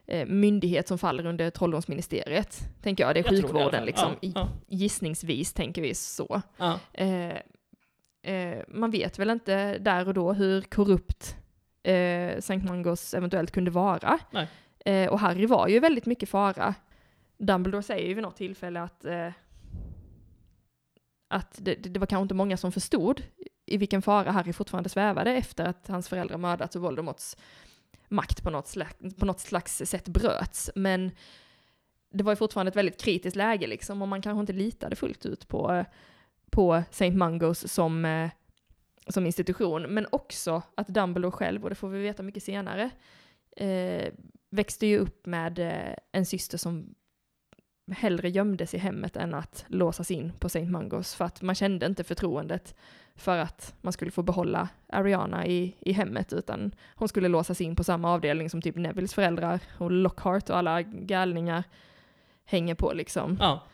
eh, 0.07 0.25
myndighet 0.27 0.87
som 0.87 0.97
faller 0.97 1.25
under 1.25 1.49
trolldomsministeriet, 1.49 2.59
tänker 2.81 3.03
jag. 3.03 3.15
Det 3.15 3.19
är 3.19 3.23
jag 3.23 3.33
det 3.33 3.41
sjukvården 3.41 3.71
fall. 3.71 3.85
liksom. 3.85 4.11
Ja, 4.21 4.31
ja, 4.35 4.49
Gissningsvis 4.67 5.53
tänker 5.53 5.81
vi 5.81 5.95
så. 5.95 6.41
ja. 6.57 6.79
Eh, 6.93 7.35
eh, 8.33 8.63
man 8.67 8.91
vet 8.91 9.19
väl 9.19 9.29
inte 9.29 9.77
där 9.77 10.07
och 10.07 10.13
då 10.13 10.33
hur 10.33 10.61
korrupt 10.61 11.35
eh, 11.83 11.93
St. 12.37 12.57
Mungos 12.57 13.13
eventuellt 13.13 13.51
kunde 13.51 13.71
vara. 13.71 14.19
Eh, 14.85 15.09
och 15.09 15.19
Harry 15.19 15.45
var 15.45 15.67
ju 15.67 15.79
väldigt 15.79 16.05
mycket 16.05 16.29
fara. 16.29 16.75
Dumbledore 17.37 17.83
säger 17.83 18.07
ju 18.07 18.13
vid 18.13 18.23
något 18.23 18.35
tillfälle 18.35 18.81
att, 18.81 19.05
eh, 19.05 19.31
att 21.27 21.57
det, 21.61 21.75
det 21.75 21.89
det 21.89 21.99
var 21.99 22.07
kanske 22.07 22.21
inte 22.21 22.33
många 22.35 22.57
som 22.57 22.71
förstod 22.71 23.21
i 23.73 23.77
vilken 23.77 24.01
fara 24.01 24.31
Harry 24.31 24.53
fortfarande 24.53 24.89
svävade 24.89 25.31
efter 25.31 25.65
att 25.65 25.87
hans 25.87 26.09
föräldrar 26.09 26.37
mördats 26.37 26.75
och 26.75 26.81
Voldemorts 26.81 27.35
makt 28.07 28.43
på 28.43 28.49
något, 28.49 28.67
slags, 28.67 29.15
på 29.17 29.25
något 29.25 29.39
slags 29.39 29.77
sätt 29.85 30.07
bröts. 30.07 30.71
Men 30.75 31.11
det 32.11 32.23
var 32.23 32.31
ju 32.31 32.35
fortfarande 32.35 32.69
ett 32.69 32.75
väldigt 32.75 33.01
kritiskt 33.01 33.35
läge 33.35 33.67
liksom 33.67 34.01
och 34.01 34.07
man 34.07 34.21
kanske 34.21 34.39
inte 34.39 34.53
litade 34.53 34.95
fullt 34.95 35.25
ut 35.25 35.47
på, 35.47 35.85
på 36.49 36.73
St. 36.89 37.11
Mungos 37.11 37.73
som, 37.73 38.05
eh, 38.05 38.29
som 39.07 39.25
institution. 39.25 39.81
Men 39.81 40.07
också 40.11 40.61
att 40.75 40.87
Dumbledore 40.87 41.31
själv, 41.31 41.63
och 41.63 41.69
det 41.69 41.75
får 41.75 41.89
vi 41.89 42.01
veta 42.01 42.23
mycket 42.23 42.43
senare, 42.43 42.89
eh, 43.55 44.13
växte 44.49 44.87
ju 44.87 44.97
upp 44.97 45.25
med 45.25 45.59
eh, 45.59 45.95
en 46.11 46.25
syster 46.25 46.57
som 46.57 46.95
hellre 47.91 48.29
gömdes 48.29 48.73
i 48.73 48.77
hemmet 48.77 49.15
än 49.15 49.33
att 49.33 49.65
låsas 49.67 50.11
in 50.11 50.31
på 50.39 50.47
St. 50.47 50.65
Mungos 50.65 51.15
för 51.15 51.25
att 51.25 51.41
man 51.41 51.55
kände 51.55 51.85
inte 51.85 52.03
förtroendet 52.03 52.75
för 53.19 53.37
att 53.37 53.73
man 53.81 53.93
skulle 53.93 54.11
få 54.11 54.21
behålla 54.21 54.69
Ariana 54.89 55.45
i, 55.45 55.75
i 55.79 55.91
hemmet 55.91 56.33
utan 56.33 56.71
hon 56.95 57.07
skulle 57.07 57.27
låsas 57.27 57.61
in 57.61 57.75
på 57.75 57.83
samma 57.83 58.11
avdelning 58.13 58.49
som 58.49 58.61
typ 58.61 58.75
Nevilles 58.75 59.13
föräldrar 59.13 59.59
och 59.77 59.91
Lockhart 59.91 60.49
och 60.49 60.57
alla 60.57 60.81
galningar 60.81 61.63
hänger 62.45 62.75
på 62.75 62.93
liksom. 62.93 63.37
ja. 63.39 63.65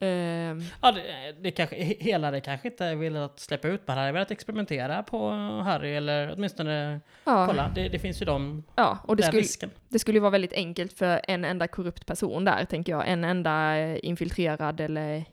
Ehm, 0.00 0.62
ja 0.82 0.92
det, 0.92 1.32
det 1.40 1.50
kanske, 1.50 1.76
he- 1.76 1.96
hela 2.00 2.30
det 2.30 2.40
kanske 2.40 2.68
inte 2.68 2.94
velat 2.94 3.40
släppa 3.40 3.68
ut, 3.68 3.86
man 3.86 3.98
hade 3.98 4.12
velat 4.12 4.30
experimentera 4.30 5.02
på 5.02 5.30
Harry, 5.64 5.94
eller 5.94 6.32
åtminstone 6.36 7.00
ja, 7.24 7.46
kolla. 7.46 7.70
Det, 7.74 7.88
det 7.88 7.98
finns 7.98 8.22
ju 8.22 8.26
de, 8.26 8.64
ja, 8.76 8.98
och 9.04 9.16
det 9.16 9.22
den 9.22 9.28
skulle, 9.28 9.42
risken. 9.42 9.70
det 9.88 9.98
skulle 9.98 10.20
vara 10.20 10.30
väldigt 10.30 10.52
enkelt 10.52 10.92
för 10.92 11.20
en 11.28 11.44
enda 11.44 11.68
korrupt 11.68 12.06
person 12.06 12.44
där, 12.44 12.64
tänker 12.64 12.92
jag. 12.92 13.08
En 13.08 13.24
enda 13.24 13.76
eh, 13.78 13.98
infiltrerad 14.02 14.80
eller 14.80 15.24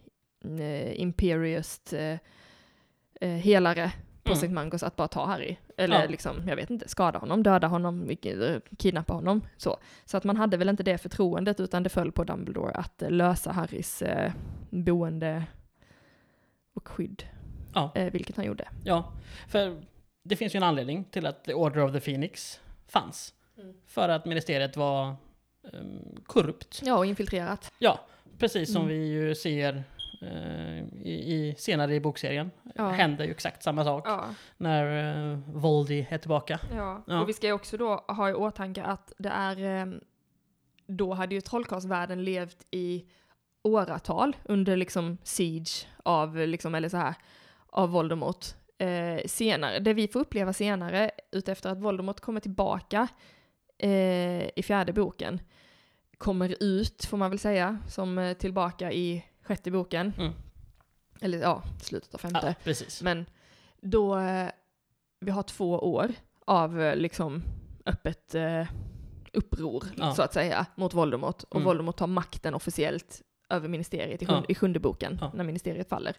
eh, 0.60 1.02
imperiust 1.02 1.94
eh, 1.94 2.16
eh, 3.22 3.30
helare 3.30 3.92
på 4.24 4.32
Mm. 4.32 4.38
St. 4.38 4.50
Mungos 4.50 4.84
att 4.84 4.96
bara 4.96 5.08
ta 5.08 5.26
Harry. 5.26 5.56
Eller 5.78 6.02
Ja. 6.02 6.08
liksom, 6.10 6.48
jag 6.48 6.56
vet 6.56 6.70
inte, 6.70 6.90
skada 6.90 7.20
honom, 7.20 7.44
döda 7.44 7.68
honom, 7.68 8.10
eh, 8.10 8.60
kidnappa 8.78 9.14
honom. 9.14 9.42
Så. 9.58 9.78
så 10.06 10.18
att 10.18 10.24
man 10.24 10.38
hade 10.38 10.58
väl 10.58 10.70
inte 10.70 10.84
det 10.84 10.98
förtroendet 10.98 11.60
utan 11.60 11.84
det 11.84 11.90
föll 11.90 12.12
på 12.12 12.24
Dumbledore 12.24 12.72
att 12.72 13.02
eh, 13.02 13.10
lösa 13.12 13.52
Harrys 13.52 14.02
eh, 14.02 14.32
boende 14.70 15.44
och 16.74 16.88
skydd. 16.88 17.24
Ja. 17.74 17.92
Eh, 17.96 18.12
vilket 18.12 18.36
han 18.38 18.46
gjorde. 18.46 18.68
Ja, 18.84 19.14
för 19.48 19.84
det 20.24 20.36
finns 20.36 20.56
ju 20.56 20.58
en 20.58 20.64
anledning 20.64 21.04
till 21.04 21.26
att 21.26 21.44
The 21.44 21.54
Order 21.54 21.84
of 21.84 21.92
the 21.92 22.00
Phoenix 22.00 22.60
fanns. 22.88 23.34
Mm. 23.58 23.74
För 23.88 24.10
att 24.10 24.26
ministeriet 24.26 24.78
var 24.78 25.16
ehm, 25.74 26.16
korrupt. 26.26 26.82
Ja, 26.86 26.98
och 26.98 27.06
infiltrerat. 27.06 27.72
Ja, 27.80 28.00
precis 28.38 28.74
som 28.74 28.82
Mm. 28.82 28.88
vi 28.98 29.08
ju 29.08 29.36
ser 29.36 29.84
i, 31.02 31.12
i, 31.12 31.56
senare 31.58 31.96
i 31.96 32.00
bokserien. 32.00 32.52
Ja. 32.76 32.90
Händer 32.90 33.26
ju 33.26 33.32
exakt 33.32 33.64
samma 33.64 33.84
sak 33.84 34.04
Ja. 34.08 34.26
när 34.58 35.16
uh, 35.32 35.40
Voldy 35.48 36.06
är 36.10 36.18
tillbaka. 36.18 36.60
Ja. 36.76 37.04
Ja. 37.08 37.22
och 37.22 37.30
vi 37.30 37.34
ska 37.34 37.48
ju 37.48 37.54
också 37.54 37.78
då 37.78 37.96
ha 38.08 38.30
i 38.30 38.34
åtanke 38.34 38.84
att 38.84 39.14
det 39.18 39.30
är, 39.30 39.82
eh, 39.82 39.94
då 40.88 41.14
hade 41.14 41.36
ju 41.36 41.42
trollkarlsvärlden 41.42 42.24
levt 42.24 42.66
i 42.72 43.06
åratal 43.64 44.36
under 44.44 44.78
liksom 44.78 45.18
siege 45.24 45.88
av, 46.04 46.38
liksom, 46.38 46.76
eller 46.76 46.90
så 46.90 46.98
här, 46.98 47.14
av 47.70 47.90
Voldemort. 47.90 48.46
Eh, 48.78 49.22
senare, 49.26 49.80
det 49.80 49.94
vi 49.94 50.08
får 50.08 50.20
uppleva 50.20 50.54
senare, 50.54 51.12
utefter 51.32 51.70
att 51.70 51.82
Voldemort 51.82 52.20
kommer 52.20 52.40
tillbaka 52.40 53.08
eh, 53.78 54.48
i 54.56 54.64
fjärde 54.64 54.94
boken, 54.94 55.42
kommer 56.18 56.56
ut, 56.60 57.06
får 57.06 57.18
man 57.18 57.30
väl 57.30 57.40
säga, 57.40 57.78
som 57.88 58.18
eh, 58.18 58.34
tillbaka 58.34 58.92
i 58.92 59.26
sjätte 59.44 59.72
boken. 59.72 60.14
Mm. 60.18 60.32
Eller 61.22 61.38
ja, 61.40 61.64
slutet 61.82 62.14
av 62.14 62.18
femte. 62.20 62.40
Ja, 62.48 62.54
precis. 62.64 63.02
Men 63.02 63.26
då, 63.82 64.18
eh, 64.20 64.50
vi 65.20 65.32
har 65.32 65.44
två 65.44 65.72
år 65.80 66.12
av 66.46 66.82
eh, 66.82 66.96
liksom 66.96 67.44
öppet 67.86 68.36
eh, 68.36 68.64
uppror, 69.34 69.84
Ja. 69.98 70.14
så 70.16 70.22
att 70.22 70.34
säga, 70.34 70.66
mot 70.76 70.94
Voldemort. 70.94 71.44
Och 71.44 71.56
Mm. 71.56 71.66
Voldemort 71.66 71.98
tar 71.98 72.08
makten 72.08 72.54
officiellt 72.54 73.22
över 73.50 73.68
ministeriet 73.68 74.22
i, 74.22 74.26
sjunde, 74.26 74.42
Ja. 74.48 74.52
i 74.52 74.56
sjunde 74.56 74.80
boken, 74.80 75.18
Ja. 75.22 75.32
när 75.36 75.44
ministeriet 75.44 75.90
faller. 75.90 76.16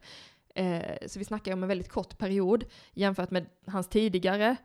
Eh, 0.54 0.96
så 1.06 1.18
vi 1.18 1.24
snackar 1.24 1.52
om 1.52 1.62
en 1.62 1.68
väldigt 1.68 1.88
kort 1.92 2.18
period 2.18 2.64
jämfört 2.92 3.30
med 3.30 3.46
hans 3.66 3.88
tidigare 3.88 4.56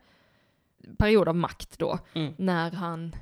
period 0.98 1.28
av 1.28 1.36
makt 1.36 1.78
då, 1.78 1.98
Mm. 2.14 2.34
när 2.38 2.70
han 2.70 3.16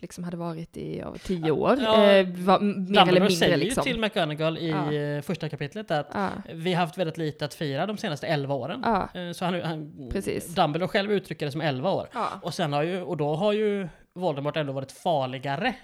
liksom 0.00 0.24
hade 0.24 0.36
varit 0.36 0.76
i 0.76 1.00
över 1.00 1.18
tio 1.18 1.50
år. 1.50 1.78
Ja, 1.82 2.04
eh, 2.10 2.26
var, 2.28 2.60
mer 2.60 2.68
eller 2.68 2.84
Dumbledore 2.84 3.10
mindre 3.12 3.30
säger 3.30 3.56
liksom. 3.56 3.82
ju 3.86 3.92
till 3.92 4.00
McGonagall 4.00 4.58
i 4.58 4.68
Ja. 4.70 4.92
eh, 4.92 5.22
första 5.22 5.48
kapitlet 5.48 5.90
att 5.90 6.06
Ja, 6.14 6.28
vi 6.54 6.72
har 6.74 6.80
haft 6.80 6.98
väldigt 6.98 7.18
lite 7.18 7.44
att 7.44 7.54
fira 7.54 7.86
de 7.86 7.96
senaste 7.96 8.26
11 8.26 8.54
åren. 8.54 8.80
ja, 8.84 9.08
Eh, 9.20 9.32
Så 9.32 9.44
han, 9.44 9.62
han, 9.62 10.08
Precis. 10.12 10.54
Dumbledore 10.54 10.88
själv 10.88 11.12
uttrycker 11.12 11.46
det 11.46 11.52
som 11.52 11.60
11 11.60 11.90
år. 11.90 12.08
Och 12.42 12.54
sen 12.54 12.72
har 12.72 12.82
ju, 12.82 13.02
och 13.02 13.16
då 13.16 13.34
har 13.34 13.52
ju 13.52 13.88
Voldemort 14.14 14.56
ändå 14.56 14.72
varit 14.72 14.92
farligare 14.92 15.74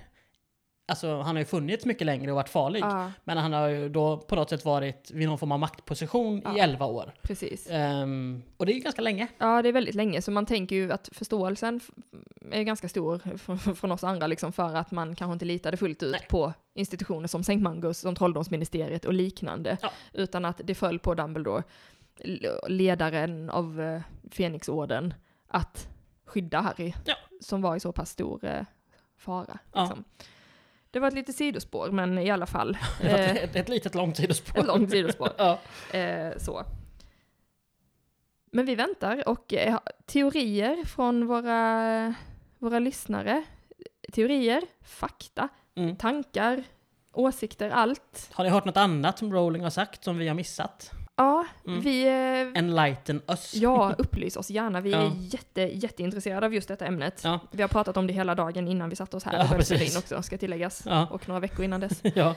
Alltså 0.87 1.17
han 1.21 1.37
har 1.37 1.39
ju 1.41 1.45
funnits 1.45 1.87
mycket 1.87 2.07
längre 2.07 2.31
och 2.31 2.37
varit 2.37 2.49
farlig. 2.49 2.81
Ja, 2.81 3.13
Men 3.25 3.39
han 3.39 3.53
har 3.53 3.69
ju 3.69 3.89
då 3.89 4.17
på 4.17 4.35
något 4.37 4.51
sätt 4.51 4.65
varit 4.65 5.11
vid 5.11 5.29
någon 5.29 5.39
form 5.39 5.53
av 5.53 5.59
maktposition 5.59 6.39
i 6.39 6.43
Ja. 6.45 6.57
11 6.59 6.87
år. 6.87 7.13
precis. 7.23 7.67
Ehm, 7.71 8.43
och 8.57 8.67
det 8.67 8.73
är 8.73 8.75
ju 8.75 8.81
ganska 8.81 9.03
länge. 9.03 9.29
Ja, 9.39 9.63
det 9.63 9.69
är 9.69 9.73
väldigt 9.73 9.95
länge, 9.95 10.23
så 10.23 10.31
man 10.31 10.47
tänker 10.47 10.77
ju 10.77 10.93
att 10.93 11.09
förståelsen 11.13 11.81
är 12.51 12.63
ganska 12.63 12.89
stor 12.89 13.19
från, 13.75 13.93
oss 13.93 14.05
andra, 14.05 14.27
liksom, 14.27 14.53
för 14.53 14.75
att 14.75 14.91
man 14.91 15.15
kanske 15.17 15.33
inte 15.33 15.45
litade 15.45 15.77
fullt 15.77 16.03
ut 16.03 16.13
Nej. 16.13 16.27
på 16.31 16.53
institutioner 16.75 17.29
som 17.29 17.45
Sankt 17.45 17.63
Magnus, 17.63 17.99
som 17.99 18.15
Trolldomsministeriet 18.15 19.05
och 19.05 19.13
liknande, 19.15 19.77
Ja. 19.83 19.91
utan 20.13 20.45
att 20.45 20.61
det 20.65 20.75
föll 20.75 20.99
på 20.99 21.15
Dumbledore, 21.15 21.63
ledaren 22.69 23.51
av 23.51 23.81
uh, 23.81 24.01
Fenixorden, 24.31 25.15
att 25.49 25.89
skydda 26.27 26.61
Harry, 26.61 26.93
som 27.41 27.63
var 27.63 27.77
i 27.77 27.81
så 27.81 27.93
pass 27.93 28.11
stor 28.11 28.45
eh, 28.45 28.63
fara. 29.17 29.59
Ja. 29.73 29.97
Det 30.93 31.01
var 31.01 31.09
ett 31.09 31.15
litet 31.15 31.37
sidospår, 31.37 31.91
men 31.91 32.19
i 32.19 32.31
alla 32.31 32.47
fall. 32.47 32.79
Var 33.03 33.09
eh, 33.09 33.37
ett, 33.37 33.57
ett 33.57 33.69
litet 33.69 33.95
långt 33.95 34.17
sidospår. 34.17 34.61
ett 34.61 34.67
långt 34.67 34.91
sidospår. 34.91 35.29
ja. 35.39 35.59
Eh, 35.99 36.39
så. 36.39 36.65
Men 38.53 38.67
vi 38.67 38.75
väntar 38.75 39.29
och 39.29 39.55
eh, 39.55 39.79
teorier 40.07 40.85
från 40.85 41.27
våra, 41.27 42.15
våra 42.59 42.79
lyssnare. 42.79 43.43
Teorier, 44.13 44.63
fakta, 44.85 45.49
Mm. 45.75 45.97
tankar, 45.97 46.65
åsikter, 47.13 47.71
allt. 47.71 48.31
Har 48.33 48.45
ni 48.45 48.51
hört 48.51 48.65
något 48.65 48.77
annat 48.77 49.19
som 49.19 49.33
Rowling 49.33 49.63
har 49.63 49.71
sagt 49.71 50.05
som 50.05 50.19
vi 50.19 50.29
har 50.29 50.35
missat? 50.35 50.91
Ja, 51.17 51.47
Mm. 51.67 51.81
vi... 51.81 52.03
Eh, 52.07 52.59
Enlighten 52.63 53.23
us. 53.29 53.55
Ja, 53.55 53.93
upplys 53.99 54.37
oss 54.37 54.51
gärna. 54.51 54.81
Vi 54.81 54.91
Ja. 54.91 54.99
är 54.99 55.11
jätte, 55.21 55.61
jätteintresserade 55.63 56.47
av 56.47 56.55
just 56.55 56.69
detta 56.69 56.87
ämnet. 56.87 57.21
Ja. 57.25 57.41
Vi 57.51 57.63
har 57.63 57.69
pratat 57.69 57.97
om 57.97 58.07
det 58.07 58.13
hela 58.13 58.35
dagen 58.35 58.69
innan 58.69 58.89
vi 58.91 58.97
satte 58.97 59.17
oss 59.17 59.25
här 59.25 59.33
Ja, 59.33 59.43
och 59.43 59.49
började 59.49 59.85
in 59.85 59.97
också, 59.99 60.23
ska 60.23 60.39
tilläggas. 60.39 60.83
Ja. 60.87 61.07
Och 61.11 61.29
några 61.29 61.41
veckor 61.41 61.65
innan 61.65 61.81
dess. 61.81 62.01
ja. 62.15 62.35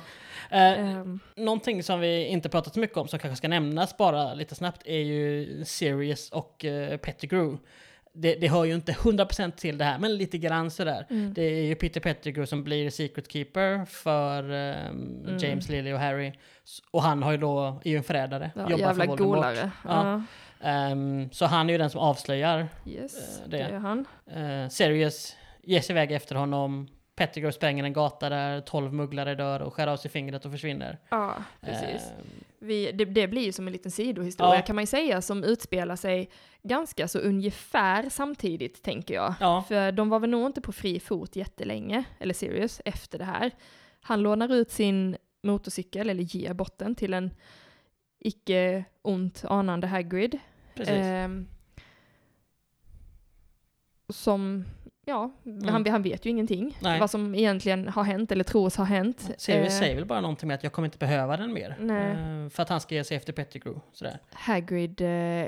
Eh, 0.51 0.79
Ehm, 0.79 1.19
Någonting 1.35 1.83
som 1.83 1.99
vi 1.99 2.25
inte 2.25 2.49
pratat 2.49 2.73
så 2.73 2.79
mycket 2.79 2.97
om 2.97 3.07
som 3.07 3.19
kanske 3.19 3.35
ska 3.37 3.47
nämnas 3.47 3.97
bara 3.97 4.33
lite 4.33 4.55
snabbt 4.55 4.81
är 4.85 4.99
ju 4.99 5.63
Sirius 5.65 6.29
och 6.29 6.65
uh, 6.67 6.97
Pettigrew. 6.97 7.57
Det, 8.17 8.35
det 8.35 8.47
hör 8.47 8.65
ju 8.65 8.75
inte 8.75 8.91
100% 8.91 9.51
till 9.51 9.77
det 9.77 9.85
här, 9.85 9.99
men 9.99 10.15
lite 10.17 10.37
grann 10.37 10.71
sådär. 10.71 11.05
mm. 11.09 11.33
Det 11.33 11.41
är 11.43 11.63
ju 11.63 11.75
Peter 11.75 11.99
Pettigrew 12.01 12.47
som 12.47 12.63
blir 12.63 12.89
Secret 12.89 13.31
Keeper 13.31 13.85
för 13.85 14.51
ehm, 14.51 15.25
Mm. 15.25 15.37
James, 15.37 15.69
Lily 15.69 15.93
och 15.93 15.99
Harry. 15.99 16.33
Och 16.91 17.03
han 17.03 17.23
har 17.23 17.31
ju 17.31 17.37
då, 17.37 17.81
är 17.83 17.89
ju 17.91 17.97
en 17.97 18.03
förrädare, 18.03 18.51
ja, 18.55 18.61
jobbar 18.61 18.77
jävla 18.77 19.05
för 19.05 19.15
golare. 19.15 19.71
Ja. 19.87 20.21
Ja. 20.59 20.67
Ehm, 20.69 21.29
så 21.31 21.45
han 21.45 21.69
är 21.69 21.73
ju 21.73 21.77
den 21.77 21.89
som 21.89 22.01
avslöjar. 22.01 22.67
Yes, 22.85 23.39
Eh, 23.39 23.49
det 23.49 23.57
det. 23.57 23.63
är 23.63 23.77
han. 23.79 24.05
Uh, 24.37 24.69
Sirius 24.69 25.35
ger 25.63 25.81
sig 25.81 25.93
iväg 25.93 26.11
efter 26.11 26.35
honom. 26.35 26.87
Pettigrew 27.15 27.51
spränger 27.55 27.83
en 27.83 27.93
gata 27.93 28.29
där 28.29 28.61
12 28.61 28.93
mugglare 28.93 29.35
dör 29.35 29.59
och 29.61 29.73
skär 29.73 29.87
av 29.87 29.97
sig 29.97 30.11
fingret 30.11 30.45
och 30.45 30.51
försvinner. 30.51 30.97
Ja, 31.09 31.33
precis. 31.61 32.11
Vi, 32.59 32.91
det, 32.91 33.05
det 33.05 33.27
blir 33.27 33.41
ju 33.41 33.51
som 33.51 33.67
en 33.67 33.73
liten 33.73 33.91
sidohistoria 33.91 34.55
Ja. 34.55 34.61
kan 34.61 34.75
man 34.75 34.83
ju 34.83 34.87
säga 34.87 35.21
som 35.21 35.43
utspelar 35.43 35.95
sig 35.95 36.29
ganska 36.63 37.07
så 37.07 37.19
ungefär 37.19 38.09
samtidigt 38.09 38.83
tänker 38.83 39.13
jag. 39.13 39.33
ja, 39.39 39.63
För 39.67 39.91
de 39.91 40.09
var 40.09 40.19
väl 40.19 40.29
nog 40.29 40.45
inte 40.45 40.61
på 40.61 40.71
fri 40.71 40.99
fot 40.99 41.35
jättelänge, 41.35 42.03
eller 42.19 42.33
Sirius, 42.33 42.81
efter 42.85 43.19
det 43.19 43.25
här. 43.25 43.51
Han 44.01 44.21
lånar 44.21 44.53
ut 44.53 44.71
sin 44.71 45.17
motorcykel, 45.43 46.09
eller 46.09 46.23
ger 46.23 46.53
bort 46.53 46.77
den 46.77 46.95
till 46.95 47.13
en 47.13 47.31
icke 48.19 48.85
ont 49.01 49.45
anande 49.45 49.87
Hagrid. 49.87 50.39
precis. 50.75 50.95
Ehm, 50.95 51.47
som, 54.09 54.65
ja, 55.05 55.31
Mm. 55.45 55.67
han, 55.67 55.85
han 55.87 56.01
vet 56.01 56.25
ju 56.25 56.29
ingenting. 56.29 56.77
Nej. 56.81 56.99
Vad 56.99 57.09
som 57.09 57.35
egentligen 57.35 57.87
har 57.87 58.03
hänt, 58.03 58.31
eller 58.31 58.43
tros 58.43 58.75
ha 58.77 58.83
hänt. 58.83 59.31
Sirius 59.37 59.73
Eh, 59.73 59.79
säger 59.79 59.95
väl 59.95 60.05
bara 60.05 60.21
någonting 60.21 60.47
med 60.47 60.55
att 60.55 60.63
jag 60.63 60.71
kommer 60.71 60.85
inte 60.85 60.97
behöva 60.97 61.37
den 61.37 61.53
mer. 61.53 61.69
Eh, 61.69 62.49
för 62.49 62.63
att 62.63 62.69
han 62.69 62.81
ska 62.81 62.95
ge 62.95 63.03
sig 63.03 63.17
efter 63.17 63.33
Pettigrew. 63.33 63.81
Sådär. 63.93 64.19
Hagrid 64.31 65.01
eh, 65.01 65.47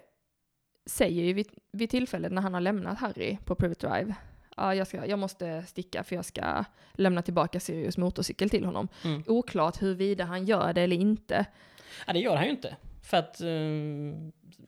säger 0.86 1.24
ju 1.24 1.34
vid, 1.34 1.48
vid 1.72 1.90
tillfället 1.90 2.32
när 2.32 2.42
han 2.42 2.54
har 2.54 2.62
lämnat 2.62 2.98
Harry 3.00 3.38
på 3.46 3.56
Private 3.56 3.88
Drive, 3.88 4.16
ja, 4.58 4.76
jag, 4.76 4.88
ska, 4.88 5.06
jag 5.06 5.20
måste 5.20 5.64
sticka 5.68 6.04
för 6.04 6.16
jag 6.16 6.26
ska 6.26 6.64
lämna 6.94 7.22
tillbaka 7.22 7.60
Sirius 7.60 7.98
motorcykel 7.98 8.50
till 8.50 8.66
honom. 8.66 8.88
Mm. 9.04 9.24
Oklart 9.28 9.82
huruvida 9.82 10.24
han 10.26 10.46
gör 10.46 10.74
det 10.74 10.82
eller 10.82 10.96
inte. 10.96 11.46
Ja, 12.08 12.14
det 12.14 12.20
gör 12.20 12.36
han 12.36 12.46
ju 12.46 12.52
inte. 12.52 12.76
För 13.08 13.18
att 13.18 13.42
eh, 13.42 13.48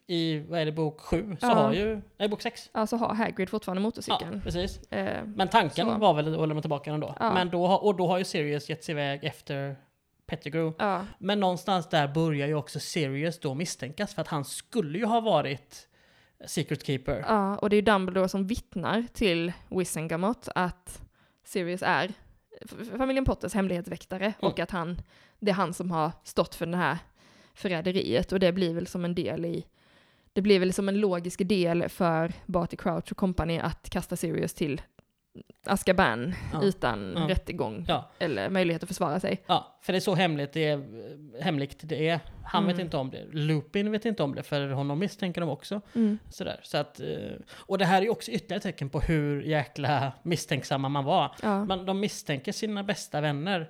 i, 0.08 0.40
vad 0.50 0.60
är 0.60 0.66
det, 0.66 0.72
bok 0.72 1.02
7 1.02 1.38
så 1.40 1.48
Ja. 1.48 1.54
har 1.54 1.74
ju, 1.74 2.02
nej 2.18 2.30
bok 2.30 2.42
6. 2.42 2.70
Alltså 2.72 2.96
har 2.96 3.14
Hagrid 3.14 3.50
fortfarande 3.50 3.82
Ja, 3.82 3.84
motorcykeln. 3.84 4.42
precis. 4.42 4.92
Eh, 4.92 5.26
Men 5.26 5.48
tanken 5.48 5.88
Så. 5.88 5.98
var 5.98 6.14
väl 6.14 6.34
att 6.42 6.48
lämna 6.48 6.62
tillbaka 6.62 6.92
den 6.92 7.00
då. 7.00 7.16
Ja. 7.20 7.34
Men 7.34 7.50
då, 7.50 7.68
har- 7.68 7.84
och 7.84 7.96
då 7.96 8.08
har 8.08 8.18
ju 8.18 8.24
Sirius 8.24 8.70
gett 8.70 8.84
sig 8.84 8.94
iväg 8.94 9.24
efter 9.24 9.76
Pettigrew. 10.26 10.76
ja, 10.80 11.06
Men 11.18 11.40
någonstans 11.40 11.90
där 11.90 12.08
börjar 12.08 12.48
ju 12.48 12.54
också 12.56 12.80
Sirius 12.80 13.40
då 13.40 13.54
misstänkas 13.56 14.14
för 14.16 14.22
att 14.22 14.28
han 14.28 14.46
skulle 14.46 14.98
ju 14.98 15.06
ha 15.06 15.20
varit 15.22 15.88
Secret 16.46 16.86
Keeper. 16.86 17.26
ja, 17.28 17.58
och 17.58 17.70
det 17.70 17.74
är 17.76 17.78
ju 17.78 17.82
Dumbledore 17.82 18.30
som 18.30 18.48
vittnar 18.48 19.06
till 19.14 19.52
Wissengamot 19.70 20.50
att 20.56 21.02
Sirius 21.44 21.82
är 21.86 22.12
familjen 22.98 23.26
Potters 23.26 23.54
hemlighetsväktare 23.54 24.34
och 24.40 24.60
att 24.60 24.72
han, 24.72 25.02
det 25.40 25.52
är 25.52 25.56
han 25.56 25.74
som 25.74 25.92
har 25.92 26.12
stått 26.24 26.56
för 26.56 26.66
det 26.66 26.78
här 26.78 26.98
förräderiet 27.60 28.32
och 28.32 28.40
det 28.40 28.52
blir 28.52 28.74
väl 28.74 28.88
som 28.88 29.06
en 29.06 29.16
del 29.16 29.46
i 29.46 29.66
det 30.34 30.42
blir 30.42 30.60
väl 30.60 30.74
som 30.74 30.90
en 30.90 31.00
logisk 31.00 31.48
del 31.48 31.90
för 31.90 32.32
Barty 32.46 32.78
Crouch 32.78 33.12
och 33.12 33.18
company 33.18 33.60
att 33.60 33.90
kasta 33.90 34.16
Sirius 34.16 34.54
till 34.54 34.82
Azkaban 35.66 36.34
Ja. 36.54 36.64
utan 36.64 37.14
Ja. 37.18 37.28
rättegång 37.30 37.86
Ja. 37.88 38.10
eller 38.20 38.50
möjlighet 38.50 38.84
att 38.84 38.90
försvara 38.90 39.20
sig. 39.20 39.44
Ja, 39.48 39.78
för 39.82 39.94
det 39.94 39.98
är 39.98 40.02
så 40.02 40.16
hemligt 40.16 40.54
det 40.54 40.66
är, 40.68 40.84
hemligt 41.42 41.80
det 41.84 42.08
är. 42.10 42.20
Han 42.46 42.66
vet 42.66 42.74
Mm. 42.74 42.86
inte 42.86 42.98
om 42.98 43.10
det. 43.10 43.26
Lupin 43.32 43.92
vet 43.92 44.06
inte 44.06 44.24
om 44.24 44.36
det, 44.36 44.44
för 44.44 44.68
honom 44.70 45.00
misstänker 45.00 45.42
de 45.42 45.50
också. 45.50 45.82
Mm. 45.96 46.18
Sådär. 46.30 46.60
Så 46.64 46.78
att, 46.78 47.00
eh, 47.00 47.08
och 47.54 47.78
det 47.78 47.86
här 47.86 48.02
är 48.02 48.10
också 48.10 48.32
ytterligare 48.32 48.62
tecken 48.62 48.90
på 48.90 49.00
hur 49.00 49.42
jäkla 49.42 50.12
misstänksamma 50.24 50.90
man 50.90 51.04
var. 51.06 51.36
Ja. 51.44 51.66
Man, 51.66 51.86
de 51.86 52.00
misstänker 52.00 52.52
sina 52.52 52.84
bästa 52.84 53.22
vänner. 53.22 53.70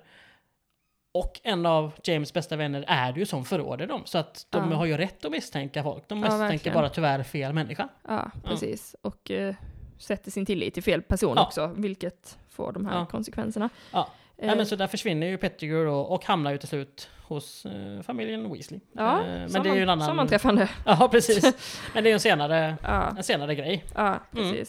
Och 1.12 1.40
en 1.44 1.66
av 1.66 1.92
James 2.04 2.32
bästa 2.32 2.56
vänner 2.56 2.84
är 2.88 3.12
det 3.12 3.20
ju 3.20 3.26
som 3.26 3.44
förråder 3.44 3.86
dem. 3.86 4.02
Så 4.04 4.18
att 4.18 4.46
de 4.50 4.70
Ja. 4.70 4.76
har 4.76 4.86
ju 4.86 4.96
rätt 4.96 5.24
att 5.24 5.30
misstänka 5.30 5.82
folk. 5.82 6.08
De 6.08 6.18
Ja, 6.18 6.24
misstänker 6.24 6.48
verkligen. 6.48 6.74
bara 6.74 6.88
tyvärr 6.88 7.22
fel 7.22 7.52
människa. 7.52 7.88
Ja, 8.08 8.30
precis. 8.44 8.96
Och 9.02 9.30
eh, 9.30 9.54
sätter 9.98 10.30
sin 10.30 10.46
tillit 10.46 10.74
till 10.74 10.82
fel 10.82 11.02
person 11.02 11.32
Ja. 11.36 11.42
också, 11.46 11.66
vilket 11.76 12.38
får 12.50 12.72
de 12.72 12.86
här 12.86 12.98
Ja. 12.98 13.06
konsekvenserna. 13.06 13.68
Ja. 13.92 14.08
Eh, 14.38 14.46
Nej, 14.46 14.56
men 14.56 14.66
så 14.66 14.76
där 14.76 14.86
försvinner 14.86 15.26
ju 15.26 15.38
Pettigrew 15.38 15.90
då, 15.90 16.00
och 16.00 16.24
hamnar 16.24 16.50
ju 16.52 16.58
till 16.58 16.68
slut 16.68 17.08
hos 17.22 17.66
eh, 17.66 18.02
familjen 18.02 18.52
Weasley. 18.52 18.80
ja, 18.92 19.20
Eh, 19.20 19.26
men 19.26 19.50
samman, 19.50 19.64
det 19.66 19.70
är 19.72 19.76
ju 19.76 19.82
en 19.82 19.88
annan... 19.88 20.06
sammanträffande. 20.06 20.68
Ja, 20.86 21.08
precis. 21.12 21.44
Men 21.94 22.04
det 22.04 22.08
är 22.08 22.10
ju 22.10 22.14
en 22.14 22.20
senare, 22.20 22.76
Ja, 22.82 23.08
en 23.16 23.24
senare 23.24 23.54
grej. 23.54 23.84
ja 23.94 24.18
Mm. 24.36 24.64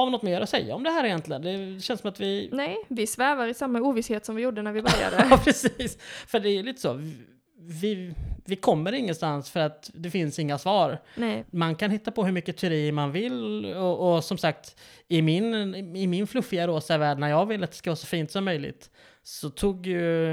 Har 0.00 0.06
vi 0.06 0.12
något 0.12 0.22
mer 0.22 0.40
att 0.40 0.48
säga 0.48 0.74
om 0.74 0.82
det 0.82 0.90
här 0.90 1.04
egentligen? 1.04 1.42
Det 1.42 1.82
känns 1.82 2.00
som 2.00 2.10
att 2.10 2.20
vi... 2.20 2.48
Nej, 2.52 2.76
vi 2.88 3.06
svävar 3.06 3.48
i 3.48 3.54
samma 3.54 3.80
ovisshet 3.80 4.24
som 4.24 4.36
vi 4.36 4.42
gjorde 4.42 4.62
när 4.62 4.72
vi 4.72 4.82
började. 4.82 5.26
Ja, 5.30 5.40
precis. 5.44 5.98
För 6.26 6.40
det 6.40 6.48
är 6.48 6.62
lite 6.62 6.80
så. 6.80 7.00
Vi, 7.58 8.14
vi 8.44 8.56
kommer 8.56 8.92
ingenstans 8.92 9.50
för 9.50 9.60
att 9.60 9.90
det 9.94 10.10
finns 10.10 10.38
inga 10.38 10.58
svar. 10.58 10.98
Nej, 11.14 11.44
Man 11.50 11.74
kan 11.74 11.90
hitta 11.90 12.10
på 12.10 12.24
hur 12.24 12.32
mycket 12.32 12.56
teorier 12.56 12.92
man 12.92 13.12
vill 13.12 13.64
och, 13.74 14.14
och 14.14 14.24
som 14.24 14.38
sagt, 14.38 14.80
i 15.08 15.22
min, 15.22 15.74
i 15.96 16.06
min 16.06 16.26
fluffiga 16.26 16.66
rosa 16.66 16.98
värld, 16.98 17.18
när 17.18 17.28
jag 17.28 17.46
vill 17.46 17.64
att 17.64 17.70
det 17.70 17.76
ska 17.76 17.90
vara 17.90 17.96
så 17.96 18.06
fint 18.06 18.30
som 18.30 18.44
möjligt, 18.44 18.90
så 19.22 19.50
tog 19.50 19.86
ju 19.86 20.26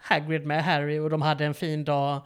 Hagrid 0.00 0.46
med 0.46 0.64
Harry 0.64 0.98
och 0.98 1.10
de 1.10 1.22
hade 1.22 1.44
en 1.44 1.54
fin 1.54 1.84
dag. 1.84 2.20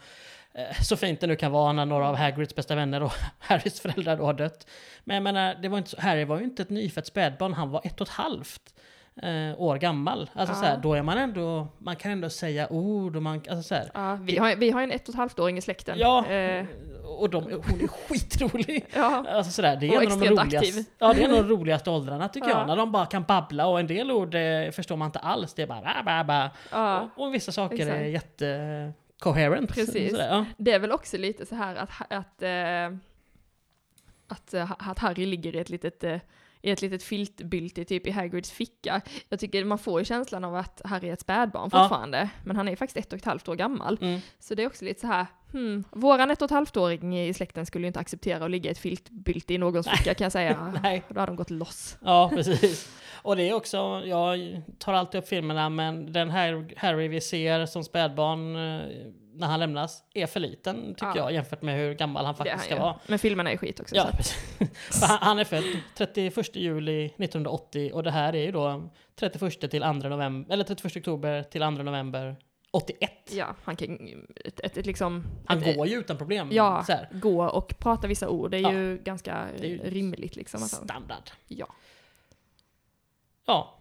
Eh, 0.54 0.80
Så 0.82 0.96
fint 0.96 1.20
det 1.20 1.26
nu 1.26 1.36
kan 1.36 1.52
vara 1.52 1.72
när 1.72 1.86
några 1.86 2.08
av 2.08 2.16
Hagrids 2.16 2.54
bästa 2.54 2.74
vänner 2.74 3.02
och 3.02 3.12
Harrys 3.38 3.80
föräldrar 3.80 4.16
då 4.16 4.24
har 4.24 4.32
dött. 4.34 4.66
Men 5.04 5.14
jag 5.14 5.22
menar, 5.22 5.54
det 5.62 5.68
var 5.68 5.78
inte 5.78 5.90
så, 5.90 6.00
Harry 6.00 6.24
var 6.24 6.38
ju 6.38 6.44
inte 6.44 6.62
ett 6.62 6.70
nyfött 6.70 7.06
spädbarn, 7.06 7.52
han 7.54 7.70
var 7.70 7.80
ett 7.84 8.00
och 8.00 8.06
ett 8.06 8.12
halvt 8.12 8.74
eh, 9.22 9.60
år 9.60 9.76
gammal. 9.76 10.30
Alltså 10.34 10.54
Ja. 10.54 10.60
så 10.60 10.64
här, 10.66 10.76
då 10.76 10.94
är 10.94 11.02
man 11.02 11.18
ändå, 11.18 11.68
man 11.78 11.96
kan 11.96 12.12
ändå 12.12 12.30
säga 12.30 12.72
ord 12.72 13.16
och 13.16 13.22
man, 13.22 13.34
alltså 13.36 13.62
så 13.62 13.74
här, 13.74 13.90
ja, 13.94 14.18
vi, 14.22 14.38
har, 14.38 14.56
vi 14.56 14.70
har 14.70 14.82
en 14.82 14.90
ett 14.92 15.02
och 15.02 15.14
ett 15.14 15.18
halvt 15.18 15.38
åring 15.38 15.58
i 15.58 15.60
släkten. 15.60 15.98
Ja, 15.98 16.26
Eh, 16.26 16.66
och 17.18 17.30
de, 17.30 17.42
hon 17.44 17.80
är 17.80 17.86
skitrolig. 17.88 18.84
ja. 18.94 19.24
Alltså 19.28 19.52
sådär, 19.52 19.76
det 19.76 19.86
är 19.86 19.96
Och 19.96 20.02
en 20.04 20.12
av 20.12 20.18
de 20.20 20.28
roligaste, 20.28 20.58
aktiv. 20.58 20.84
ja, 20.98 21.12
det 21.12 21.20
är 21.22 21.24
en 21.28 21.34
av 21.34 21.42
de 21.48 21.48
roligaste 21.54 21.90
åldrarna 21.90 22.28
tycker 22.28 22.48
Ja. 22.48 22.58
jag. 22.58 22.66
När 22.66 22.76
de 22.76 22.92
bara 22.92 23.06
kan 23.06 23.22
babbla 23.22 23.66
och 23.66 23.80
en 23.80 23.86
del 23.86 24.10
ord 24.10 24.34
eh, 24.34 24.70
förstår 24.70 24.96
man 24.96 25.06
inte 25.06 25.18
alls. 25.18 25.54
Det 25.54 25.62
är 25.62 25.66
bara 25.66 25.80
bä, 25.80 26.02
bä, 26.04 26.24
bä. 26.24 26.50
ja. 26.72 27.08
Och, 27.16 27.26
och 27.26 27.34
vissa 27.34 27.52
saker 27.52 27.86
är 27.86 28.14
exakt. 28.14 28.42
Jätte-coherent. 29.30 29.74
Precis. 29.74 30.10
Sådär, 30.10 30.28
ja. 30.28 30.44
Det 30.58 30.72
är 30.72 30.78
väl 30.78 30.92
också 30.92 31.18
lite 31.18 31.46
så 31.46 31.54
här 31.54 31.76
att, 31.76 31.90
att, 32.10 32.42
eh, 32.42 32.98
att, 34.28 34.54
eh, 34.54 34.72
att 34.78 34.98
Harry 34.98 35.26
ligger 35.26 35.56
i 35.56 35.58
ett 35.58 35.70
litet 35.70 36.04
eh, 36.04 36.20
i 36.64 36.70
ett 36.70 36.82
litet 36.82 37.02
filtbylte 37.02 37.84
typ 37.84 38.06
i 38.06 38.10
Hagrids 38.10 38.50
ficka. 38.50 39.00
Jag 39.28 39.40
tycker 39.40 39.64
man 39.64 39.78
får 39.78 40.00
ju 40.00 40.04
känslan 40.04 40.44
av 40.44 40.56
att 40.56 40.82
Harry 40.84 41.08
är 41.08 41.12
ett 41.12 41.20
spädbarn 41.20 41.70
Ja. 41.72 41.82
fortfarande, 41.82 42.30
men 42.44 42.56
han 42.56 42.68
är 42.68 42.72
ju 42.72 42.76
faktiskt 42.76 43.06
ett 43.06 43.12
och 43.12 43.18
ett 43.18 43.24
halvt 43.24 43.48
år 43.48 43.54
gammal. 43.56 43.98
Mm. 44.00 44.20
Så 44.38 44.54
det 44.54 44.62
är 44.62 44.66
också 44.66 44.84
lite 44.84 45.00
så 45.00 45.06
här, 45.06 45.26
hmm, 45.52 45.84
våran 45.90 46.30
ett 46.30 46.42
och 46.42 46.46
ett 46.46 46.50
halvt-åring 46.50 47.18
i 47.20 47.34
släkten 47.34 47.66
skulle 47.66 47.82
ju 47.84 47.86
inte 47.86 48.00
acceptera 48.00 48.44
att 48.44 48.50
ligga 48.50 48.70
i 48.70 48.72
ett 48.72 48.78
filtbylte 48.78 49.54
i 49.54 49.58
någons 49.58 49.88
ficka 49.88 50.14
kan 50.14 50.24
jag 50.24 50.32
säga. 50.32 50.72
Nej. 50.82 51.02
Då 51.08 51.20
hade 51.20 51.30
de 51.32 51.36
gått 51.36 51.50
loss. 51.50 51.96
Ja, 52.04 52.30
precis. 52.34 52.98
Och 53.22 53.36
det 53.36 53.48
är 53.48 53.54
också, 53.54 54.02
jag 54.04 54.62
tar 54.78 54.92
alltid 54.92 55.18
upp 55.18 55.28
filmerna, 55.28 55.68
men 55.68 56.12
den 56.12 56.30
här 56.30 56.74
Harry 56.76 57.08
vi 57.08 57.20
ser 57.20 57.66
som 57.66 57.84
spädbarn 57.84 58.56
eh, 58.56 58.82
när 59.34 59.46
han 59.46 59.60
lämnas 59.60 60.04
är 60.14 60.26
för 60.26 60.40
liten, 60.40 60.94
tycker 60.94 61.06
Ja. 61.06 61.16
jag, 61.16 61.32
jämfört 61.32 61.62
med 61.62 61.76
hur 61.78 61.94
gammal 61.94 62.24
han 62.24 62.34
faktiskt 62.34 62.56
han 62.56 62.64
ska 62.64 62.78
vara. 62.82 62.94
Men 63.06 63.18
filmerna 63.18 63.52
är 63.52 63.56
skit 63.56 63.80
också. 63.80 63.96
Ja, 63.96 64.08
han, 65.02 65.18
han 65.20 65.38
är 65.38 65.44
född 65.44 65.64
31 65.96 66.56
juli 66.56 67.04
1980 67.06 67.90
och 67.94 68.02
det 68.02 68.10
här 68.10 68.34
är 68.34 68.44
ju 68.44 68.52
då 68.52 68.90
31 69.20 69.60
till 69.70 69.80
2 69.80 69.92
november, 69.92 70.52
eller 70.52 70.64
31 70.64 70.96
oktober 70.96 71.42
till 71.42 71.60
2 71.60 71.70
november 71.70 72.36
81. 72.74 73.10
ja 73.32 73.54
han 73.64 73.76
kan 73.76 73.98
ett, 74.44 74.60
ett, 74.60 74.76
ett 74.76 74.86
liksom... 74.86 75.24
Han 75.46 75.62
ett, 75.62 75.76
går 75.76 75.86
ju 75.86 75.98
utan 75.98 76.18
problem. 76.18 76.48
Ja, 76.52 76.84
Så 76.86 76.92
här. 76.92 77.08
gå 77.12 77.44
och 77.44 77.74
prata 77.78 78.06
vissa 78.06 78.28
ord. 78.28 78.50
Det 78.50 78.56
är 78.56 78.60
Ja. 78.60 78.72
ju 78.72 78.98
ganska 79.04 79.32
är 79.34 79.64
ju 79.64 79.78
rimligt 79.78 80.36
liksom. 80.36 80.60
Han, 80.60 80.68
Standard. 80.68 81.30
ja. 81.48 81.66
Ja, 83.46 83.78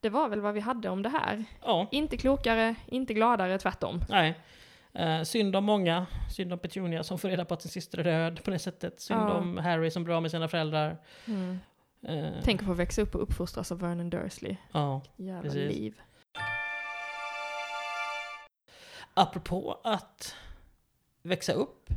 Det 0.00 0.08
var 0.08 0.28
väl 0.28 0.40
vad 0.40 0.54
vi 0.54 0.60
hade 0.60 0.88
om 0.88 1.02
det 1.02 1.08
här. 1.08 1.44
ja, 1.62 1.88
Inte 1.90 2.16
klokare, 2.16 2.74
inte 2.86 3.14
gladare, 3.14 3.58
tvärtom. 3.58 4.04
nej. 4.08 4.34
Eh, 4.94 5.22
synd 5.22 5.56
om 5.56 5.64
många. 5.64 6.06
Synd 6.30 6.52
om 6.52 6.58
Petunia 6.58 7.02
som 7.02 7.18
får 7.18 7.28
reda 7.28 7.44
på 7.44 7.54
att 7.54 7.62
sin 7.62 7.70
syster 7.70 7.98
är 7.98 8.04
död 8.04 8.44
på 8.44 8.50
det 8.50 8.58
sättet. 8.58 9.00
Synd 9.00 9.20
Ja. 9.20 9.32
om 9.32 9.58
Harry 9.58 9.90
som 9.90 10.04
blir 10.04 10.14
av 10.14 10.22
med 10.22 10.30
sina 10.30 10.48
föräldrar. 10.48 10.96
Mm. 11.26 11.58
Eh, 12.02 12.32
Tänk 12.42 12.60
att 12.60 12.66
få 12.66 12.74
växa 12.74 13.02
upp 13.02 13.14
och 13.14 13.22
uppfostras 13.22 13.72
av 13.72 13.78
Vernon 13.80 14.10
Dursley. 14.10 14.56
ja. 14.72 15.00
Jävla 15.16 15.42
Precis. 15.42 15.76
liv. 15.76 16.00
Apropå 19.14 19.80
att 19.84 20.34
växa 21.22 21.52
upp 21.52 21.88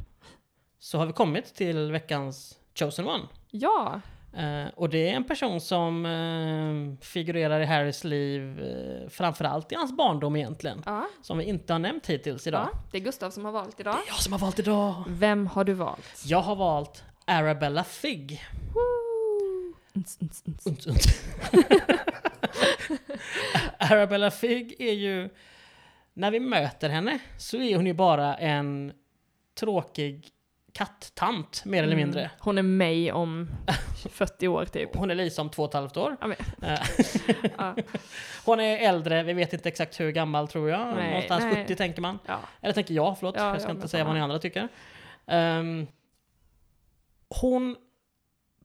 så 0.80 0.98
har 0.98 1.06
vi 1.06 1.14
kommit 1.14 1.56
till 1.56 1.92
veckans 1.92 2.60
Chosen 2.76 3.08
One. 3.08 3.24
Ja, 3.52 4.02
Eh, 4.38 4.66
och 4.76 4.90
det 4.90 5.10
är 5.10 5.14
en 5.14 5.24
person 5.24 5.62
som 5.62 6.06
eh, 6.06 7.04
figurerar 7.06 7.60
i 7.60 7.66
Harrys 7.66 8.04
liv, 8.04 8.62
eh, 8.64 9.10
framförallt 9.10 9.72
i 9.72 9.76
hans 9.76 9.98
barndom 9.98 10.36
egentligen. 10.36 10.84
ja, 10.86 11.08
Som 11.22 11.38
vi 11.38 11.44
inte 11.44 11.74
har 11.74 11.80
nämnt 11.80 12.08
hittills 12.08 12.48
idag. 12.48 12.70
ja. 12.74 12.80
Det 12.92 12.98
är 12.98 13.02
Gustav 13.02 13.32
som 13.32 13.46
har 13.46 13.52
valt 13.52 13.80
idag. 13.80 13.94
Det 13.96 14.10
är 14.10 14.14
jag 14.14 14.20
som 14.20 14.34
har 14.34 14.40
valt 14.40 14.60
idag. 14.60 15.04
Vem 15.08 15.48
har 15.48 15.64
du 15.64 15.74
valt? 15.74 16.24
Jag 16.26 16.42
har 16.42 16.56
valt 16.56 17.04
Arabella 17.26 17.84
Figg. 17.84 18.44
Arabella 23.78 24.32
Figg 24.32 24.76
är 24.80 24.94
ju... 24.94 25.30
När 26.18 26.32
vi 26.32 26.40
möter 26.40 26.90
henne 26.90 27.20
så 27.38 27.58
är 27.58 27.76
hon 27.76 27.86
ju 27.86 27.94
bara 27.94 28.36
en 28.36 28.94
tråkig 29.60 30.28
kattant, 30.74 31.66
mer 31.66 31.84
eller 31.84 31.94
Mm. 31.94 32.06
mindre. 32.08 32.32
Hon 32.40 32.58
är 32.58 32.62
mig 32.64 33.12
om 33.12 33.50
40 34.10 34.48
år 34.48 34.66
typ. 34.66 34.96
Hon 34.96 35.12
är 35.12 35.16
Lisa 35.16 35.42
om 35.42 35.50
två 35.50 35.64
och 35.64 35.70
ett 35.70 35.74
halvt 35.74 35.98
år. 35.98 36.18
Ja, 37.58 37.76
Hon 38.46 38.60
är 38.60 38.78
äldre, 38.78 39.24
vi 39.24 39.34
vet 39.34 39.54
inte 39.54 39.70
exakt 39.70 40.00
hur 40.00 40.12
gammal 40.12 40.48
tror 40.48 40.70
jag. 40.70 40.96
Nej, 40.96 41.10
Någonstans 41.10 41.44
nej. 41.44 41.56
70 41.64 41.76
tänker 41.76 42.02
man. 42.02 42.20
ja. 42.26 42.40
Eller 42.62 42.74
tänker 42.74 42.94
jag, 42.94 43.18
förlåt. 43.20 43.36
Ja, 43.38 43.52
jag 43.54 43.62
ska 43.62 43.72
inte 43.72 43.88
säga 43.88 44.04
vad 44.04 44.14
ni 44.16 44.22
andra 44.22 44.40
tycker. 44.40 44.68
Ehm, 45.28 45.88
hon 47.42 47.76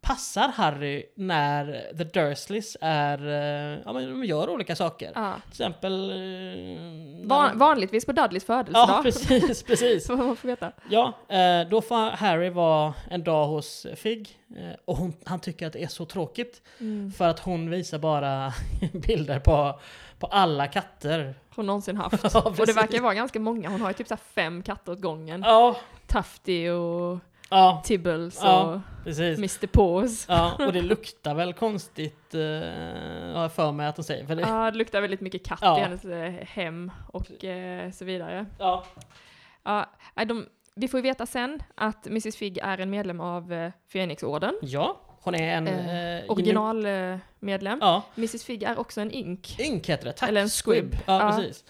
passar 0.01 0.49
Harry 0.49 1.07
när 1.15 1.93
The 1.99 2.05
Dursleys 2.05 2.77
är, 2.81 3.27
eh, 3.29 3.79
ja 3.85 3.93
men 3.93 4.11
de 4.11 4.25
gör 4.25 4.51
olika 4.51 4.77
saker. 4.77 5.13
ja. 5.15 5.35
Till 5.43 5.51
exempel... 5.51 6.11
eh, 6.11 7.27
Van, 7.29 7.59
vanligtvis 7.59 8.07
på 8.07 8.13
Dudleys 8.13 8.45
födelsedag. 8.45 8.89
Ja, 8.89 9.01
precis, 9.03 9.63
precis. 9.63 10.07
Så 10.07 10.17
man 10.17 10.37
får 10.37 10.49
veta. 10.49 10.73
Ja, 10.91 11.13
eh, 11.29 11.69
då 11.71 11.81
får 11.83 12.11
Harry 12.11 12.51
vara 12.51 12.95
en 13.11 13.25
dag 13.25 13.47
hos 13.47 13.87
Figg. 13.97 14.39
Eh, 14.57 14.77
och 14.85 14.97
hon, 14.97 15.13
han 15.25 15.41
tycker 15.41 15.67
att 15.67 15.73
det 15.73 15.83
är 15.83 15.89
så 15.89 16.05
tråkigt. 16.05 16.63
Mm. 16.81 17.13
För 17.13 17.29
att 17.29 17.39
hon 17.41 17.71
visar 17.71 17.99
bara 17.99 18.53
bilder 18.93 19.39
på, 19.41 19.81
på 20.19 20.27
alla 20.27 20.67
katter. 20.67 21.35
Hon 21.55 21.67
någonsin 21.67 21.97
haft. 21.97 22.35
Ja, 22.35 22.41
och 22.41 22.67
det 22.67 22.73
verkar 22.73 23.01
vara 23.01 23.15
ganska 23.15 23.41
många. 23.41 23.69
Hon 23.69 23.81
har 23.81 23.89
ju 23.89 23.95
typ 23.95 24.09
så 24.09 24.17
fem 24.17 24.63
katter 24.63 24.93
åt 24.93 25.01
gången. 25.01 25.43
Ja, 25.47 25.77
Tufty 26.07 26.69
och 26.71 27.19
ja, 27.51 27.83
Tibbles 27.85 28.41
Ja. 28.43 28.63
och 28.65 28.81
precis. 29.05 29.39
Mr 29.39 29.67
Paws. 29.67 30.27
Ja, 30.29 30.53
och 30.67 30.73
det 30.73 30.83
luktar 30.83 31.35
väl 31.35 31.53
konstigt, 31.53 32.35
eh, 32.35 32.41
har 33.35 33.43
jag 33.43 33.53
för 33.53 33.73
mig 33.73 33.87
att 33.87 33.97
de 33.97 34.03
säger. 34.03 34.27
För 34.27 34.35
det, 34.35 34.43
Ja, 34.43 34.71
det 34.71 34.79
luktar 34.79 35.01
väldigt 35.01 35.21
mycket 35.21 35.47
katt 35.47 35.59
Ja. 35.63 35.79
i 35.79 35.83
hennes 35.83 36.05
eh, 36.05 36.33
hem 36.33 36.91
och 37.13 37.45
eh, 37.45 37.91
så 37.91 38.05
vidare. 38.05 38.47
ja. 38.59 38.85
Ja, 39.63 39.91
nej, 40.15 40.27
de, 40.27 40.47
vi 40.75 40.89
får 40.89 40.99
ju 40.99 41.03
veta 41.03 41.27
sen 41.27 41.63
att 41.75 42.07
Mrs 42.07 42.37
Figg 42.37 42.59
är 42.59 42.79
en 42.79 42.91
medlem 42.91 43.21
av 43.21 43.53
eh, 43.53 43.73
Fenixorden. 43.93 44.55
ja, 44.63 45.01
hon 45.23 45.35
är 45.35 45.57
en... 45.57 45.67
Eh, 45.69 46.21
Eh, 46.21 46.25
Originalmedlem. 46.31 47.79
Ja, 47.83 48.03
Mrs 48.17 48.45
Figg 48.45 48.63
är 48.63 48.79
också 48.79 49.01
en 49.01 49.11
ink. 49.11 49.61
Ink 49.61 49.89
heter 49.89 50.05
det. 50.05 50.13
Tack, 50.13 50.29
Eller 50.29 50.41
en 50.41 50.49
squib. 50.49 50.85
squib. 50.95 50.97
Ja, 51.07 51.33
precis. 51.37 51.65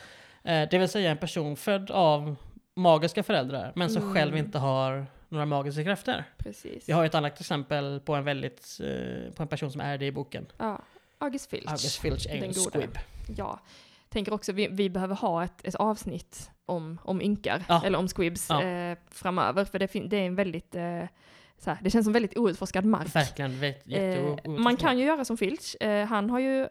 Eh, 0.45 0.69
det 0.71 0.79
vill 0.79 0.89
säga 0.89 1.11
en 1.11 1.19
person 1.19 1.57
född 1.57 1.91
av 1.91 2.37
magiska 2.77 3.23
föräldrar, 3.23 3.73
men 3.75 3.91
som 3.91 4.03
Mm. 4.03 4.15
själv 4.15 4.37
inte 4.37 4.59
har 4.59 5.07
några 5.31 5.47
magiska 5.47 5.85
krafter. 5.85 6.25
Precis. 6.39 6.89
Vi 6.89 6.93
har 6.93 7.05
ett 7.05 7.15
annat 7.15 7.41
exempel 7.41 8.01
på 8.01 8.15
en 8.15 8.25
väldigt, 8.25 8.81
eh, 8.83 9.33
på 9.33 9.43
en 9.43 9.49
person 9.49 9.73
som 9.73 9.81
är 9.81 9.99
det 9.99 10.07
i 10.07 10.13
boken. 10.13 10.47
Ja. 10.59 10.83
August 11.19 11.51
Filch. 11.51 11.67
August 11.69 11.99
Filch 12.01 12.27
är 12.27 12.35
en 12.35 12.41
gode. 12.53 12.71
squib. 12.71 12.99
Ja. 13.37 13.61
Tänker 14.09 14.33
också, 14.33 14.53
vi, 14.53 14.69
vi 14.71 14.91
behöver 14.91 15.15
ha 15.15 15.45
ett, 15.45 15.65
ett 15.67 15.75
avsnitt 15.75 16.51
om, 16.67 16.99
om 17.05 17.23
ynkar, 17.23 17.65
Ja. 17.69 17.83
eller 17.85 17.99
om 17.99 18.09
squibs 18.09 18.47
Ja. 18.51 18.63
eh, 18.63 18.99
framöver, 19.11 19.65
för 19.65 19.79
det, 19.79 19.87
det 19.87 20.17
är 20.17 20.27
en 20.27 20.35
väldigt, 20.35 20.75
eh, 20.75 20.83
här, 21.65 21.79
det 21.83 21.91
känns 21.91 22.07
som 22.07 22.13
väldigt 22.13 22.37
outforskad 22.39 22.85
mark. 22.85 23.17
Verkligen, 23.17 23.65
Eh, 23.87 24.51
man 24.51 24.77
kan 24.77 24.99
ju 24.99 25.05
göra 25.05 25.25
som 25.25 25.37
Filch, 25.37 25.83
eh, 25.83 26.07
han 26.07 26.31
har 26.31 26.39
ju, 26.41 26.67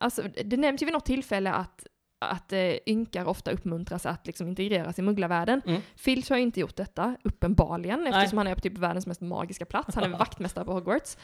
alltså 0.00 0.22
det 0.44 0.56
nämns 0.56 0.82
ju 0.82 0.86
vid 0.86 0.92
något 0.92 1.06
tillfälle 1.06 1.52
att 1.52 1.86
att 2.18 2.52
eh, 2.52 2.72
ynkar 2.86 3.24
ofta 3.24 3.50
uppmuntras 3.50 4.06
att 4.06 4.26
liksom 4.26 4.48
integreras 4.48 4.98
i 4.98 5.02
mugglarvärlden. 5.02 5.62
Mm. 5.66 5.80
Filch 5.96 6.30
har 6.30 6.36
ju 6.36 6.42
inte 6.42 6.60
gjort 6.60 6.76
detta, 6.76 7.16
uppenbarligen, 7.22 8.00
Nej. 8.04 8.12
eftersom 8.12 8.38
han 8.38 8.46
är 8.46 8.54
på 8.54 8.60
typ 8.60 8.78
världens 8.78 9.06
mest 9.06 9.20
magiska 9.20 9.64
plats. 9.66 9.94
Han 9.94 10.04
är 10.04 10.08
vaktmästare 10.18 10.64
på 10.64 10.72
Hogwarts. 10.72 11.18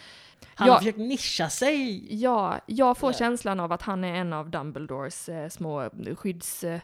Han 0.54 0.66
Ja. 0.68 0.72
har 0.74 0.78
försökt 0.78 0.98
nischa 0.98 1.48
sig. 1.50 2.06
Ja, 2.22 2.58
jag 2.66 2.98
får 2.98 3.12
Ja. 3.12 3.18
känslan 3.18 3.60
av 3.60 3.72
att 3.72 3.82
han 3.82 4.04
är 4.04 4.14
en 4.14 4.32
av 4.32 4.50
Dumbledores 4.50 5.28
eh, 5.28 5.48
små 5.48 5.90
skydds... 6.16 6.64
Eh, 6.64 6.80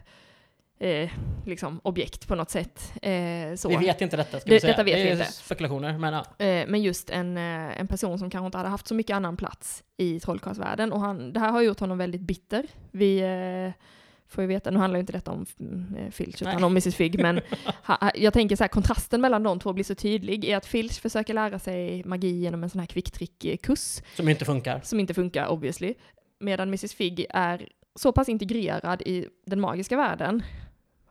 eh, 0.81 1.09
liksom 1.45 1.79
objekt 1.83 2.27
på 2.27 2.35
något 2.35 2.49
sätt. 2.49 2.93
Eh, 3.01 3.55
så. 3.55 3.69
Vi 3.69 3.75
vet 3.75 4.01
inte 4.01 4.17
detta, 4.17 4.39
ska 4.39 4.49
Det- 4.49 4.55
vi 4.55 4.59
säga. 4.59 4.71
detta 4.73 4.83
vet 4.83 4.95
det 4.95 5.03
vi 5.03 5.09
är 5.09 5.13
inte. 5.13 5.25
spekulationer, 5.31 5.97
men 5.97 6.13
ja. 6.13 6.45
Eh, 6.45 6.67
men 6.67 6.81
just 6.81 7.09
en, 7.09 7.37
eh, 7.37 7.79
en 7.79 7.87
person 7.87 8.19
som 8.19 8.29
kanske 8.29 8.45
inte 8.45 8.57
hade 8.57 8.69
haft 8.69 8.87
så 8.87 8.95
mycket 8.95 9.15
annan 9.15 9.37
plats 9.37 9.83
i 9.97 10.19
trollkarlsvärlden. 10.19 10.91
Och 10.93 10.99
han, 10.99 11.33
det 11.33 11.39
här 11.39 11.51
har 11.51 11.61
gjort 11.61 11.79
honom 11.79 11.97
väldigt 11.97 12.21
bitter. 12.21 12.65
Vi 12.91 13.19
eh, 13.19 13.83
får 14.29 14.41
ju 14.41 14.47
veta, 14.47 14.71
nu 14.71 14.79
handlar 14.79 14.97
ju 14.97 15.01
inte 15.01 15.13
detta 15.13 15.31
om 15.31 15.45
mm, 15.59 15.95
eh, 15.95 16.11
Filch 16.11 16.41
utan 16.41 16.55
Nej. 16.55 16.63
om 16.63 16.71
Mrs 16.71 16.95
Figg, 16.95 17.19
men 17.19 17.41
ha, 17.83 18.11
jag 18.15 18.33
tänker 18.33 18.55
så 18.55 18.63
här, 18.63 18.67
kontrasten 18.69 19.21
mellan 19.21 19.43
de 19.43 19.59
två 19.59 19.73
blir 19.73 19.83
så 19.83 19.95
tydlig 19.95 20.45
i 20.45 20.53
att 20.53 20.65
Filch 20.65 21.01
försöker 21.01 21.33
lära 21.33 21.59
sig 21.59 22.03
magi 22.03 22.31
genom 22.39 22.63
en 22.63 22.69
sån 22.69 22.79
här 22.79 22.87
kvicktrick-kurs 22.87 24.01
Som 24.15 24.29
inte 24.29 24.45
funkar. 24.45 24.81
som 24.83 24.99
inte 24.99 25.13
funkar 25.13 25.47
obviously. 25.47 25.93
Medan 26.39 26.67
Mrs 26.67 26.93
Figg 26.93 27.25
är 27.29 27.67
så 27.95 28.11
pass 28.11 28.29
integrerad 28.29 29.01
i 29.01 29.27
den 29.45 29.59
magiska 29.59 29.97
världen 29.97 30.43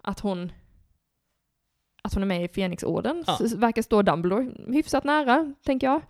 att 0.02 0.20
hon 0.20 0.52
att 2.02 2.14
hon 2.14 2.22
är 2.22 2.26
med 2.26 2.44
i 2.44 2.48
Fenixorden. 2.48 3.24
Ja. 3.26 3.38
Verkar 3.56 3.82
stå 3.82 4.02
Dumbledore 4.02 4.50
hyfsat 4.66 5.04
nära, 5.04 5.54
tänker 5.64 5.86
jag. 5.86 6.00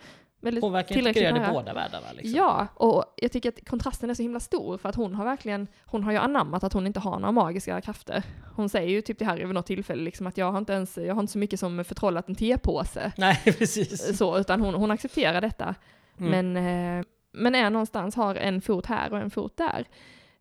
Väldigt 0.41 0.65
Hon 0.65 0.73
verkar 0.73 0.97
integrerad 0.97 1.37
i 1.37 1.53
båda 1.53 1.75
världarna. 1.75 2.07
Liksom. 2.13 2.39
Ja, 2.39 2.67
och 2.75 3.05
jag 3.17 3.33
tycker 3.33 3.49
att 3.49 3.69
kontrasten 3.69 4.11
är 4.11 4.15
så 4.15 4.23
himla 4.23 4.41
stor 4.41 4.79
för 4.79 4.89
att 4.89 4.95
hon 4.95 5.15
har 5.15 5.25
verkligen, 5.25 5.67
hon 5.87 6.05
har 6.05 6.13
ju 6.13 6.19
anammat 6.19 6.65
att 6.65 6.73
hon 6.73 6.87
inte 6.87 7.01
har 7.01 7.19
några 7.19 7.33
magiska 7.33 7.81
krafter. 7.81 8.23
Hon 8.55 8.69
säger 8.69 8.89
ju 8.89 9.03
typ 9.03 9.19
till 9.19 9.27
Harry 9.27 9.45
vid 9.45 9.55
något 9.55 9.67
tillfälle 9.67 10.03
liksom 10.03 10.27
att 10.27 10.39
jag 10.39 10.53
har 10.53 10.59
inte 10.59 10.73
ens, 10.73 10.99
jag 10.99 11.15
har 11.15 11.21
inte 11.21 11.33
så 11.33 11.39
mycket 11.39 11.61
som 11.61 11.85
förtrollat 11.85 12.29
en 12.29 12.35
tepåse. 12.35 13.13
Nej, 13.17 13.41
precis. 13.45 14.19
Så, 14.19 14.39
utan 14.39 14.61
hon, 14.61 14.75
hon 14.75 14.91
accepterar 14.91 15.41
detta. 15.41 15.75
Mm. 16.19 16.31
Men, 16.31 16.57
eh, 16.99 17.05
men 17.33 17.55
är 17.55 17.71
någonstans, 17.71 18.17
har 18.17 18.35
en 18.35 18.61
fot 18.61 18.87
här 18.87 19.13
och 19.13 19.19
en 19.19 19.31
fot 19.31 19.57
där. 19.57 19.85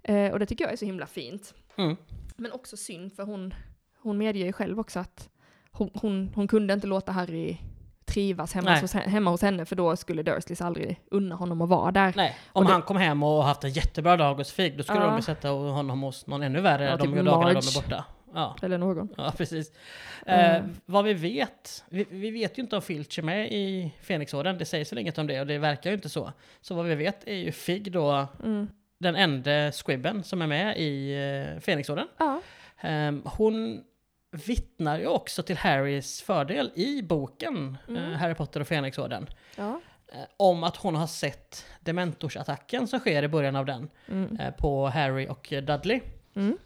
Eh, 0.03 0.31
och 0.31 0.39
det 0.39 0.45
tycker 0.45 0.63
jag 0.63 0.73
är 0.73 0.77
så 0.77 0.85
himla 0.85 1.07
fint. 1.07 1.53
Mm. 1.75 1.95
Men 2.35 2.51
också 2.51 2.77
synd, 2.77 3.13
för 3.13 3.23
hon, 3.23 3.53
hon 4.01 4.17
medger 4.17 4.45
ju 4.45 4.53
själv 4.53 4.79
också 4.79 4.99
att 4.99 5.29
hon, 5.71 5.89
hon, 5.93 6.31
hon 6.35 6.47
kunde 6.47 6.73
inte 6.73 6.87
låta 6.87 7.11
Harry 7.11 7.57
trivas 8.07 8.53
hemma 8.53 8.79
hos, 8.79 8.93
hemma 8.93 9.31
hos 9.31 9.41
henne, 9.41 9.65
för 9.65 9.75
då 9.75 9.95
skulle 9.95 10.23
Dursleys 10.23 10.61
aldrig 10.61 11.01
unna 11.11 11.35
honom 11.35 11.61
att 11.61 11.69
vara 11.69 11.91
där. 11.91 12.13
Nej, 12.15 12.35
om 12.51 12.65
det- 12.65 12.71
han 12.71 12.81
kom 12.81 12.97
hem 12.97 13.23
och 13.23 13.43
haft 13.43 13.63
en 13.63 13.69
jättebra 13.69 14.17
dag 14.17 14.35
hos 14.35 14.51
Fig, 14.51 14.77
då 14.77 14.83
skulle 14.83 14.99
Ja. 14.99 15.05
de 15.11 15.21
sätta 15.21 15.49
honom 15.49 16.01
hos 16.01 16.27
någon 16.27 16.43
ännu 16.43 16.61
värre 16.61 16.83
Ja, 16.85 16.97
de 16.97 17.03
typ 17.03 17.11
dagarna 17.11 17.31
de 17.31 17.43
Marge. 17.43 17.57
är 17.57 17.81
borta. 17.81 18.05
Ja, 18.33 18.55
Eller 18.61 18.77
någon. 18.77 19.09
ja 19.17 19.33
precis. 19.37 19.71
Eh, 20.25 20.55
Mm. 20.55 20.75
vad 20.85 21.05
vi 21.05 21.13
vet, 21.13 21.83
vi, 21.89 22.05
vi 22.09 22.31
vet 22.31 22.57
ju 22.57 22.61
inte 22.63 22.75
om 22.75 22.81
Filch 22.81 23.19
är 23.19 23.23
med 23.23 23.51
i 23.51 23.93
Fenixorden, 24.01 24.57
det 24.57 24.65
sägs 24.65 24.91
väl 24.91 24.99
inget 24.99 25.17
om 25.17 25.27
det 25.27 25.39
och 25.41 25.47
det 25.47 25.57
verkar 25.57 25.89
ju 25.89 25.95
inte 25.95 26.09
så. 26.09 26.31
Så 26.61 26.75
vad 26.75 26.85
vi 26.85 26.95
vet 26.95 27.27
är 27.27 27.35
ju 27.35 27.51
Fig 27.51 27.91
då 27.91 28.27
Mm. 28.43 28.67
den 28.99 29.15
enda 29.15 29.71
squibben 29.71 30.23
som 30.23 30.41
är 30.41 30.47
med 30.47 30.77
i 30.77 31.15
uh, 31.55 31.59
Fenixorden. 31.59 32.07
Ja. 32.17 32.41
Ehm, 32.81 33.21
hon 33.25 33.83
vittnar 34.45 34.99
ju 34.99 35.07
också 35.07 35.43
till 35.43 35.57
Harrys 35.57 36.21
fördel 36.21 36.71
i 36.75 37.01
boken 37.01 37.77
Mm. 37.87 38.03
eh, 38.11 38.17
Harry 38.19 38.33
Potter 38.35 38.59
och 38.59 38.67
Fenixorden. 38.67 39.27
ja. 39.55 39.81
eh, 40.13 40.19
om 40.37 40.63
att 40.63 40.75
hon 40.75 40.95
har 40.95 41.07
sett 41.07 41.65
dementorsattacken 41.79 42.87
som 42.87 42.99
sker 42.99 43.23
i 43.23 43.27
början 43.27 43.55
av 43.55 43.65
den 43.65 43.89
Mm. 44.07 44.35
eh, 44.39 44.53
på 44.53 44.87
Harry 44.87 45.27
och 45.27 45.47
Dudley. 45.63 46.01
Mm. 46.35 46.57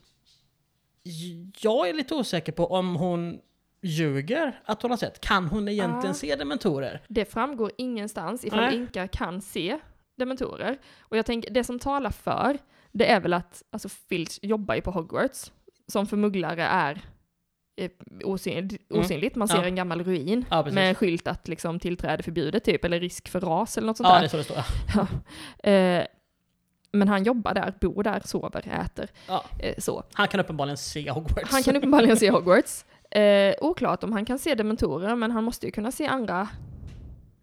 Jag 1.61 1.89
är 1.89 1.93
lite 1.93 2.15
osäker 2.15 2.51
på 2.51 2.65
om 2.67 2.95
hon 2.95 3.39
ljuger 3.81 4.61
att 4.65 4.81
hon 4.81 4.91
har 4.91 4.97
sett. 4.97 5.19
Kan 5.21 5.47
hon 5.47 5.67
egentligen 5.67 6.05
Ja. 6.07 6.13
se 6.13 6.35
dementorer? 6.35 7.01
Det 7.07 7.25
framgår 7.25 7.71
ingenstans 7.77 8.45
ifall 8.45 8.59
Nej. 8.59 8.75
Inka 8.75 9.07
kan 9.07 9.41
se 9.41 9.79
dementorer. 10.15 10.77
Och 10.99 11.17
jag 11.17 11.25
tänker, 11.25 11.51
det 11.53 11.63
som 11.63 11.79
talar 11.79 12.09
för, 12.11 12.57
det 12.91 13.11
är 13.11 13.19
väl 13.19 13.33
att 13.33 13.63
alltså 13.71 13.89
Filch 13.89 14.39
jobbar 14.41 14.75
ju 14.75 14.81
på 14.81 14.91
Hogwarts, 14.91 15.51
som 15.87 16.07
för 16.07 16.17
mugglare 16.17 16.63
är 16.63 17.01
osyn, 18.23 18.69
osynligt. 18.89 19.35
Man 19.35 19.47
ser 19.47 19.55
Mm. 19.55 19.63
Ja. 19.63 19.69
en 19.69 19.75
gammal 19.75 20.03
ruin 20.03 20.45
Ja, 20.49 20.63
precis. 20.63 20.75
med 20.75 20.89
en 20.89 20.95
skylt 20.95 21.27
att 21.27 21.47
liksom 21.47 21.79
tillträde 21.79 22.23
förbjudet 22.23 22.63
typ, 22.63 22.85
eller 22.85 22.99
risk 22.99 23.29
för 23.29 23.39
ras 23.39 23.77
eller 23.77 23.87
något 23.87 23.97
sånt 23.97 24.09
Ja, 24.09 24.13
där. 24.13 24.21
det 24.21 24.25
är 24.25 24.29
så 24.29 24.37
det 24.37 24.43
står. 24.43 24.57
Ja. 24.95 25.07
Eh, 25.71 26.05
men 26.93 27.07
han 27.07 27.23
jobbar 27.23 27.53
där, 27.53 27.73
bor 27.81 28.03
där, 28.03 28.21
sover, 28.25 28.81
äter, 28.85 29.09
eh, 29.59 29.73
så. 29.77 30.03
Han 30.13 30.27
kan 30.27 30.39
uppenbarligen 30.39 30.77
se 30.77 31.09
Hogwarts. 31.11 31.51
Han 31.51 31.63
kan 31.63 31.75
uppenbarligen 31.75 32.17
se 32.17 32.29
Hogwarts. 32.31 32.85
Eh, 33.11 33.53
oklart 33.61 34.03
om 34.03 34.11
han 34.13 34.25
kan 34.25 34.39
se 34.39 34.55
dementorer, 34.55 35.15
men 35.15 35.31
han 35.31 35.43
måste 35.43 35.65
ju 35.65 35.71
kunna 35.71 35.91
se 35.91 36.07
andra, 36.07 36.47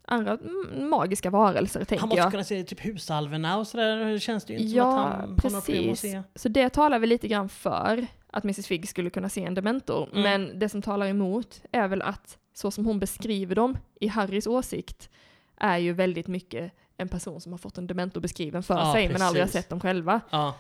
andra 0.04 0.32
mm, 0.32 0.88
magiska 0.90 1.30
varelser, 1.30 1.84
tänker 1.84 2.00
Han 2.00 2.08
måste 2.08 2.20
jag. 2.22 2.30
kunna 2.30 2.44
se 2.44 2.62
typ 2.62 2.84
husalverna 2.84 3.58
och 3.58 3.66
sådär. 3.66 3.96
Det 4.12 4.20
känns 4.20 4.44
det 4.44 4.52
ju 4.52 4.58
inte 4.58 4.76
Ja, 4.76 4.84
som 4.84 4.98
att 5.00 5.12
han 5.12 5.52
några 5.52 5.60
problem 5.60 5.60
att 5.60 5.64
precis. 5.66 6.00
se. 6.00 6.22
Så 6.34 6.48
det 6.48 6.68
talar 6.70 6.98
väl 6.98 7.08
lite 7.08 7.28
grann 7.28 7.48
för 7.48 8.06
att 8.30 8.44
Mrs 8.44 8.66
Figg 8.66 8.88
skulle 8.88 9.10
kunna 9.10 9.28
se 9.28 9.44
en 9.44 9.54
dementor. 9.54 10.08
Mm. 10.12 10.22
Men 10.22 10.58
det 10.58 10.68
som 10.68 10.82
talar 10.82 11.06
emot 11.06 11.62
är 11.72 11.88
väl 11.88 12.02
att 12.02 12.38
så 12.54 12.70
som 12.70 12.86
hon 12.86 12.98
beskriver 12.98 13.54
dem 13.54 13.78
i 14.00 14.06
Harrys 14.08 14.46
åsikt 14.46 15.10
är 15.56 15.78
ju 15.78 15.92
väldigt 15.92 16.26
mycket 16.26 16.72
en 16.96 17.08
person 17.08 17.40
som 17.40 17.52
har 17.52 17.58
fått 17.58 17.78
en 17.78 17.86
dementor 17.86 18.20
beskriven 18.20 18.62
för 18.62 18.74
Ja, 18.78 18.92
sig 18.94 19.08
men 19.08 19.22
aldrig 19.22 19.42
har 19.42 19.46
precis. 19.46 19.60
sett 19.62 19.68
dem 19.70 19.80
själva. 19.80 20.20
Ja. 20.30 20.54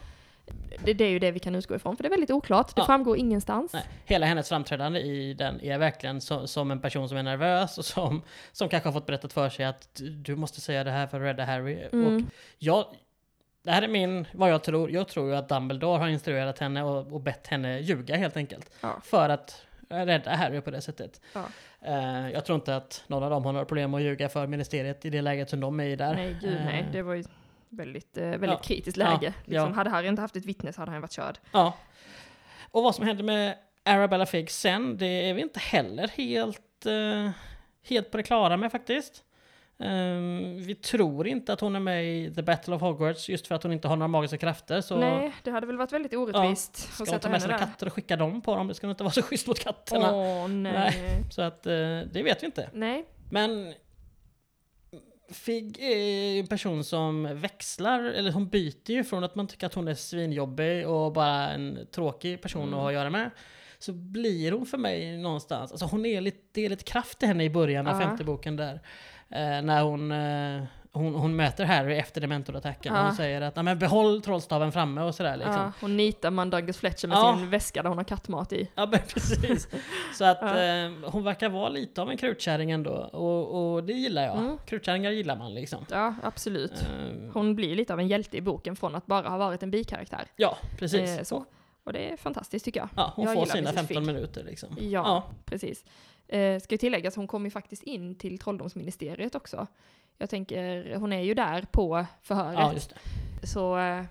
Det, 0.84 0.92
det 0.92 1.04
är 1.04 1.08
ju 1.08 1.18
det 1.18 1.30
vi 1.30 1.38
kan 1.38 1.54
utgå 1.54 1.74
ifrån, 1.76 1.96
för 1.96 2.02
det 2.02 2.08
är 2.08 2.10
väldigt 2.10 2.30
oklart. 2.30 2.74
Det 2.76 2.80
Ja. 2.80 2.86
framgår 2.86 3.16
ingenstans. 3.16 3.72
Nej. 3.72 3.82
Hela 4.04 4.26
hennes 4.26 4.48
framträdande 4.48 5.00
i 5.00 5.34
den 5.34 5.60
är 5.60 5.78
verkligen 5.78 6.20
så, 6.20 6.46
som 6.46 6.70
en 6.70 6.80
person 6.80 7.08
som 7.08 7.18
är 7.18 7.22
nervös 7.22 7.78
och 7.78 7.84
som, 7.84 8.22
som 8.52 8.68
kanske 8.68 8.88
har 8.88 8.92
fått 8.92 9.06
berättat 9.06 9.32
för 9.32 9.48
sig 9.48 9.64
att 9.64 10.00
du- 10.12 10.36
måste 10.36 10.60
säga 10.60 10.84
det 10.84 10.90
här 10.90 11.06
för 11.06 11.16
att 11.16 11.22
rädda 11.22 11.44
Harry. 11.44 11.86
Och 11.86 11.94
Mm. 11.94 12.26
jag, 12.58 12.84
det 13.68 13.72
här 13.74 13.82
är 13.82 13.88
min, 13.88 14.26
vad 14.32 14.50
jag 14.50 14.64
tror. 14.64 14.90
Jag 14.90 15.08
tror 15.08 15.28
ju 15.30 15.36
att 15.36 15.48
Dumbledore 15.48 15.98
har 15.98 16.08
instruerat 16.08 16.58
henne 16.58 16.82
och, 16.82 17.12
och 17.12 17.20
bett 17.20 17.46
henne 17.46 17.78
ljuga 17.80 18.16
helt 18.16 18.36
enkelt. 18.36 18.70
Ja. 18.80 19.00
För 19.04 19.28
att 19.28 19.62
rädda 19.88 20.34
Harry 20.36 20.60
på 20.60 20.70
det 20.70 20.80
sättet. 20.80 21.20
Ja. 21.32 21.44
Eh, 21.82 22.30
jag 22.30 22.44
tror 22.44 22.56
inte 22.56 22.76
att 22.76 23.04
någon 23.06 23.22
av 23.22 23.30
dem 23.30 23.44
har 23.44 23.52
några 23.52 23.64
problem 23.66 23.94
att 23.94 24.02
ljuga 24.02 24.28
för 24.28 24.46
ministeriet 24.46 25.04
i 25.04 25.10
det 25.10 25.22
läget 25.22 25.50
som 25.50 25.60
de 25.60 25.80
är 25.80 25.84
i 25.84 25.96
där. 25.96 26.14
Nej, 26.14 26.36
gud 26.40 26.60
nej. 26.64 26.80
Eh, 26.80 26.92
Det 26.92 27.02
var 27.02 27.14
ju 27.14 27.24
väldigt, 27.68 28.16
eh, 28.18 28.24
väldigt 28.24 28.50
Ja. 28.50 28.58
kritiskt 28.62 28.96
Ja, 28.96 29.04
läge. 29.10 29.32
Liksom, 29.44 29.68
ja. 29.68 29.74
Hade 29.74 29.90
Harry 29.90 30.08
inte 30.08 30.22
haft 30.22 30.36
ett 30.36 30.44
vittne 30.46 30.72
så 30.72 30.80
hade 30.80 30.90
han 30.92 31.00
varit 31.00 31.12
körd. 31.12 31.38
Ja. 31.52 31.72
Och 32.70 32.82
vad 32.82 32.94
som 32.94 33.06
händer 33.06 33.24
med 33.24 33.54
Arabella 33.84 34.26
Figg 34.26 34.50
sen, 34.50 34.96
det 34.96 35.06
är 35.30 35.34
vi 35.34 35.42
inte 35.42 35.60
heller 35.60 36.08
helt, 36.08 36.86
eh, 36.86 37.30
helt 37.88 38.10
på 38.10 38.16
det 38.16 38.22
klara 38.22 38.56
med 38.56 38.72
faktiskt. 38.72 39.24
Ehm, 39.80 40.56
vi 40.62 40.74
tror 40.74 41.26
inte 41.28 41.52
att 41.52 41.60
hon 41.60 41.76
är 41.76 41.80
med 41.80 42.04
i 42.06 42.34
The 42.34 42.42
Battle 42.42 42.74
of 42.74 42.80
Hogwarts 42.82 43.28
just 43.28 43.46
för 43.46 43.54
att 43.54 43.62
hon 43.62 43.72
inte 43.72 43.88
har 43.88 43.96
några 43.96 44.08
magiska 44.08 44.38
krafter. 44.38 44.80
Så 44.80 44.96
Nej, 44.98 45.32
det 45.44 45.50
hade 45.50 45.66
väl 45.66 45.76
varit 45.76 45.92
väldigt 45.92 46.14
orättvist 46.14 46.76
ska 46.76 47.02
att 47.02 47.10
hon 47.10 47.20
ta 47.20 47.28
med 47.28 47.42
sina 47.42 47.58
katter 47.58 47.86
och 47.86 47.92
skicka 47.92 48.16
dem 48.16 48.40
på 48.40 48.56
dem? 48.56 48.68
Det 48.68 48.74
ska 48.74 48.90
inte 48.90 49.02
vara 49.04 49.12
så 49.12 49.22
schysst 49.22 49.46
mot 49.46 49.58
katterna. 49.58 50.14
Åh 50.14 50.48
nej. 50.48 50.72
Nej. 50.72 51.22
Så 51.30 51.42
att 51.42 51.66
eh, 51.66 51.72
det 52.12 52.22
vet 52.24 52.42
vi 52.42 52.46
inte. 52.46 52.70
nej. 52.72 53.04
Men 53.30 53.74
Figg 55.30 55.78
är 55.82 55.96
ju 55.98 56.40
en 56.40 56.46
person 56.46 56.84
som 56.84 57.28
växlar, 57.40 58.02
eller 58.04 58.32
hon 58.32 58.48
byter 58.48 58.90
ju 58.90 59.04
från 59.04 59.24
att 59.24 59.34
man 59.34 59.46
tycker 59.46 59.66
att 59.66 59.74
hon 59.74 59.88
är 59.88 59.94
svinjobbig 59.94 60.88
och 60.88 61.12
bara 61.12 61.50
en 61.50 61.78
tråkig 61.92 62.42
person 62.42 62.62
Mm. 62.62 62.74
att 62.74 62.80
ha 62.80 62.88
att 62.88 62.94
göra 62.94 63.10
med. 63.10 63.30
Så 63.78 63.92
blir 63.92 64.52
hon 64.52 64.66
för 64.66 64.78
mig 64.78 65.16
någonstans, 65.18 65.70
alltså 65.72 65.86
hon 65.86 66.06
är 66.06 66.20
lite, 66.20 66.38
det 66.52 66.64
är 66.64 66.68
lite 66.68 66.84
kraft 66.84 67.22
i 67.22 67.26
henne 67.26 67.44
i 67.44 67.50
början 67.50 67.86
av 67.86 68.00
Ja. 68.00 68.06
femte 68.08 68.24
boken 68.24 68.56
där. 68.56 68.80
Eh, 69.30 69.62
när 69.62 69.82
hon, 69.82 70.12
eh, 70.12 70.62
hon, 70.92 71.14
hon 71.14 71.36
möter 71.36 71.64
Harry 71.64 71.94
efter 71.96 72.20
dementorattacken. 72.20 72.94
Ja. 72.94 73.02
Hon 73.02 73.14
säger 73.14 73.40
att 73.40 73.56
"Nej, 73.56 73.62
men 73.64 73.78
behåll 73.78 74.22
trollstaven 74.22 74.72
framme 74.72 75.00
och 75.02 75.14
sådär 75.14 75.36
liksom. 75.36 75.54
Ja, 75.54 75.72
hon 75.80 75.96
nitar 75.96 76.30
Mandangus 76.30 76.76
Fletcher 76.78 77.08
med 77.08 77.16
Ja. 77.18 77.36
sin 77.38 77.50
väska 77.50 77.82
där 77.82 77.88
hon 77.88 77.98
har 77.98 78.04
kattmat 78.04 78.52
i. 78.52 78.70
Ja 78.74 78.86
men 78.86 79.00
precis. 79.08 79.68
Så 80.14 80.24
att 80.24 80.42
eh, 80.42 81.10
hon 81.10 81.24
verkar 81.24 81.48
vara 81.48 81.68
lite 81.68 82.02
av 82.02 82.10
en 82.10 82.16
krutkärring 82.16 82.70
ändå. 82.70 82.90
Och, 82.92 83.72
och 83.74 83.84
det 83.84 83.92
gillar 83.92 84.22
jag. 84.22 84.36
Mm. 84.38 84.58
Krutkärringar 84.66 85.10
gillar 85.10 85.36
man 85.36 85.54
liksom. 85.54 85.84
Ja, 85.90 86.14
absolut. 86.22 86.72
Eh, 86.72 87.32
Hon 87.32 87.54
blir 87.56 87.76
lite 87.76 87.92
av 87.92 88.00
en 88.00 88.08
hjälte 88.08 88.36
i 88.36 88.40
boken 88.40 88.76
från 88.76 88.94
att 88.94 89.06
bara 89.06 89.28
ha 89.28 89.38
varit 89.38 89.62
en 89.62 89.70
bikaraktär. 89.70 90.24
ja, 90.36 90.56
precis. 90.78 91.32
Eh. 91.32 91.38
Och 91.84 91.92
det 91.92 92.12
är 92.12 92.16
fantastiskt 92.16 92.64
tycker 92.64 92.80
jag. 92.80 92.88
Ja, 92.96 93.12
hon 93.16 93.24
Jag 93.24 93.34
får 93.34 93.46
sina 93.46 93.58
Mrs. 93.70 93.74
15 93.76 93.86
Figg. 93.96 94.06
minuter 94.06 94.44
liksom. 94.44 94.68
Ja, 94.80 94.86
Ja. 94.90 95.24
precis. 95.44 95.84
Eh, 96.28 96.60
ska 96.60 96.74
ju 96.74 96.78
tilläggas, 96.78 97.16
hon 97.16 97.26
kom 97.26 97.44
ju 97.44 97.50
faktiskt 97.50 97.82
in 97.82 98.14
till 98.14 98.38
trolldomsministeriet 98.38 99.34
också. 99.34 99.66
Jag 100.18 100.30
tänker, 100.30 100.96
hon 100.96 101.12
är 101.12 101.20
ju 101.20 101.34
där 101.34 101.62
på 101.70 102.06
förhöret. 102.22 102.94
Ja. 102.94 103.46
Så 103.46 103.78
eh, 103.78 104.04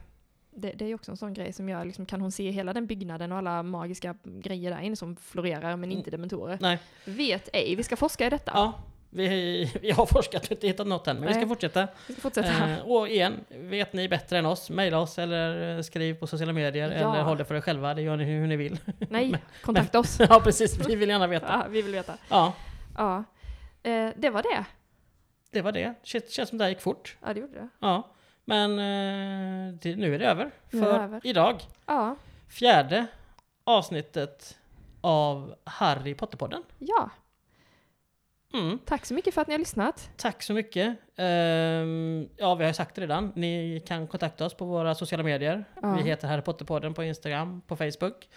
det, 0.51 0.71
det 0.71 0.85
är 0.85 0.87
ju 0.87 0.95
också 0.95 1.11
en 1.11 1.17
sån 1.17 1.33
grej 1.33 1.53
som 1.53 1.69
gör, 1.69 1.85
liksom, 1.85 2.05
kan 2.05 2.21
hon 2.21 2.31
se 2.31 2.51
hela 2.51 2.73
den 2.73 2.87
byggnaden 2.87 3.31
och 3.31 3.37
alla 3.37 3.63
magiska 3.63 4.15
grejer 4.23 4.71
där 4.71 4.81
inne 4.81 4.95
som 4.95 5.15
florerar 5.15 5.75
men 5.75 5.91
inte 5.91 6.11
dementorer? 6.11 6.57
Nej. 6.61 6.79
Vet 7.05 7.49
ej, 7.53 7.75
vi 7.75 7.83
ska 7.83 7.95
forska 7.95 8.27
i 8.27 8.29
detta. 8.29 8.51
Ja, 8.55 8.73
vi, 9.09 9.71
vi 9.81 9.91
har 9.91 10.05
forskat 10.05 10.45
och 10.45 10.51
inte 10.51 10.67
hittat 10.67 10.87
något 10.87 11.07
än, 11.07 11.15
men 11.17 11.27
vi 11.27 11.33
ska 11.33 11.39
Nej. 11.39 11.47
fortsätta. 11.49 11.87
Vi 12.07 12.13
ska 12.13 12.21
fortsätta. 12.21 12.69
Eh, 12.69 12.79
och 12.91 13.09
igen, 13.09 13.45
vet 13.49 13.93
ni 13.93 14.09
bättre 14.09 14.37
än 14.37 14.45
oss, 14.45 14.69
mejla 14.69 14.99
oss 14.99 15.19
eller 15.19 15.75
eh, 15.77 15.81
skriv 15.81 16.13
på 16.13 16.27
sociala 16.27 16.53
medier 16.53 16.91
Ja. 16.91 16.95
eller 17.13 17.23
håll 17.23 17.37
det 17.37 17.45
för 17.45 17.55
er 17.55 17.61
själva, 17.61 17.93
det 17.93 18.01
gör 18.01 18.17
ni 18.17 18.23
hur 18.23 18.47
ni 18.47 18.55
vill. 18.55 18.79
Nej, 19.09 19.35
kontakta 19.61 19.99
oss. 19.99 20.19
ja, 20.29 20.41
precis, 20.43 20.87
vi 20.89 20.95
vill 20.95 21.09
gärna 21.09 21.27
veta. 21.27 21.47
Ja, 21.49 21.65
vi 21.69 21.81
vill 21.81 21.91
veta. 21.93 22.13
Ja, 22.29 22.53
Ja. 22.97 23.23
Eh, 23.83 24.09
det 24.15 24.29
var 24.29 24.41
det. 24.43 24.65
det 25.51 25.61
var 25.61 25.71
det. 25.71 25.93
Känns, 26.03 26.29
känns 26.31 26.49
som 26.49 26.57
det 26.57 26.63
här 26.63 26.69
gick 26.69 26.81
fort. 26.81 27.17
Ja, 27.25 27.33
det 27.33 27.39
gjorde 27.39 27.53
det. 27.53 27.69
Ja, 27.79 28.07
men 28.45 28.71
eh, 28.71 29.73
det, 29.81 29.95
nu 29.95 30.15
är 30.15 30.19
det 30.19 30.25
över 30.25 30.43
är 30.45 30.51
det 30.71 30.77
för 30.79 30.99
över. 30.99 31.21
idag. 31.23 31.61
Ja. 31.85 32.15
Fjärde 32.49 33.05
avsnittet 33.63 34.57
av 35.01 35.55
Harry 35.63 36.13
Potter-podden. 36.13 36.63
ja, 36.79 37.09
Mm. 38.53 38.79
tack 38.85 39.05
så 39.05 39.13
mycket 39.13 39.33
för 39.33 39.41
att 39.41 39.47
ni 39.47 39.53
har 39.53 39.59
lyssnat. 39.59 40.09
Tack 40.17 40.43
så 40.43 40.53
mycket. 40.53 40.97
Ehm, 41.17 42.29
ja, 42.37 42.55
vi 42.55 42.65
har 42.65 42.73
sagt 42.73 42.95
det 42.95 43.01
redan. 43.01 43.31
Ni 43.35 43.83
kan 43.87 44.07
kontakta 44.07 44.45
oss 44.45 44.53
på 44.53 44.65
våra 44.65 44.95
sociala 44.95 45.23
medier. 45.23 45.65
Ja. 45.81 45.95
Vi 45.95 46.03
heter 46.09 46.27
Harry 46.27 46.41
Potter-podden 46.41 46.93
på 46.93 47.03
Instagram, 47.03 47.61
på 47.61 47.75
Facebook. 47.75 48.27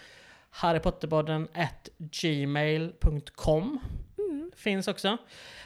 Harrypotterpodden 0.49 1.47
at 1.53 1.89
gmail.com 1.97 3.79
Mm. 4.17 4.51
finns 4.55 4.87
också. 4.87 5.17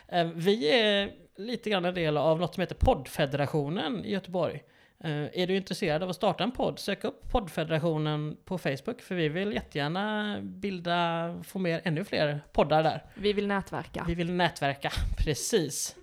Ehm, 0.07 0.31
vi 0.35 0.71
är 0.79 1.11
lite 1.37 1.69
grann 1.69 1.85
en 1.85 1.93
del 1.93 2.17
av 2.17 2.39
något 2.39 2.53
som 2.53 2.61
heter 2.61 2.75
Poddfederationen 2.75 4.05
i 4.05 4.11
Göteborg. 4.11 4.63
Ehm, 5.05 5.29
är 5.33 5.47
du 5.47 5.55
intresserad 5.55 6.03
av 6.03 6.09
att 6.09 6.15
starta 6.15 6.43
en 6.43 6.51
podd, 6.51 6.79
sök 6.79 7.03
upp 7.03 7.29
Poddfederationen 7.31 8.37
på 8.45 8.57
Facebook, 8.57 9.01
för 9.01 9.15
vi 9.15 9.29
vill 9.29 9.53
jättegärna 9.53 10.37
bilda, 10.41 11.35
få 11.43 11.59
med 11.59 11.81
ännu 11.83 12.03
fler 12.03 12.39
poddar 12.53 12.83
där. 12.83 13.03
Vi 13.15 13.33
vill 13.33 13.47
nätverka. 13.47 14.03
Vi 14.07 14.15
vill 14.15 14.31
nätverka, 14.31 14.91
precis. 15.17 15.95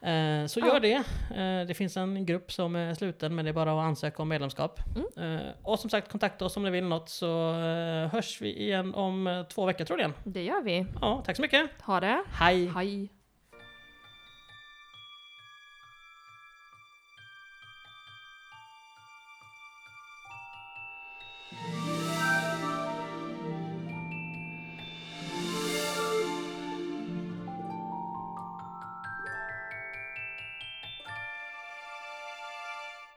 Eh, 0.00 0.46
Så 0.46 0.60
gör 0.60 0.80
det. 0.80 0.92
Eh, 1.36 1.66
Det 1.66 1.74
finns 1.76 1.96
en 1.96 2.26
grupp 2.26 2.52
som 2.52 2.76
är 2.76 2.94
sluten 2.94 3.34
men 3.34 3.44
det 3.44 3.48
är 3.50 3.52
bara 3.52 3.72
att 3.72 3.84
ansöka 3.86 4.22
om 4.22 4.28
medlemskap. 4.28 4.80
Mm. 5.16 5.36
Eh, 5.36 5.46
Och 5.62 5.78
som 5.78 5.90
sagt, 5.90 6.10
kontakta 6.12 6.44
oss 6.44 6.56
om 6.56 6.62
ni 6.62 6.70
vill 6.70 6.84
något 6.84 7.08
så 7.08 7.50
eh, 7.50 8.08
hörs 8.12 8.40
vi 8.42 8.62
igen 8.62 8.94
om 8.94 9.26
eh, 9.26 9.42
två 9.42 9.64
veckor 9.66 9.84
tror 9.84 10.00
jag. 10.00 10.12
Det 10.24 10.42
gör 10.42 10.62
vi. 10.62 10.86
Ja, 11.00 11.22
tack 11.26 11.36
så 11.36 11.42
mycket. 11.42 11.70
Ha 11.82 12.00
det. 12.00 12.22
Hej! 12.32 12.66
Hej. 12.74 13.08